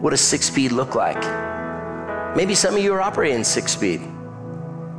What 0.00 0.10
does 0.10 0.20
six 0.20 0.46
speed 0.46 0.72
look 0.72 0.94
like? 0.94 1.22
Maybe 2.36 2.54
some 2.54 2.74
of 2.74 2.82
you 2.82 2.92
are 2.94 3.00
operating 3.00 3.44
six 3.44 3.72
speed. 3.72 4.00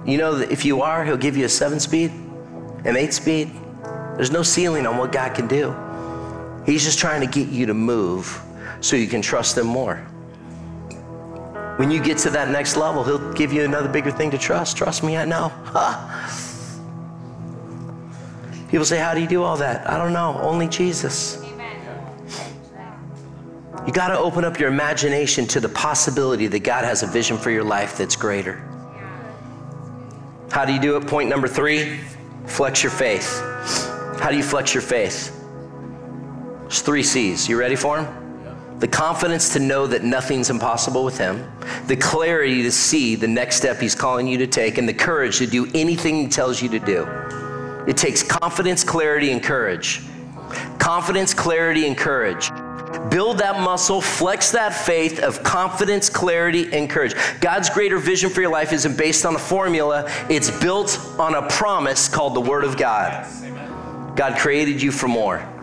You 0.06 0.18
know 0.18 0.36
that 0.36 0.52
if 0.52 0.66
you 0.66 0.82
are, 0.82 1.04
He'll 1.04 1.18
give 1.18 1.36
you 1.36 1.46
a 1.46 1.50
seven 1.50 1.80
speed, 1.80 2.12
an 2.86 2.96
eight 2.96 3.14
speed. 3.14 3.52
There's 4.16 4.32
no 4.32 4.44
ceiling 4.44 4.88
on 4.88 4.98
what 4.98 5.12
God 5.12 5.36
can 5.36 5.48
do. 5.48 5.76
He's 6.66 6.84
just 6.84 7.00
trying 7.00 7.22
to 7.22 7.28
get 7.28 7.50
you 7.50 7.66
to 7.66 7.74
move 7.74 8.42
so 8.82 8.96
you 8.96 9.08
can 9.08 9.22
trust 9.22 9.58
Him 9.58 9.68
more. 9.68 10.06
When 11.78 11.92
you 11.92 12.02
get 12.02 12.18
to 12.20 12.30
that 12.32 12.50
next 12.50 12.76
level, 12.76 13.04
He'll 13.04 13.34
give 13.34 13.54
you 13.54 13.64
another 13.64 13.88
bigger 13.88 14.12
thing 14.12 14.32
to 14.32 14.38
trust. 14.38 14.78
Trust 14.78 15.04
me, 15.04 15.16
I 15.16 15.26
know. 15.26 15.52
People 18.70 18.86
say, 18.86 18.98
How 18.98 19.14
do 19.14 19.22
you 19.22 19.28
do 19.28 19.44
all 19.44 19.58
that? 19.58 19.88
I 19.90 19.98
don't 19.98 20.12
know. 20.12 20.40
Only 20.42 20.68
Jesus. 20.68 21.44
You 23.86 23.94
got 23.94 24.10
to 24.10 24.20
open 24.20 24.44
up 24.44 24.60
your 24.60 24.70
imagination 24.70 25.48
to 25.48 25.62
the 25.62 25.70
possibility 25.70 26.48
that 26.48 26.60
God 26.60 26.84
has 26.84 27.04
a 27.04 27.08
vision 27.08 27.38
for 27.38 27.52
your 27.52 27.64
life 27.64 27.98
that's 27.98 28.18
greater. 28.18 28.62
How 30.52 30.66
do 30.66 30.74
you 30.74 30.80
do 30.80 30.98
it? 30.98 31.08
Point 31.08 31.30
number 31.30 31.48
three 31.48 32.00
flex 32.48 32.82
your 32.82 32.92
faith. 32.92 33.40
How 34.20 34.30
do 34.32 34.38
you 34.38 34.44
flex 34.44 34.74
your 34.74 34.82
faith? 34.82 35.34
There's 36.62 36.82
three 36.82 37.04
C's. 37.04 37.48
You 37.48 37.58
ready 37.58 37.76
for 37.76 38.02
them? 38.02 38.27
The 38.80 38.88
confidence 38.88 39.54
to 39.54 39.60
know 39.60 39.88
that 39.88 40.04
nothing's 40.04 40.52
impossible 40.52 41.04
with 41.04 41.18
Him, 41.18 41.52
the 41.88 41.96
clarity 41.96 42.62
to 42.62 42.72
see 42.72 43.16
the 43.16 43.28
next 43.28 43.56
step 43.56 43.80
He's 43.80 43.96
calling 43.96 44.28
you 44.28 44.38
to 44.38 44.48
take, 44.48 44.78
and 44.78 44.88
the 44.88 44.94
courage 44.94 45.40
to 45.40 45.48
do 45.48 45.68
anything 45.74 46.16
He 46.16 46.28
tells 46.28 46.62
you 46.62 46.70
to 46.70 46.80
do. 46.80 47.08
It 47.88 47.98
takes 47.98 48.22
confidence, 48.22 48.84
clarity, 48.84 49.32
and 49.32 49.42
courage. 49.42 50.02
Confidence, 50.78 51.34
clarity, 51.34 51.88
and 51.88 51.98
courage. 51.98 52.52
Build 53.10 53.40
that 53.40 53.62
muscle, 53.62 54.00
flex 54.00 54.52
that 54.52 54.74
faith 54.74 55.20
of 55.20 55.42
confidence, 55.42 56.10
clarity, 56.10 56.72
and 56.72 56.90
courage. 56.90 57.16
God's 57.42 57.70
greater 57.70 57.98
vision 57.98 58.30
for 58.30 58.42
your 58.42 58.52
life 58.52 58.74
isn't 58.74 58.98
based 58.98 59.26
on 59.26 59.36
a 59.36 59.40
formula, 59.40 60.10
it's 60.30 60.52
built 60.62 61.00
on 61.18 61.34
a 61.34 61.48
promise 61.50 62.08
called 62.08 62.36
the 62.36 62.42
Word 62.42 62.64
of 62.64 62.78
God. 62.78 63.26
God 64.16 64.38
created 64.38 64.82
you 64.82 64.92
for 64.92 65.08
more. 65.08 65.57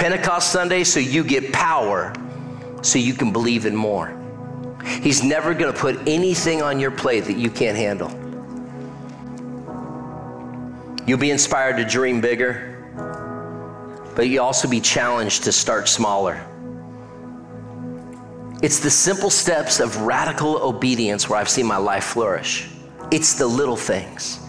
Pentecost 0.00 0.50
Sunday, 0.50 0.82
so 0.82 0.98
you 0.98 1.22
get 1.22 1.52
power, 1.52 2.12
so 2.82 2.98
you 2.98 3.14
can 3.14 3.32
believe 3.32 3.66
in 3.66 3.76
more. 3.76 4.16
He's 5.02 5.22
never 5.22 5.54
going 5.54 5.72
to 5.72 5.78
put 5.78 5.96
anything 6.08 6.62
on 6.62 6.80
your 6.80 6.90
plate 6.90 7.24
that 7.26 7.36
you 7.36 7.50
can't 7.50 7.76
handle. 7.76 8.10
You'll 11.06 11.18
be 11.18 11.30
inspired 11.30 11.76
to 11.76 11.84
dream 11.84 12.20
bigger 12.20 12.70
but 14.20 14.28
you'll 14.28 14.44
also 14.44 14.68
be 14.68 14.80
challenged 14.80 15.44
to 15.44 15.52
start 15.52 15.88
smaller. 15.88 16.44
It's 18.62 18.78
the 18.78 18.90
simple 18.90 19.30
steps 19.30 19.80
of 19.80 20.02
radical 20.02 20.58
obedience 20.58 21.28
where 21.28 21.38
I've 21.38 21.48
seen 21.48 21.64
my 21.64 21.78
life 21.78 22.04
flourish. 22.04 22.68
It's 23.10 23.34
the 23.34 23.46
little 23.46 23.76
things. 23.76 24.40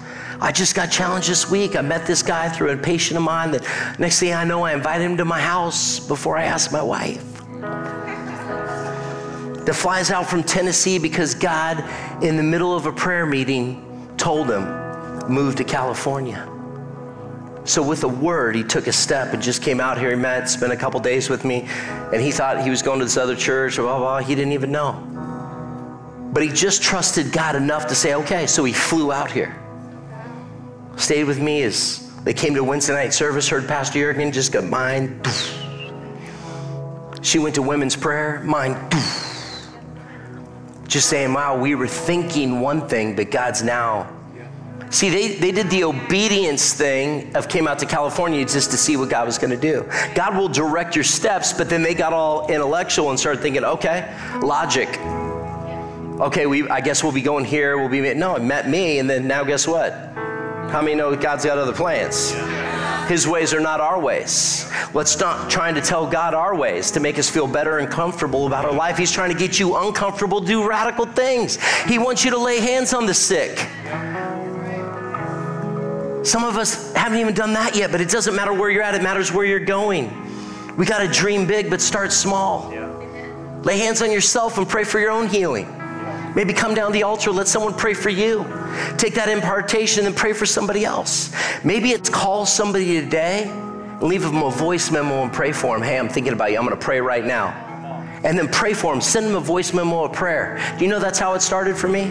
I 0.44 0.52
just 0.52 0.74
got 0.74 0.88
challenged 0.88 1.30
this 1.30 1.52
week. 1.52 1.76
I 1.76 1.82
met 1.82 2.08
this 2.08 2.24
guy 2.24 2.50
through 2.50 2.72
a 2.72 2.78
patient 2.78 3.16
of 3.16 3.24
mine 3.24 3.52
that 3.52 3.64
next 4.00 4.20
thing 4.20 4.34
I 4.34 4.44
know, 4.44 4.64
I 4.64 4.74
invited 4.74 5.06
him 5.06 5.18
to 5.18 5.26
my 5.26 5.39
house 5.39 6.00
before 6.00 6.36
I 6.36 6.46
asked 6.46 6.72
my 6.72 6.82
wife. 6.82 7.24
That 9.66 9.76
flies 9.76 10.10
out 10.10 10.28
from 10.28 10.42
Tennessee 10.42 10.98
because 10.98 11.36
God, 11.36 11.84
in 12.24 12.38
the 12.38 12.44
middle 12.44 12.76
of 12.76 12.88
a 12.88 12.92
prayer 12.92 13.28
meeting, 13.28 14.10
told 14.18 14.50
him, 14.50 14.64
move 15.30 15.56
to 15.58 15.64
California. 15.64 16.48
So, 17.64 17.84
with 17.84 18.04
a 18.04 18.08
word, 18.08 18.56
he 18.56 18.64
took 18.64 18.88
a 18.88 18.92
step 18.92 19.36
and 19.36 19.44
just 19.44 19.62
came 19.62 19.80
out 19.80 20.00
here. 20.00 20.10
He 20.10 20.16
met, 20.16 20.50
spent 20.50 20.74
a 20.74 20.76
couple 20.76 21.00
days 21.00 21.30
with 21.30 21.46
me, 21.46 21.68
and 22.12 22.20
he 22.20 22.32
thought 22.32 22.64
he 22.64 22.72
was 22.72 22.82
going 22.82 22.98
to 22.98 23.06
this 23.06 23.18
other 23.18 23.36
church, 23.36 23.76
blah, 23.76 23.86
blah, 23.86 24.00
blah. 24.00 24.28
He 24.28 24.34
didn't 24.34 24.54
even 24.54 24.72
know. 24.72 24.94
But 26.34 26.42
he 26.42 26.50
just 26.50 26.82
trusted 26.82 27.32
God 27.32 27.56
enough 27.56 27.86
to 27.88 27.94
say, 27.94 28.16
okay, 28.16 28.48
so 28.48 28.64
he 28.64 28.74
flew 28.74 29.12
out 29.12 29.30
here. 29.30 29.61
Stayed 30.98 31.24
with 31.24 31.39
me 31.39 31.64
as 31.64 32.12
they 32.24 32.34
came 32.34 32.54
to 32.56 32.64
Wednesday 32.64 32.94
night 32.94 33.14
service, 33.14 33.50
heard 33.50 33.68
Pastor 33.68 34.00
Jurgen, 34.00 34.32
just 34.32 34.52
got 34.52 34.66
mine. 34.66 35.22
She 37.22 37.38
went 37.39 37.56
to 37.56 37.62
women's 37.62 37.96
prayer, 37.96 38.42
mine. 38.44 38.76
Just 40.88 41.08
saying, 41.08 41.34
wow, 41.34 41.58
we 41.58 41.76
were 41.76 41.88
thinking 41.88 42.60
one 42.60 42.88
thing, 42.88 43.16
but 43.16 43.32
God's 43.32 43.64
now 43.64 44.10
See, 44.92 45.10
they, 45.10 45.36
they 45.36 45.54
did 45.54 45.70
the 45.70 45.86
obedience 45.86 46.74
thing 46.74 47.34
of 47.34 47.48
came 47.48 47.66
out 47.66 47.80
to 47.80 47.86
California 47.86 48.44
just 48.44 48.72
to 48.72 48.78
see 48.78 48.98
what 48.98 49.10
God 49.10 49.26
was 49.26 49.38
going 49.38 49.50
to 49.52 49.58
do. 49.58 49.89
God 50.14 50.36
will 50.36 50.50
direct 50.50 50.98
your 50.98 51.06
steps, 51.06 51.54
but 51.54 51.70
then 51.70 51.82
they 51.82 51.94
got 51.94 52.12
all 52.12 52.52
intellectual 52.52 53.10
and 53.10 53.18
started 53.18 53.42
thinking, 53.42 53.64
okay, 53.64 54.14
logic. 54.42 54.89
Okay, 56.20 56.46
we, 56.46 56.68
I 56.68 56.82
guess 56.82 57.04
we'll 57.04 57.14
be 57.14 57.22
going 57.22 57.46
here. 57.46 57.78
We'll 57.78 57.88
be 57.88 58.14
no, 58.16 58.36
it 58.36 58.44
met 58.44 58.68
me, 58.68 59.00
and 59.00 59.10
then 59.10 59.28
now 59.28 59.46
guess 59.46 59.66
what? 59.66 60.11
How 60.72 60.82
many 60.82 60.95
know 60.95 61.13
God's 61.13 61.43
got 61.43 61.57
other 61.57 61.74
plans? 61.74 62.32
His 63.09 63.28
ways 63.28 63.53
are 63.53 63.59
not 63.59 63.82
our 63.82 63.99
ways. 63.99 64.72
Let's 64.93 65.19
not 65.19 65.51
trying 65.51 65.76
to 65.76 65.82
tell 65.82 66.09
God 66.09 66.34
our 66.34 66.55
ways 66.55 66.91
to 66.91 67.01
make 67.01 67.19
us 67.19 67.30
feel 67.30 67.45
better 67.45 67.80
and 67.80 67.91
comfortable 67.91 68.47
about 68.47 68.63
our 68.63 68.72
life. 68.72 68.97
He's 68.97 69.11
trying 69.11 69.34
to 69.34 69.38
get 69.38 69.59
you 69.59 69.76
uncomfortable, 69.76 70.39
do 70.39 70.65
radical 70.65 71.05
things. 71.05 71.61
He 71.84 71.99
wants 71.99 72.24
you 72.24 72.32
to 72.32 72.38
lay 72.38 72.61
hands 72.61 72.93
on 72.93 73.05
the 73.05 73.13
sick. 73.13 73.57
Some 76.26 76.45
of 76.45 76.55
us 76.55 76.93
haven't 76.93 77.19
even 77.19 77.34
done 77.34 77.51
that 77.51 77.76
yet, 77.76 77.91
but 77.91 77.99
it 77.99 78.09
doesn't 78.09 78.34
matter 78.34 78.53
where 78.53 78.69
you're 78.69 78.84
at, 78.84 78.95
it 78.95 79.03
matters 79.03 79.30
where 79.34 79.43
you're 79.45 79.59
going. 79.59 80.09
We 80.78 80.86
got 80.86 80.99
to 80.99 81.07
dream 81.09 81.45
big, 81.45 81.69
but 81.69 81.82
start 81.82 82.13
small. 82.13 82.72
Yeah. 82.72 82.88
Lay 83.63 83.78
hands 83.78 84.01
on 84.01 84.09
yourself 84.09 84.57
and 84.57 84.69
pray 84.69 84.86
for 84.86 84.99
your 84.99 85.11
own 85.11 85.28
healing. 85.28 85.80
Maybe 86.36 86.53
come 86.53 86.73
down 86.73 86.91
the 86.91 87.03
altar, 87.03 87.32
let 87.32 87.47
someone 87.47 87.73
pray 87.73 87.93
for 87.93 88.09
you. 88.09 88.45
Take 88.97 89.15
that 89.15 89.27
impartation 89.27 90.05
and 90.05 90.15
pray 90.15 90.34
for 90.34 90.45
somebody 90.45 90.86
else. 90.86 91.34
Maybe 91.63 91.89
it's 91.89 92.09
call 92.09 92.45
somebody 92.45 93.01
today 93.01 93.49
and 93.49 94.03
leave 94.03 94.21
them 94.21 94.41
a 94.41 94.49
voice 94.49 94.91
memo 94.91 95.23
and 95.23 95.34
pray 95.34 95.51
for 95.51 95.75
them. 95.75 95.86
Hey, 95.86 95.99
I'm 95.99 96.07
thinking 96.07 96.34
about 96.34 96.51
you. 96.51 96.57
I'm 96.57 96.65
going 96.65 96.77
to 96.77 96.84
pray 96.84 97.01
right 97.01 97.25
now. 97.25 97.49
And 98.23 98.38
then 98.38 98.47
pray 98.47 98.73
for 98.73 98.93
them. 98.93 99.01
Send 99.01 99.27
them 99.27 99.36
a 99.36 99.41
voice 99.41 99.73
memo 99.73 100.05
of 100.05 100.13
prayer. 100.13 100.59
Do 100.77 100.86
you 100.86 100.89
know 100.89 100.99
that's 100.99 101.19
how 101.19 101.34
it 101.34 101.41
started 101.41 101.75
for 101.75 101.88
me? 101.88 102.09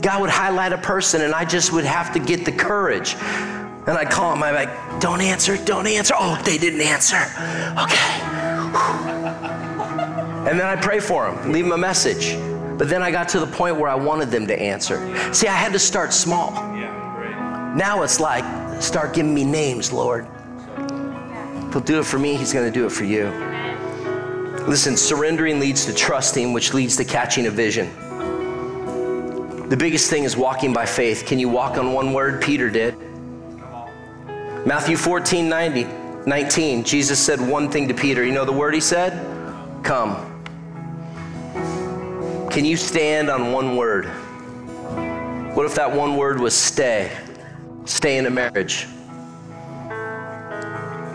God 0.00 0.20
would 0.20 0.30
highlight 0.30 0.72
a 0.72 0.78
person, 0.78 1.22
and 1.22 1.34
I 1.34 1.44
just 1.44 1.72
would 1.72 1.84
have 1.84 2.12
to 2.14 2.18
get 2.20 2.44
the 2.44 2.52
courage. 2.52 3.14
And 3.14 3.90
I'd 3.90 4.10
call 4.10 4.32
them, 4.34 4.42
I'm 4.42 4.54
like, 4.54 5.00
don't 5.00 5.20
answer, 5.20 5.56
don't 5.64 5.86
answer. 5.86 6.14
Oh, 6.18 6.40
they 6.44 6.56
didn't 6.56 6.82
answer. 6.82 7.16
Okay. 7.78 9.16
And 10.40 10.58
then 10.58 10.66
I 10.66 10.74
pray 10.74 11.00
for 11.00 11.30
them, 11.30 11.52
leave 11.52 11.64
them 11.64 11.72
a 11.72 11.78
message. 11.78 12.34
But 12.80 12.88
then 12.88 13.02
I 13.02 13.10
got 13.10 13.28
to 13.28 13.40
the 13.40 13.46
point 13.46 13.76
where 13.76 13.90
I 13.90 13.94
wanted 13.94 14.30
them 14.30 14.46
to 14.46 14.58
answer. 14.58 14.96
See, 15.34 15.46
I 15.46 15.54
had 15.54 15.74
to 15.74 15.78
start 15.78 16.14
small. 16.14 16.50
Now 17.76 18.02
it's 18.02 18.18
like, 18.18 18.42
start 18.80 19.12
giving 19.12 19.34
me 19.34 19.44
names, 19.44 19.92
Lord. 19.92 20.26
If 21.66 21.74
he'll 21.74 21.82
do 21.82 21.98
it 21.98 22.06
for 22.06 22.18
me, 22.18 22.36
he's 22.36 22.54
going 22.54 22.64
to 22.64 22.72
do 22.72 22.86
it 22.86 22.90
for 22.90 23.04
you. 23.04 23.26
Listen, 24.66 24.96
surrendering 24.96 25.60
leads 25.60 25.84
to 25.84 25.92
trusting, 25.92 26.54
which 26.54 26.72
leads 26.72 26.96
to 26.96 27.04
catching 27.04 27.48
a 27.48 27.50
vision. 27.50 27.90
The 29.68 29.76
biggest 29.76 30.08
thing 30.08 30.24
is 30.24 30.34
walking 30.34 30.72
by 30.72 30.86
faith. 30.86 31.26
Can 31.26 31.38
you 31.38 31.50
walk 31.50 31.76
on 31.76 31.92
one 31.92 32.14
word? 32.14 32.40
Peter 32.40 32.70
did. 32.70 32.96
Matthew 34.64 34.96
14 34.96 35.46
90, 35.50 35.84
19, 36.24 36.84
Jesus 36.84 37.18
said 37.18 37.42
one 37.42 37.70
thing 37.70 37.88
to 37.88 37.94
Peter. 37.94 38.24
You 38.24 38.32
know 38.32 38.46
the 38.46 38.52
word 38.52 38.72
he 38.72 38.80
said? 38.80 39.12
Come. 39.84 40.29
Can 42.50 42.64
you 42.64 42.76
stand 42.76 43.30
on 43.30 43.52
one 43.52 43.76
word? 43.76 44.06
What 45.54 45.66
if 45.66 45.76
that 45.76 45.94
one 45.94 46.16
word 46.16 46.40
was 46.40 46.52
stay? 46.52 47.16
Stay 47.84 48.18
in 48.18 48.26
a 48.26 48.30
marriage. 48.30 48.86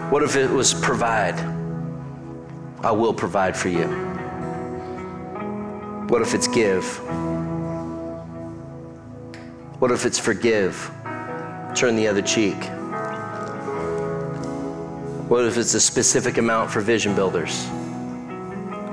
What 0.09 0.23
if 0.23 0.37
it 0.37 0.49
was 0.49 0.73
provide? 0.73 1.37
I 2.81 2.91
will 2.91 3.13
provide 3.13 3.57
for 3.57 3.67
you. 3.67 3.85
What 6.07 6.21
if 6.21 6.33
it's 6.33 6.47
give? 6.47 6.85
What 9.81 9.91
if 9.91 10.05
it's 10.05 10.17
forgive? 10.17 10.89
turn 11.75 11.97
the 11.97 12.07
other 12.07 12.21
cheek? 12.21 12.55
What 15.27 15.43
if 15.43 15.57
it's 15.57 15.73
a 15.73 15.81
specific 15.81 16.37
amount 16.37 16.71
for 16.71 16.79
vision 16.79 17.13
builders? 17.13 17.65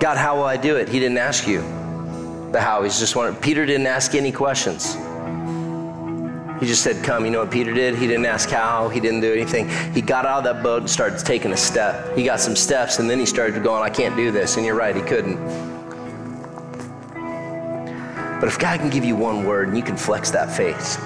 God, 0.01 0.17
how 0.17 0.35
will 0.35 0.43
I 0.43 0.57
do 0.57 0.75
it? 0.75 0.89
He 0.89 0.99
didn't 0.99 1.19
ask 1.19 1.47
you 1.47 1.63
the 2.53 2.61
how. 2.61 2.83
He's 2.83 2.99
just 2.99 3.17
wanted. 3.17 3.41
Peter 3.41 3.67
didn't 3.67 3.87
ask 3.87 4.15
any 4.15 4.33
questions. 4.33 4.95
He 6.61 6.69
just 6.69 6.83
said, 6.83 7.03
Come. 7.03 7.25
You 7.25 7.33
know 7.33 7.41
what 7.41 7.51
Peter 7.51 7.73
did? 7.73 7.97
He 7.97 8.07
didn't 8.07 8.27
ask 8.27 8.49
how, 8.49 8.89
he 8.89 9.01
didn't 9.01 9.21
do 9.21 9.33
anything. 9.33 9.69
He 9.93 10.01
got 10.01 10.25
out 10.25 10.39
of 10.39 10.45
that 10.45 10.63
boat 10.63 10.83
and 10.83 10.91
started 10.91 11.19
taking 11.19 11.53
a 11.53 11.57
step. 11.57 12.17
He 12.17 12.25
got 12.25 12.39
some 12.39 12.55
steps 12.55 13.01
and 13.01 13.11
then 13.11 13.19
he 13.19 13.27
started 13.27 13.63
going, 13.65 13.83
I 13.83 13.91
can't 13.91 14.15
do 14.15 14.31
this. 14.31 14.57
And 14.57 14.65
you're 14.65 14.77
right, 14.77 14.95
he 14.95 15.03
couldn't. 15.03 15.37
But 18.39 18.49
if 18.49 18.59
God 18.59 18.79
can 18.79 18.91
give 18.91 19.05
you 19.05 19.17
one 19.17 19.45
word 19.45 19.69
and 19.69 19.77
you 19.77 19.83
can 19.83 19.97
flex 19.97 20.31
that 20.31 20.53
faith, 20.53 20.99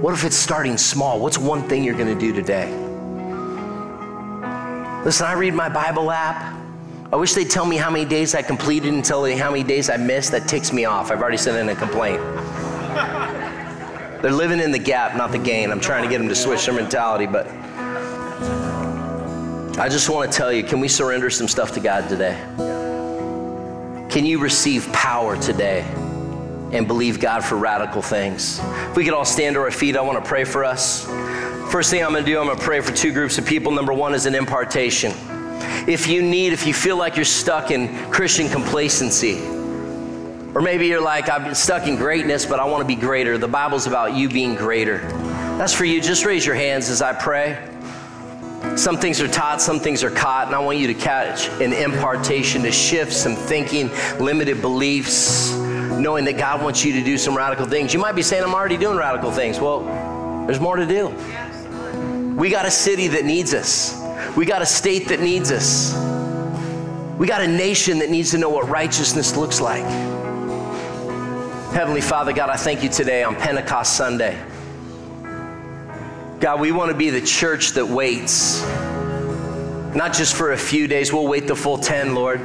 what 0.00 0.14
if 0.14 0.24
it's 0.24 0.36
starting 0.36 0.76
small? 0.76 1.18
What's 1.18 1.38
one 1.38 1.68
thing 1.68 1.82
you're 1.82 1.96
going 1.96 2.12
to 2.12 2.20
do 2.20 2.32
today? 2.32 2.70
Listen, 5.04 5.26
I 5.26 5.32
read 5.32 5.52
my 5.52 5.68
Bible 5.68 6.10
app. 6.10 6.53
I 7.14 7.16
wish 7.16 7.32
they'd 7.34 7.48
tell 7.48 7.64
me 7.64 7.76
how 7.76 7.90
many 7.90 8.04
days 8.04 8.34
I 8.34 8.42
completed 8.42 8.92
and 8.92 9.04
tell 9.04 9.22
me 9.22 9.36
how 9.36 9.52
many 9.52 9.62
days 9.62 9.88
I 9.88 9.96
missed. 9.96 10.32
That 10.32 10.48
ticks 10.48 10.72
me 10.72 10.84
off. 10.84 11.12
I've 11.12 11.22
already 11.22 11.36
sent 11.36 11.56
in 11.56 11.68
a 11.68 11.76
complaint. 11.76 12.20
They're 14.20 14.32
living 14.32 14.58
in 14.58 14.72
the 14.72 14.80
gap, 14.80 15.16
not 15.16 15.30
the 15.30 15.38
gain. 15.38 15.70
I'm 15.70 15.78
trying 15.78 16.02
to 16.02 16.08
get 16.10 16.18
them 16.18 16.28
to 16.28 16.34
switch 16.34 16.66
their 16.66 16.74
mentality, 16.74 17.26
but 17.26 17.46
I 19.78 19.88
just 19.88 20.08
want 20.10 20.32
to 20.32 20.36
tell 20.36 20.52
you 20.52 20.64
can 20.64 20.80
we 20.80 20.88
surrender 20.88 21.30
some 21.30 21.46
stuff 21.46 21.70
to 21.74 21.80
God 21.80 22.08
today? 22.08 22.36
Can 24.10 24.26
you 24.26 24.40
receive 24.40 24.92
power 24.92 25.40
today 25.40 25.82
and 26.72 26.88
believe 26.88 27.20
God 27.20 27.44
for 27.44 27.54
radical 27.54 28.02
things? 28.02 28.58
If 28.90 28.96
we 28.96 29.04
could 29.04 29.14
all 29.14 29.24
stand 29.24 29.54
to 29.54 29.60
our 29.60 29.70
feet, 29.70 29.96
I 29.96 30.00
want 30.00 30.20
to 30.20 30.28
pray 30.28 30.42
for 30.42 30.64
us. 30.64 31.04
First 31.70 31.92
thing 31.92 32.02
I'm 32.02 32.10
going 32.10 32.24
to 32.24 32.28
do, 32.28 32.40
I'm 32.40 32.46
going 32.46 32.58
to 32.58 32.64
pray 32.64 32.80
for 32.80 32.92
two 32.92 33.12
groups 33.12 33.38
of 33.38 33.46
people. 33.46 33.70
Number 33.70 33.92
one 33.92 34.14
is 34.14 34.26
an 34.26 34.34
impartation. 34.34 35.12
If 35.86 36.06
you 36.06 36.22
need, 36.22 36.52
if 36.52 36.66
you 36.66 36.72
feel 36.72 36.96
like 36.96 37.16
you're 37.16 37.26
stuck 37.26 37.70
in 37.70 38.10
Christian 38.10 38.48
complacency, 38.48 39.38
or 40.54 40.62
maybe 40.62 40.86
you're 40.86 41.02
like, 41.02 41.28
I've 41.28 41.44
been 41.44 41.54
stuck 41.54 41.86
in 41.86 41.96
greatness, 41.96 42.46
but 42.46 42.58
I 42.58 42.64
want 42.64 42.80
to 42.80 42.86
be 42.86 42.94
greater. 42.94 43.36
The 43.36 43.48
Bible's 43.48 43.86
about 43.86 44.14
you 44.14 44.28
being 44.28 44.54
greater. 44.54 44.98
That's 45.58 45.74
for 45.74 45.84
you. 45.84 46.00
Just 46.00 46.24
raise 46.24 46.46
your 46.46 46.54
hands 46.54 46.88
as 46.88 47.02
I 47.02 47.12
pray. 47.12 47.68
Some 48.76 48.96
things 48.96 49.20
are 49.20 49.28
taught, 49.28 49.60
some 49.60 49.78
things 49.78 50.02
are 50.02 50.10
caught, 50.10 50.46
and 50.46 50.56
I 50.56 50.58
want 50.58 50.78
you 50.78 50.86
to 50.86 50.94
catch 50.94 51.48
an 51.60 51.72
impartation 51.72 52.62
to 52.62 52.72
shift 52.72 53.12
some 53.12 53.36
thinking, 53.36 53.90
limited 54.18 54.62
beliefs, 54.62 55.52
knowing 55.52 56.24
that 56.24 56.38
God 56.38 56.62
wants 56.62 56.84
you 56.84 56.92
to 56.94 57.04
do 57.04 57.18
some 57.18 57.36
radical 57.36 57.66
things. 57.66 57.92
You 57.92 58.00
might 58.00 58.14
be 58.14 58.22
saying, 58.22 58.42
I'm 58.42 58.54
already 58.54 58.78
doing 58.78 58.96
radical 58.96 59.30
things. 59.30 59.60
Well, 59.60 59.80
there's 60.46 60.60
more 60.60 60.76
to 60.76 60.86
do. 60.86 61.08
We 62.36 62.48
got 62.48 62.64
a 62.64 62.70
city 62.70 63.08
that 63.08 63.24
needs 63.24 63.52
us. 63.52 64.03
We 64.36 64.44
got 64.44 64.62
a 64.62 64.66
state 64.66 65.08
that 65.08 65.20
needs 65.20 65.52
us. 65.52 65.94
We 67.18 67.28
got 67.28 67.40
a 67.40 67.46
nation 67.46 68.00
that 68.00 68.10
needs 68.10 68.32
to 68.32 68.38
know 68.38 68.48
what 68.48 68.68
righteousness 68.68 69.36
looks 69.36 69.60
like. 69.60 69.84
Heavenly 71.72 72.00
Father, 72.00 72.32
God, 72.32 72.50
I 72.50 72.56
thank 72.56 72.82
you 72.82 72.88
today 72.88 73.22
on 73.22 73.36
Pentecost 73.36 73.96
Sunday. 73.96 74.36
God, 76.40 76.60
we 76.60 76.72
want 76.72 76.90
to 76.90 76.96
be 76.96 77.10
the 77.10 77.20
church 77.20 77.70
that 77.72 77.86
waits, 77.86 78.62
not 79.94 80.12
just 80.12 80.34
for 80.34 80.52
a 80.52 80.58
few 80.58 80.88
days, 80.88 81.12
we'll 81.12 81.28
wait 81.28 81.46
the 81.46 81.54
full 81.54 81.78
10, 81.78 82.16
Lord. 82.16 82.40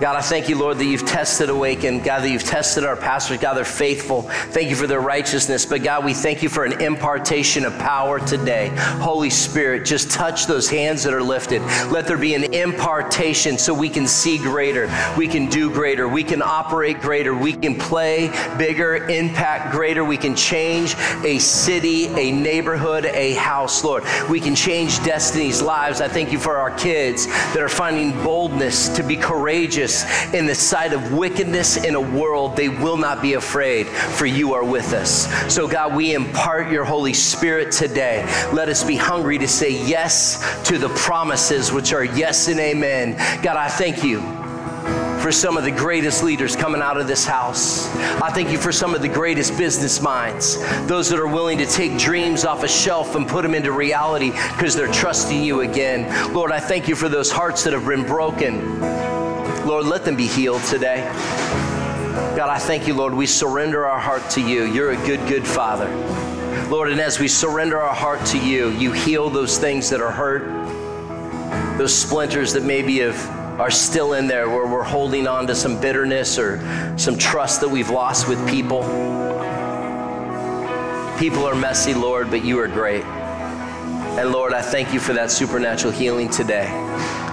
God, 0.00 0.14
I 0.14 0.20
thank 0.20 0.48
you, 0.48 0.56
Lord, 0.56 0.78
that 0.78 0.84
you've 0.84 1.04
tested 1.04 1.50
Awaken. 1.50 2.00
God, 2.00 2.22
that 2.22 2.30
you've 2.30 2.44
tested 2.44 2.84
our 2.84 2.94
pastors. 2.94 3.38
God, 3.38 3.54
they're 3.54 3.64
faithful. 3.64 4.22
Thank 4.22 4.70
you 4.70 4.76
for 4.76 4.86
their 4.86 5.00
righteousness. 5.00 5.66
But 5.66 5.82
God, 5.82 6.04
we 6.04 6.14
thank 6.14 6.40
you 6.40 6.48
for 6.48 6.64
an 6.64 6.80
impartation 6.80 7.64
of 7.64 7.76
power 7.80 8.20
today. 8.20 8.68
Holy 9.00 9.28
Spirit, 9.28 9.84
just 9.84 10.12
touch 10.12 10.46
those 10.46 10.70
hands 10.70 11.02
that 11.02 11.12
are 11.12 11.22
lifted. 11.22 11.62
Let 11.90 12.06
there 12.06 12.16
be 12.16 12.34
an 12.34 12.54
impartation 12.54 13.58
so 13.58 13.74
we 13.74 13.88
can 13.88 14.06
see 14.06 14.38
greater. 14.38 14.88
We 15.16 15.26
can 15.26 15.46
do 15.48 15.68
greater. 15.68 16.06
We 16.06 16.22
can 16.22 16.42
operate 16.42 17.00
greater. 17.00 17.34
We 17.34 17.52
can 17.52 17.74
play 17.74 18.28
bigger, 18.56 19.08
impact 19.08 19.72
greater. 19.72 20.04
We 20.04 20.16
can 20.16 20.36
change 20.36 20.94
a 21.24 21.40
city, 21.40 22.06
a 22.06 22.30
neighborhood, 22.30 23.04
a 23.04 23.34
house, 23.34 23.82
Lord. 23.82 24.04
We 24.30 24.38
can 24.38 24.54
change 24.54 25.02
destinies, 25.02 25.60
lives. 25.60 26.00
I 26.00 26.06
thank 26.06 26.30
you 26.30 26.38
for 26.38 26.56
our 26.56 26.70
kids 26.70 27.26
that 27.26 27.58
are 27.58 27.68
finding 27.68 28.12
boldness 28.22 28.88
to 28.90 29.02
be 29.02 29.16
courageous 29.16 29.87
in 30.34 30.46
the 30.46 30.54
sight 30.54 30.92
of 30.92 31.12
wickedness 31.12 31.76
in 31.84 31.94
a 31.94 32.00
world, 32.00 32.56
they 32.56 32.68
will 32.68 32.96
not 32.96 33.22
be 33.22 33.34
afraid, 33.34 33.86
for 33.86 34.26
you 34.26 34.54
are 34.54 34.64
with 34.64 34.92
us. 34.92 35.26
So, 35.52 35.66
God, 35.66 35.94
we 35.94 36.14
impart 36.14 36.70
your 36.70 36.84
Holy 36.84 37.14
Spirit 37.14 37.72
today. 37.72 38.24
Let 38.52 38.68
us 38.68 38.84
be 38.84 38.96
hungry 38.96 39.38
to 39.38 39.48
say 39.48 39.70
yes 39.70 40.62
to 40.64 40.78
the 40.78 40.88
promises, 40.90 41.72
which 41.72 41.92
are 41.92 42.04
yes 42.04 42.48
and 42.48 42.60
amen. 42.60 43.16
God, 43.42 43.56
I 43.56 43.68
thank 43.68 44.04
you 44.04 44.20
for 45.20 45.32
some 45.32 45.56
of 45.56 45.64
the 45.64 45.70
greatest 45.70 46.22
leaders 46.22 46.54
coming 46.54 46.80
out 46.80 46.98
of 46.98 47.06
this 47.06 47.26
house. 47.26 47.94
I 48.22 48.30
thank 48.30 48.50
you 48.50 48.58
for 48.58 48.72
some 48.72 48.94
of 48.94 49.02
the 49.02 49.08
greatest 49.08 49.58
business 49.58 50.00
minds, 50.00 50.58
those 50.86 51.08
that 51.10 51.18
are 51.18 51.26
willing 51.26 51.58
to 51.58 51.66
take 51.66 51.98
dreams 51.98 52.44
off 52.44 52.62
a 52.62 52.68
shelf 52.68 53.14
and 53.16 53.26
put 53.26 53.42
them 53.42 53.54
into 53.54 53.72
reality 53.72 54.30
because 54.30 54.76
they're 54.76 54.92
trusting 54.92 55.42
you 55.42 55.62
again. 55.62 56.32
Lord, 56.32 56.52
I 56.52 56.60
thank 56.60 56.88
you 56.88 56.94
for 56.94 57.08
those 57.08 57.30
hearts 57.30 57.64
that 57.64 57.72
have 57.72 57.86
been 57.86 58.04
broken 58.04 59.17
Lord, 59.68 59.84
let 59.84 60.02
them 60.02 60.16
be 60.16 60.26
healed 60.26 60.62
today. 60.62 61.02
God, 62.34 62.48
I 62.48 62.58
thank 62.58 62.86
you, 62.86 62.94
Lord. 62.94 63.12
We 63.12 63.26
surrender 63.26 63.84
our 63.86 64.00
heart 64.00 64.30
to 64.30 64.40
you. 64.40 64.64
You're 64.64 64.92
a 64.92 65.06
good, 65.06 65.28
good 65.28 65.46
Father. 65.46 65.94
Lord, 66.70 66.90
and 66.90 66.98
as 66.98 67.18
we 67.18 67.28
surrender 67.28 67.78
our 67.78 67.94
heart 67.94 68.24
to 68.28 68.38
you, 68.38 68.70
you 68.70 68.92
heal 68.92 69.28
those 69.28 69.58
things 69.58 69.90
that 69.90 70.00
are 70.00 70.10
hurt, 70.10 71.76
those 71.76 71.94
splinters 71.94 72.54
that 72.54 72.62
maybe 72.62 73.00
have, 73.00 73.60
are 73.60 73.70
still 73.70 74.14
in 74.14 74.26
there 74.26 74.48
where 74.48 74.66
we're 74.66 74.82
holding 74.82 75.28
on 75.28 75.46
to 75.48 75.54
some 75.54 75.78
bitterness 75.78 76.38
or 76.38 76.58
some 76.96 77.18
trust 77.18 77.60
that 77.60 77.68
we've 77.68 77.90
lost 77.90 78.26
with 78.26 78.38
people. 78.48 78.80
People 81.18 81.44
are 81.44 81.54
messy, 81.54 81.92
Lord, 81.92 82.30
but 82.30 82.42
you 82.42 82.58
are 82.58 82.68
great. 82.68 83.04
And 83.04 84.32
Lord, 84.32 84.54
I 84.54 84.62
thank 84.62 84.94
you 84.94 84.98
for 84.98 85.12
that 85.12 85.30
supernatural 85.30 85.92
healing 85.92 86.30
today. 86.30 86.68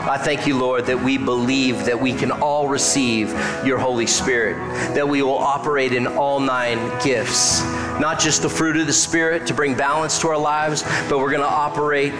I 0.08 0.20
thank 0.20 0.46
you, 0.46 0.56
Lord, 0.56 0.86
that 0.86 1.02
we 1.02 1.18
believe 1.18 1.86
that 1.86 2.00
we 2.00 2.14
can 2.14 2.32
all 2.32 2.68
receive 2.68 3.32
your 3.66 3.80
Holy 3.80 4.06
Spirit, 4.06 4.56
that 4.94 5.08
we 5.08 5.24
will 5.24 5.40
operate 5.40 5.94
in 5.94 6.06
all 6.06 6.40
nine 6.40 6.78
gifts, 7.04 7.64
not 8.00 8.20
just 8.20 8.44
the 8.44 8.50
fruit 8.50 8.78
of 8.78 8.86
the 8.86 8.94
Spirit 8.94 9.48
to 9.48 9.56
bring 9.56 9.76
balance 9.76 10.20
to 10.22 10.28
our 10.28 10.38
lives, 10.38 10.84
but 11.10 11.18
we're 11.18 11.32
going 11.32 11.42
to 11.42 11.48
operate 11.48 12.14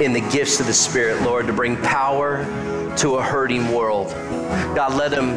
in 0.00 0.12
the 0.12 0.20
gifts 0.32 0.58
of 0.58 0.66
the 0.66 0.74
Spirit, 0.74 1.22
Lord, 1.22 1.46
to 1.46 1.52
bring 1.52 1.76
power 1.76 2.44
to 2.96 3.16
a 3.16 3.22
hurting 3.22 3.72
world. 3.72 4.08
God, 4.74 4.94
let 4.94 5.12
them 5.12 5.36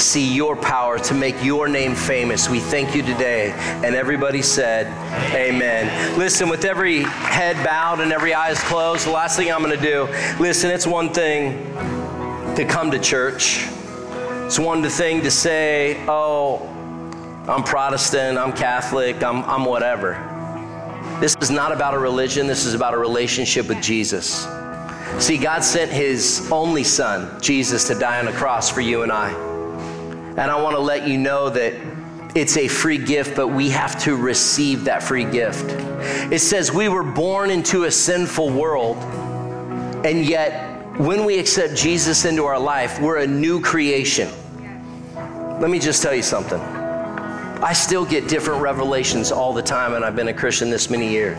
see 0.00 0.34
your 0.34 0.56
power 0.56 0.98
to 0.98 1.14
make 1.14 1.42
your 1.44 1.68
name 1.68 1.94
famous. 1.94 2.48
We 2.48 2.60
thank 2.60 2.94
you 2.94 3.02
today. 3.02 3.52
And 3.84 3.94
everybody 3.94 4.42
said, 4.42 4.86
Amen. 5.34 6.18
Listen, 6.18 6.48
with 6.48 6.64
every 6.64 7.02
head 7.02 7.56
bowed 7.64 8.00
and 8.00 8.12
every 8.12 8.34
eyes 8.34 8.58
closed, 8.60 9.06
the 9.06 9.10
last 9.10 9.36
thing 9.36 9.52
I'm 9.52 9.62
going 9.62 9.78
to 9.78 9.82
do, 9.82 10.08
listen, 10.40 10.70
it's 10.70 10.86
one 10.86 11.12
thing 11.12 11.74
to 12.56 12.64
come 12.64 12.90
to 12.90 12.98
church. 12.98 13.66
It's 14.46 14.58
one 14.58 14.82
thing 14.82 15.22
to 15.22 15.30
say, 15.30 16.04
oh, 16.08 16.66
I'm 17.46 17.62
Protestant, 17.62 18.36
I'm 18.36 18.52
Catholic, 18.52 19.22
I'm, 19.22 19.44
I'm 19.44 19.64
whatever. 19.64 20.26
This 21.20 21.36
is 21.40 21.50
not 21.50 21.72
about 21.72 21.94
a 21.94 21.98
religion, 21.98 22.46
this 22.46 22.66
is 22.66 22.74
about 22.74 22.94
a 22.94 22.98
relationship 22.98 23.68
with 23.68 23.80
Jesus. 23.80 24.44
See, 25.18 25.38
God 25.38 25.62
sent 25.62 25.90
His 25.90 26.48
only 26.50 26.84
Son, 26.84 27.40
Jesus, 27.40 27.86
to 27.88 27.94
die 27.94 28.18
on 28.18 28.26
the 28.26 28.32
cross 28.32 28.70
for 28.70 28.80
you 28.80 29.02
and 29.02 29.12
I. 29.12 29.49
And 30.40 30.50
I 30.50 30.58
want 30.58 30.74
to 30.74 30.80
let 30.80 31.06
you 31.06 31.18
know 31.18 31.50
that 31.50 31.74
it's 32.34 32.56
a 32.56 32.66
free 32.66 32.96
gift, 32.96 33.36
but 33.36 33.48
we 33.48 33.68
have 33.68 34.02
to 34.04 34.16
receive 34.16 34.84
that 34.84 35.02
free 35.02 35.26
gift. 35.26 35.66
It 36.32 36.38
says 36.38 36.72
we 36.72 36.88
were 36.88 37.02
born 37.02 37.50
into 37.50 37.84
a 37.84 37.90
sinful 37.90 38.48
world, 38.48 38.96
and 40.06 40.24
yet 40.24 40.98
when 40.98 41.26
we 41.26 41.38
accept 41.38 41.76
Jesus 41.76 42.24
into 42.24 42.46
our 42.46 42.58
life, 42.58 42.98
we're 43.02 43.18
a 43.18 43.26
new 43.26 43.60
creation. 43.60 44.30
Let 45.60 45.68
me 45.68 45.78
just 45.78 46.02
tell 46.02 46.14
you 46.14 46.22
something. 46.22 46.58
I 46.58 47.74
still 47.74 48.06
get 48.06 48.26
different 48.26 48.62
revelations 48.62 49.30
all 49.30 49.52
the 49.52 49.62
time, 49.62 49.92
and 49.92 50.02
I've 50.02 50.16
been 50.16 50.28
a 50.28 50.34
Christian 50.34 50.70
this 50.70 50.88
many 50.88 51.10
years. 51.10 51.36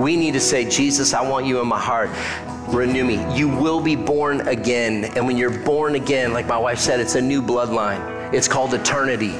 We 0.00 0.16
need 0.16 0.34
to 0.34 0.40
say, 0.40 0.68
Jesus, 0.68 1.14
I 1.14 1.28
want 1.28 1.46
you 1.46 1.60
in 1.60 1.66
my 1.66 1.80
heart 1.80 2.10
renew 2.68 3.04
me. 3.04 3.36
You 3.36 3.48
will 3.48 3.80
be 3.80 3.96
born 3.96 4.46
again. 4.48 5.04
And 5.16 5.26
when 5.26 5.36
you're 5.36 5.64
born 5.64 5.94
again, 5.94 6.32
like 6.32 6.46
my 6.46 6.58
wife 6.58 6.78
said, 6.78 7.00
it's 7.00 7.14
a 7.14 7.20
new 7.20 7.42
bloodline. 7.42 8.32
It's 8.32 8.48
called 8.48 8.74
eternity. 8.74 9.38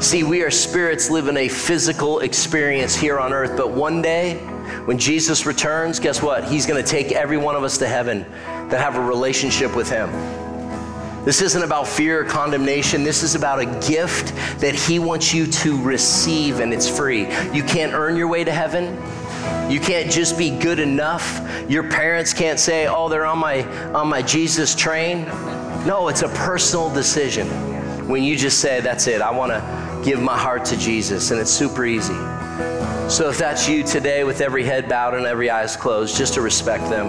See, 0.00 0.24
we 0.24 0.42
are 0.42 0.50
spirits 0.50 1.10
living 1.10 1.36
a 1.36 1.48
physical 1.48 2.20
experience 2.20 2.94
here 2.94 3.18
on 3.18 3.32
earth, 3.32 3.56
but 3.56 3.70
one 3.70 4.02
day, 4.02 4.36
when 4.84 4.98
Jesus 4.98 5.46
returns, 5.46 5.98
guess 5.98 6.22
what? 6.22 6.44
He's 6.44 6.66
going 6.66 6.82
to 6.82 6.88
take 6.88 7.12
every 7.12 7.38
one 7.38 7.56
of 7.56 7.64
us 7.64 7.78
to 7.78 7.86
heaven 7.86 8.26
that 8.68 8.80
have 8.80 8.96
a 8.96 9.00
relationship 9.00 9.74
with 9.74 9.88
Him. 9.88 10.10
This 11.24 11.42
isn't 11.42 11.62
about 11.62 11.88
fear 11.88 12.20
or 12.20 12.24
condemnation. 12.24 13.02
This 13.02 13.22
is 13.22 13.34
about 13.34 13.58
a 13.58 13.66
gift 13.88 14.34
that 14.60 14.74
He 14.74 14.98
wants 14.98 15.34
you 15.34 15.46
to 15.46 15.82
receive, 15.82 16.60
and 16.60 16.72
it's 16.72 16.88
free. 16.88 17.22
You 17.52 17.64
can't 17.64 17.94
earn 17.94 18.16
your 18.16 18.28
way 18.28 18.44
to 18.44 18.52
heaven. 18.52 18.96
You 19.70 19.80
can't 19.80 20.10
just 20.10 20.38
be 20.38 20.50
good 20.50 20.78
enough. 20.78 21.40
Your 21.68 21.82
parents 21.90 22.32
can't 22.32 22.58
say, 22.58 22.86
"Oh, 22.86 23.08
they're 23.08 23.26
on 23.26 23.38
my 23.38 23.64
on 23.92 24.08
my 24.08 24.22
Jesus 24.22 24.74
train." 24.74 25.24
No, 25.84 26.08
it's 26.08 26.22
a 26.22 26.28
personal 26.28 26.90
decision. 26.90 27.46
When 28.08 28.22
you 28.22 28.36
just 28.36 28.60
say, 28.60 28.80
"That's 28.80 29.06
it. 29.06 29.20
I 29.20 29.30
want 29.30 29.52
to 29.52 29.62
give 30.04 30.20
my 30.20 30.38
heart 30.38 30.64
to 30.66 30.76
Jesus," 30.76 31.30
and 31.30 31.40
it's 31.40 31.50
super 31.50 31.84
easy. 31.84 32.16
So 33.08 33.28
if 33.28 33.38
that's 33.38 33.68
you 33.68 33.82
today 33.82 34.24
with 34.24 34.40
every 34.40 34.64
head 34.64 34.88
bowed 34.88 35.14
and 35.14 35.26
every 35.26 35.50
eyes 35.50 35.76
closed, 35.76 36.16
just 36.16 36.34
to 36.34 36.40
respect 36.40 36.88
them. 36.88 37.06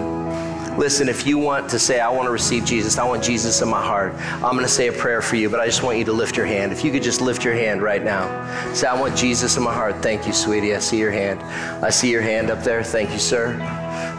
Listen, 0.78 1.10
if 1.10 1.26
you 1.26 1.40
want 1.40 1.68
to 1.72 1.80
say, 1.80 2.00
I 2.00 2.08
want 2.10 2.28
to 2.28 2.32
receive 2.32 2.64
Jesus, 2.64 3.00
I 3.00 3.04
want 3.04 3.24
Jesus 3.24 3.62
in 3.64 3.68
my 3.68 3.84
heart, 3.84 4.14
I'm 4.14 4.54
going 4.54 4.60
to 4.60 4.68
say 4.68 4.88
a 4.88 4.94
prayer 4.94 5.24
for 5.24 5.36
you, 5.36 5.50
but 5.50 5.60
I 5.60 5.66
just 5.66 5.82
want 5.82 5.98
you 5.98 6.06
to 6.06 6.14
lift 6.14 6.38
your 6.38 6.46
hand. 6.46 6.72
If 6.72 6.86
you 6.86 6.92
could 6.92 7.02
just 7.02 7.20
lift 7.20 7.44
your 7.44 7.56
hand 7.56 7.82
right 7.82 8.04
now. 8.04 8.28
Say, 8.76 8.86
I 8.86 9.00
want 9.00 9.18
Jesus 9.18 9.58
in 9.58 9.64
my 9.64 9.74
heart. 9.74 10.04
Thank 10.04 10.28
you, 10.28 10.34
sweetie. 10.34 10.76
I 10.76 10.80
see 10.80 11.00
your 11.00 11.10
hand. 11.10 11.42
I 11.84 11.90
see 11.90 12.12
your 12.12 12.22
hand 12.22 12.52
up 12.52 12.64
there. 12.64 12.84
Thank 12.84 13.10
you, 13.10 13.18
sir. 13.18 13.58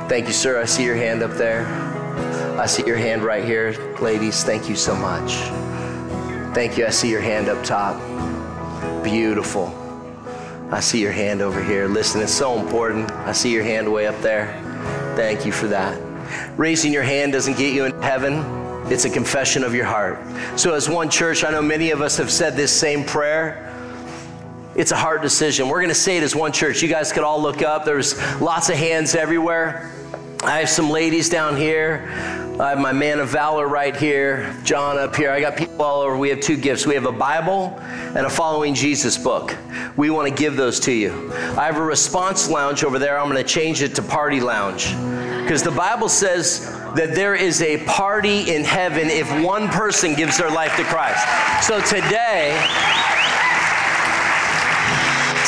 Thank 0.09 0.27
you, 0.27 0.33
sir. 0.33 0.61
I 0.61 0.65
see 0.65 0.85
your 0.85 0.97
hand 0.97 1.23
up 1.23 1.31
there. 1.33 1.65
I 2.59 2.67
see 2.67 2.85
your 2.85 2.97
hand 2.97 3.23
right 3.23 3.45
here. 3.45 3.95
Ladies, 4.01 4.43
thank 4.43 4.69
you 4.69 4.75
so 4.75 4.97
much. 4.97 5.35
Thank 6.55 6.77
you. 6.77 6.87
I 6.87 6.91
see 6.91 7.09
your 7.09 7.21
hand 7.21 7.49
up 7.49 7.63
top. 7.63 8.03
Beautiful. 9.05 9.73
I 10.73 10.81
see 10.81 11.01
your 11.01 11.13
hand 11.13 11.41
over 11.41 11.63
here. 11.63 11.87
Listen, 11.87 12.21
it's 12.21 12.35
so 12.35 12.59
important. 12.59 13.13
I 13.13 13.31
see 13.31 13.53
your 13.53 13.63
hand 13.63 13.91
way 13.91 14.09
up 14.09 14.21
there. 14.23 14.61
Thank 15.15 15.47
you 15.47 15.53
for 15.53 15.69
that. 15.69 16.08
Raising 16.57 16.93
your 16.93 17.03
hand 17.03 17.33
doesn't 17.33 17.57
get 17.57 17.72
you 17.72 17.85
in 17.85 18.03
heaven. 18.03 18.45
It's 18.91 19.05
a 19.05 19.11
confession 19.11 19.64
of 19.64 19.74
your 19.74 19.85
heart. 19.85 20.18
So, 20.59 20.74
as 20.74 20.89
one 20.89 21.11
church, 21.11 21.45
I 21.45 21.51
know 21.51 21.61
many 21.61 21.91
of 21.91 22.01
us 22.01 22.16
have 22.16 22.31
said 22.31 22.57
this 22.57 22.72
same 22.72 23.05
prayer. 23.05 23.64
It's 24.74 24.93
a 24.93 24.97
hard 24.97 25.22
decision. 25.22 25.68
We're 25.68 25.81
going 25.81 25.89
to 25.89 25.95
say 25.95 26.16
it 26.16 26.22
as 26.22 26.37
one 26.37 26.53
church. 26.53 26.83
You 26.83 26.89
guys 26.89 27.12
could 27.12 27.24
all 27.24 27.43
look 27.43 27.62
up. 27.62 27.85
There's 27.85 28.16
lots 28.41 28.70
of 28.70 28.76
hands 28.76 29.14
everywhere. 29.14 29.93
I 30.43 30.61
have 30.61 30.68
some 30.68 30.89
ladies 30.89 31.29
down 31.29 31.57
here. 31.57 32.09
I 32.61 32.70
have 32.70 32.79
my 32.79 32.93
man 32.93 33.20
of 33.20 33.29
valor 33.29 33.66
right 33.66 33.95
here, 33.97 34.57
John 34.64 34.99
up 34.99 35.14
here. 35.14 35.31
I 35.31 35.41
got 35.41 35.57
people 35.57 35.83
all 35.83 36.01
over. 36.01 36.16
We 36.16 36.29
have 36.31 36.41
two 36.41 36.57
gifts. 36.57 36.87
We 36.87 36.95
have 36.95 37.07
a 37.07 37.12
Bible 37.12 37.76
and 37.81 38.18
a 38.18 38.31
Following 38.31 38.74
Jesus 38.74 39.18
book. 39.18 39.57
We 39.97 40.11
want 40.11 40.29
to 40.29 40.35
give 40.35 40.57
those 40.57 40.81
to 40.81 40.93
you. 40.93 41.33
I 41.33 41.66
have 41.66 41.76
a 41.76 41.83
response 41.83 42.49
lounge 42.49 42.85
over 42.85 42.99
there. 42.99 43.18
I'm 43.18 43.31
going 43.31 43.45
to 43.45 43.49
change 43.49 43.83
it 43.83 43.95
to 43.97 44.03
party 44.03 44.41
lounge. 44.41 44.93
Because 45.49 45.62
the 45.62 45.70
Bible 45.70 46.11
says 46.11 46.61
that 46.94 47.14
there 47.14 47.34
is 47.34 47.62
a 47.62 47.82
party 47.84 48.55
in 48.55 48.64
heaven 48.64 49.09
if 49.09 49.26
one 49.42 49.68
person 49.68 50.14
gives 50.14 50.36
their 50.36 50.51
life 50.51 50.76
to 50.76 50.84
Christ. 50.84 51.26
So 51.66 51.80
today, 51.80 52.53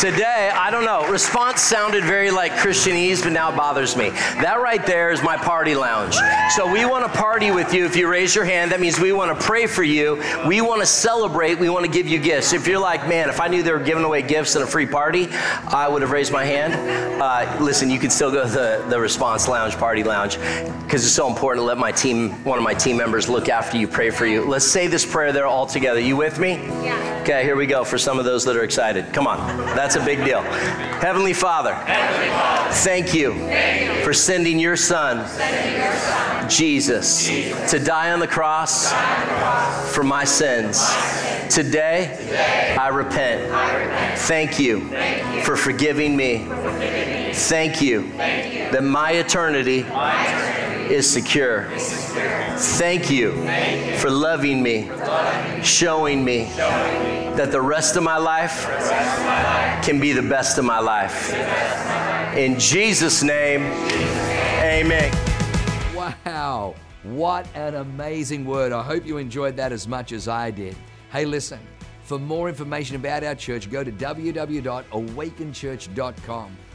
Today, 0.01 0.51
I 0.55 0.71
don't 0.71 0.87
know, 0.87 1.07
response 1.11 1.61
sounded 1.61 2.05
very 2.05 2.31
like 2.31 2.53
Christianese, 2.53 3.23
but 3.23 3.33
now 3.33 3.53
it 3.53 3.57
bothers 3.57 3.99
me. 3.99 4.09
That 4.09 4.59
right 4.63 4.85
there 4.87 5.11
is 5.11 5.23
my 5.23 5.37
party 5.37 5.75
lounge. 5.75 6.17
So 6.57 6.73
we 6.73 6.87
want 6.87 7.05
to 7.05 7.19
party 7.19 7.51
with 7.51 7.75
you 7.75 7.85
if 7.85 7.95
you 7.95 8.09
raise 8.09 8.35
your 8.35 8.47
hand. 8.47 8.73
That 8.73 8.81
means 8.81 8.99
we 8.99 9.13
want 9.13 9.39
to 9.39 9.45
pray 9.45 9.67
for 9.67 9.83
you. 9.83 10.17
We 10.47 10.63
want 10.63 10.81
to 10.81 10.87
celebrate. 10.87 11.59
We 11.59 11.69
want 11.69 11.85
to 11.85 11.93
give 11.93 12.09
you 12.09 12.19
gifts. 12.19 12.55
If 12.55 12.67
you're 12.67 12.81
like, 12.81 13.07
man, 13.11 13.29
if 13.29 13.43
I 13.43 13.49
knew 13.49 13.63
they 13.63 13.73
were 13.73 13.79
giving 13.79 14.03
away 14.03 14.23
gifts 14.23 14.57
in 14.57 14.63
a 14.63 14.67
free 14.67 14.87
party, 14.87 15.29
I 15.69 15.87
would 15.87 16.01
have 16.01 16.13
raised 16.13 16.33
my 16.33 16.47
hand. 16.47 17.21
Uh, 17.21 17.63
listen, 17.63 17.91
you 17.91 17.99
can 17.99 18.09
still 18.09 18.33
go 18.33 18.45
to 18.45 18.51
the, 18.51 18.83
the 18.89 18.99
response 18.99 19.49
lounge, 19.49 19.77
party 19.77 20.03
lounge, 20.03 20.39
because 20.83 21.05
it's 21.05 21.13
so 21.13 21.29
important 21.29 21.61
to 21.61 21.67
let 21.67 21.77
my 21.77 21.93
team, 21.93 22.43
one 22.43 22.57
of 22.57 22.65
my 22.65 22.73
team 22.73 22.97
members, 22.97 23.29
look 23.29 23.51
after 23.51 23.77
you, 23.77 23.87
pray 23.87 24.09
for 24.09 24.25
you. 24.25 24.49
Let's 24.49 24.67
say 24.67 24.87
this 24.87 25.05
prayer 25.05 25.31
there 25.31 25.45
all 25.45 25.67
together. 25.67 26.01
You 26.01 26.17
with 26.17 26.39
me? 26.39 26.53
Yeah. 26.83 27.10
Okay, 27.21 27.45
here 27.45 27.55
we 27.55 27.67
go 27.67 27.85
for 27.85 27.99
some 27.99 28.19
of 28.19 28.25
those 28.25 28.47
that 28.47 28.57
are 28.57 28.65
excited. 28.65 29.13
Come 29.13 29.27
on. 29.27 29.59
That's 29.77 29.95
a 29.95 30.03
big 30.03 30.25
deal. 30.25 30.41
Heavenly 30.41 31.35
Father, 31.35 31.75
thank, 32.73 33.13
you 33.13 33.35
for 34.03 34.15
sending 34.15 34.59
your 34.59 34.75
Son, 34.75 35.29
Jesus, 36.49 37.27
to 37.71 37.79
die 37.79 38.13
on 38.13 38.21
the 38.21 38.27
cross, 38.27 38.91
for 39.93 40.03
my 40.03 40.25
sins. 40.25 40.83
Today, 41.55 42.77
I, 42.81 42.89
repent. 42.89 44.19
Thank 44.21 44.59
you, 44.59 44.89
for 45.43 45.57
forgiving 45.57 46.17
me. 46.17 46.47
Thank, 47.35 47.83
you 47.83 48.11
that 48.71 48.83
my 48.83 49.13
eternity 49.13 49.83
is 50.91 51.11
secure. 51.11 51.69
Thank 51.77 53.11
you, 53.11 53.33
for 53.99 54.11
loving 54.11 54.63
me, 54.63 54.91
showing 55.63 56.25
me 56.25 56.45
that 57.37 57.53
the 57.53 57.61
rest 57.61 57.97
of 57.97 58.03
my 58.03 58.17
life 58.17 58.65
can 59.85 60.01
be 60.01 60.13
the 60.13 60.23
best 60.23 60.57
of 60.59 60.65
my 60.65 60.81
life. 60.81 61.33
In 62.37 62.59
Jesus' 62.59 63.23
name, 63.23 63.63
amen. 64.63 65.13
Wow, 65.95 66.75
what 67.03 67.47
an 67.55 67.77
amazing 67.77 68.45
word. 68.45 68.73
I 68.73 68.83
hope 68.83 69.07
you 69.07 69.17
enjoyed 69.19 69.57
that 69.57 69.73
as 69.73 69.89
much 69.89 70.13
as 70.13 70.29
I 70.29 70.51
did. 70.51 70.77
Hey, 71.13 71.25
listen, 71.25 71.61
for 72.03 72.19
more 72.19 72.49
information 72.49 72.97
about 72.97 73.23
our 73.25 73.37
church, 73.37 73.71
go 73.71 73.85
to 73.85 73.93
www.awakenchurch.com 73.93 76.57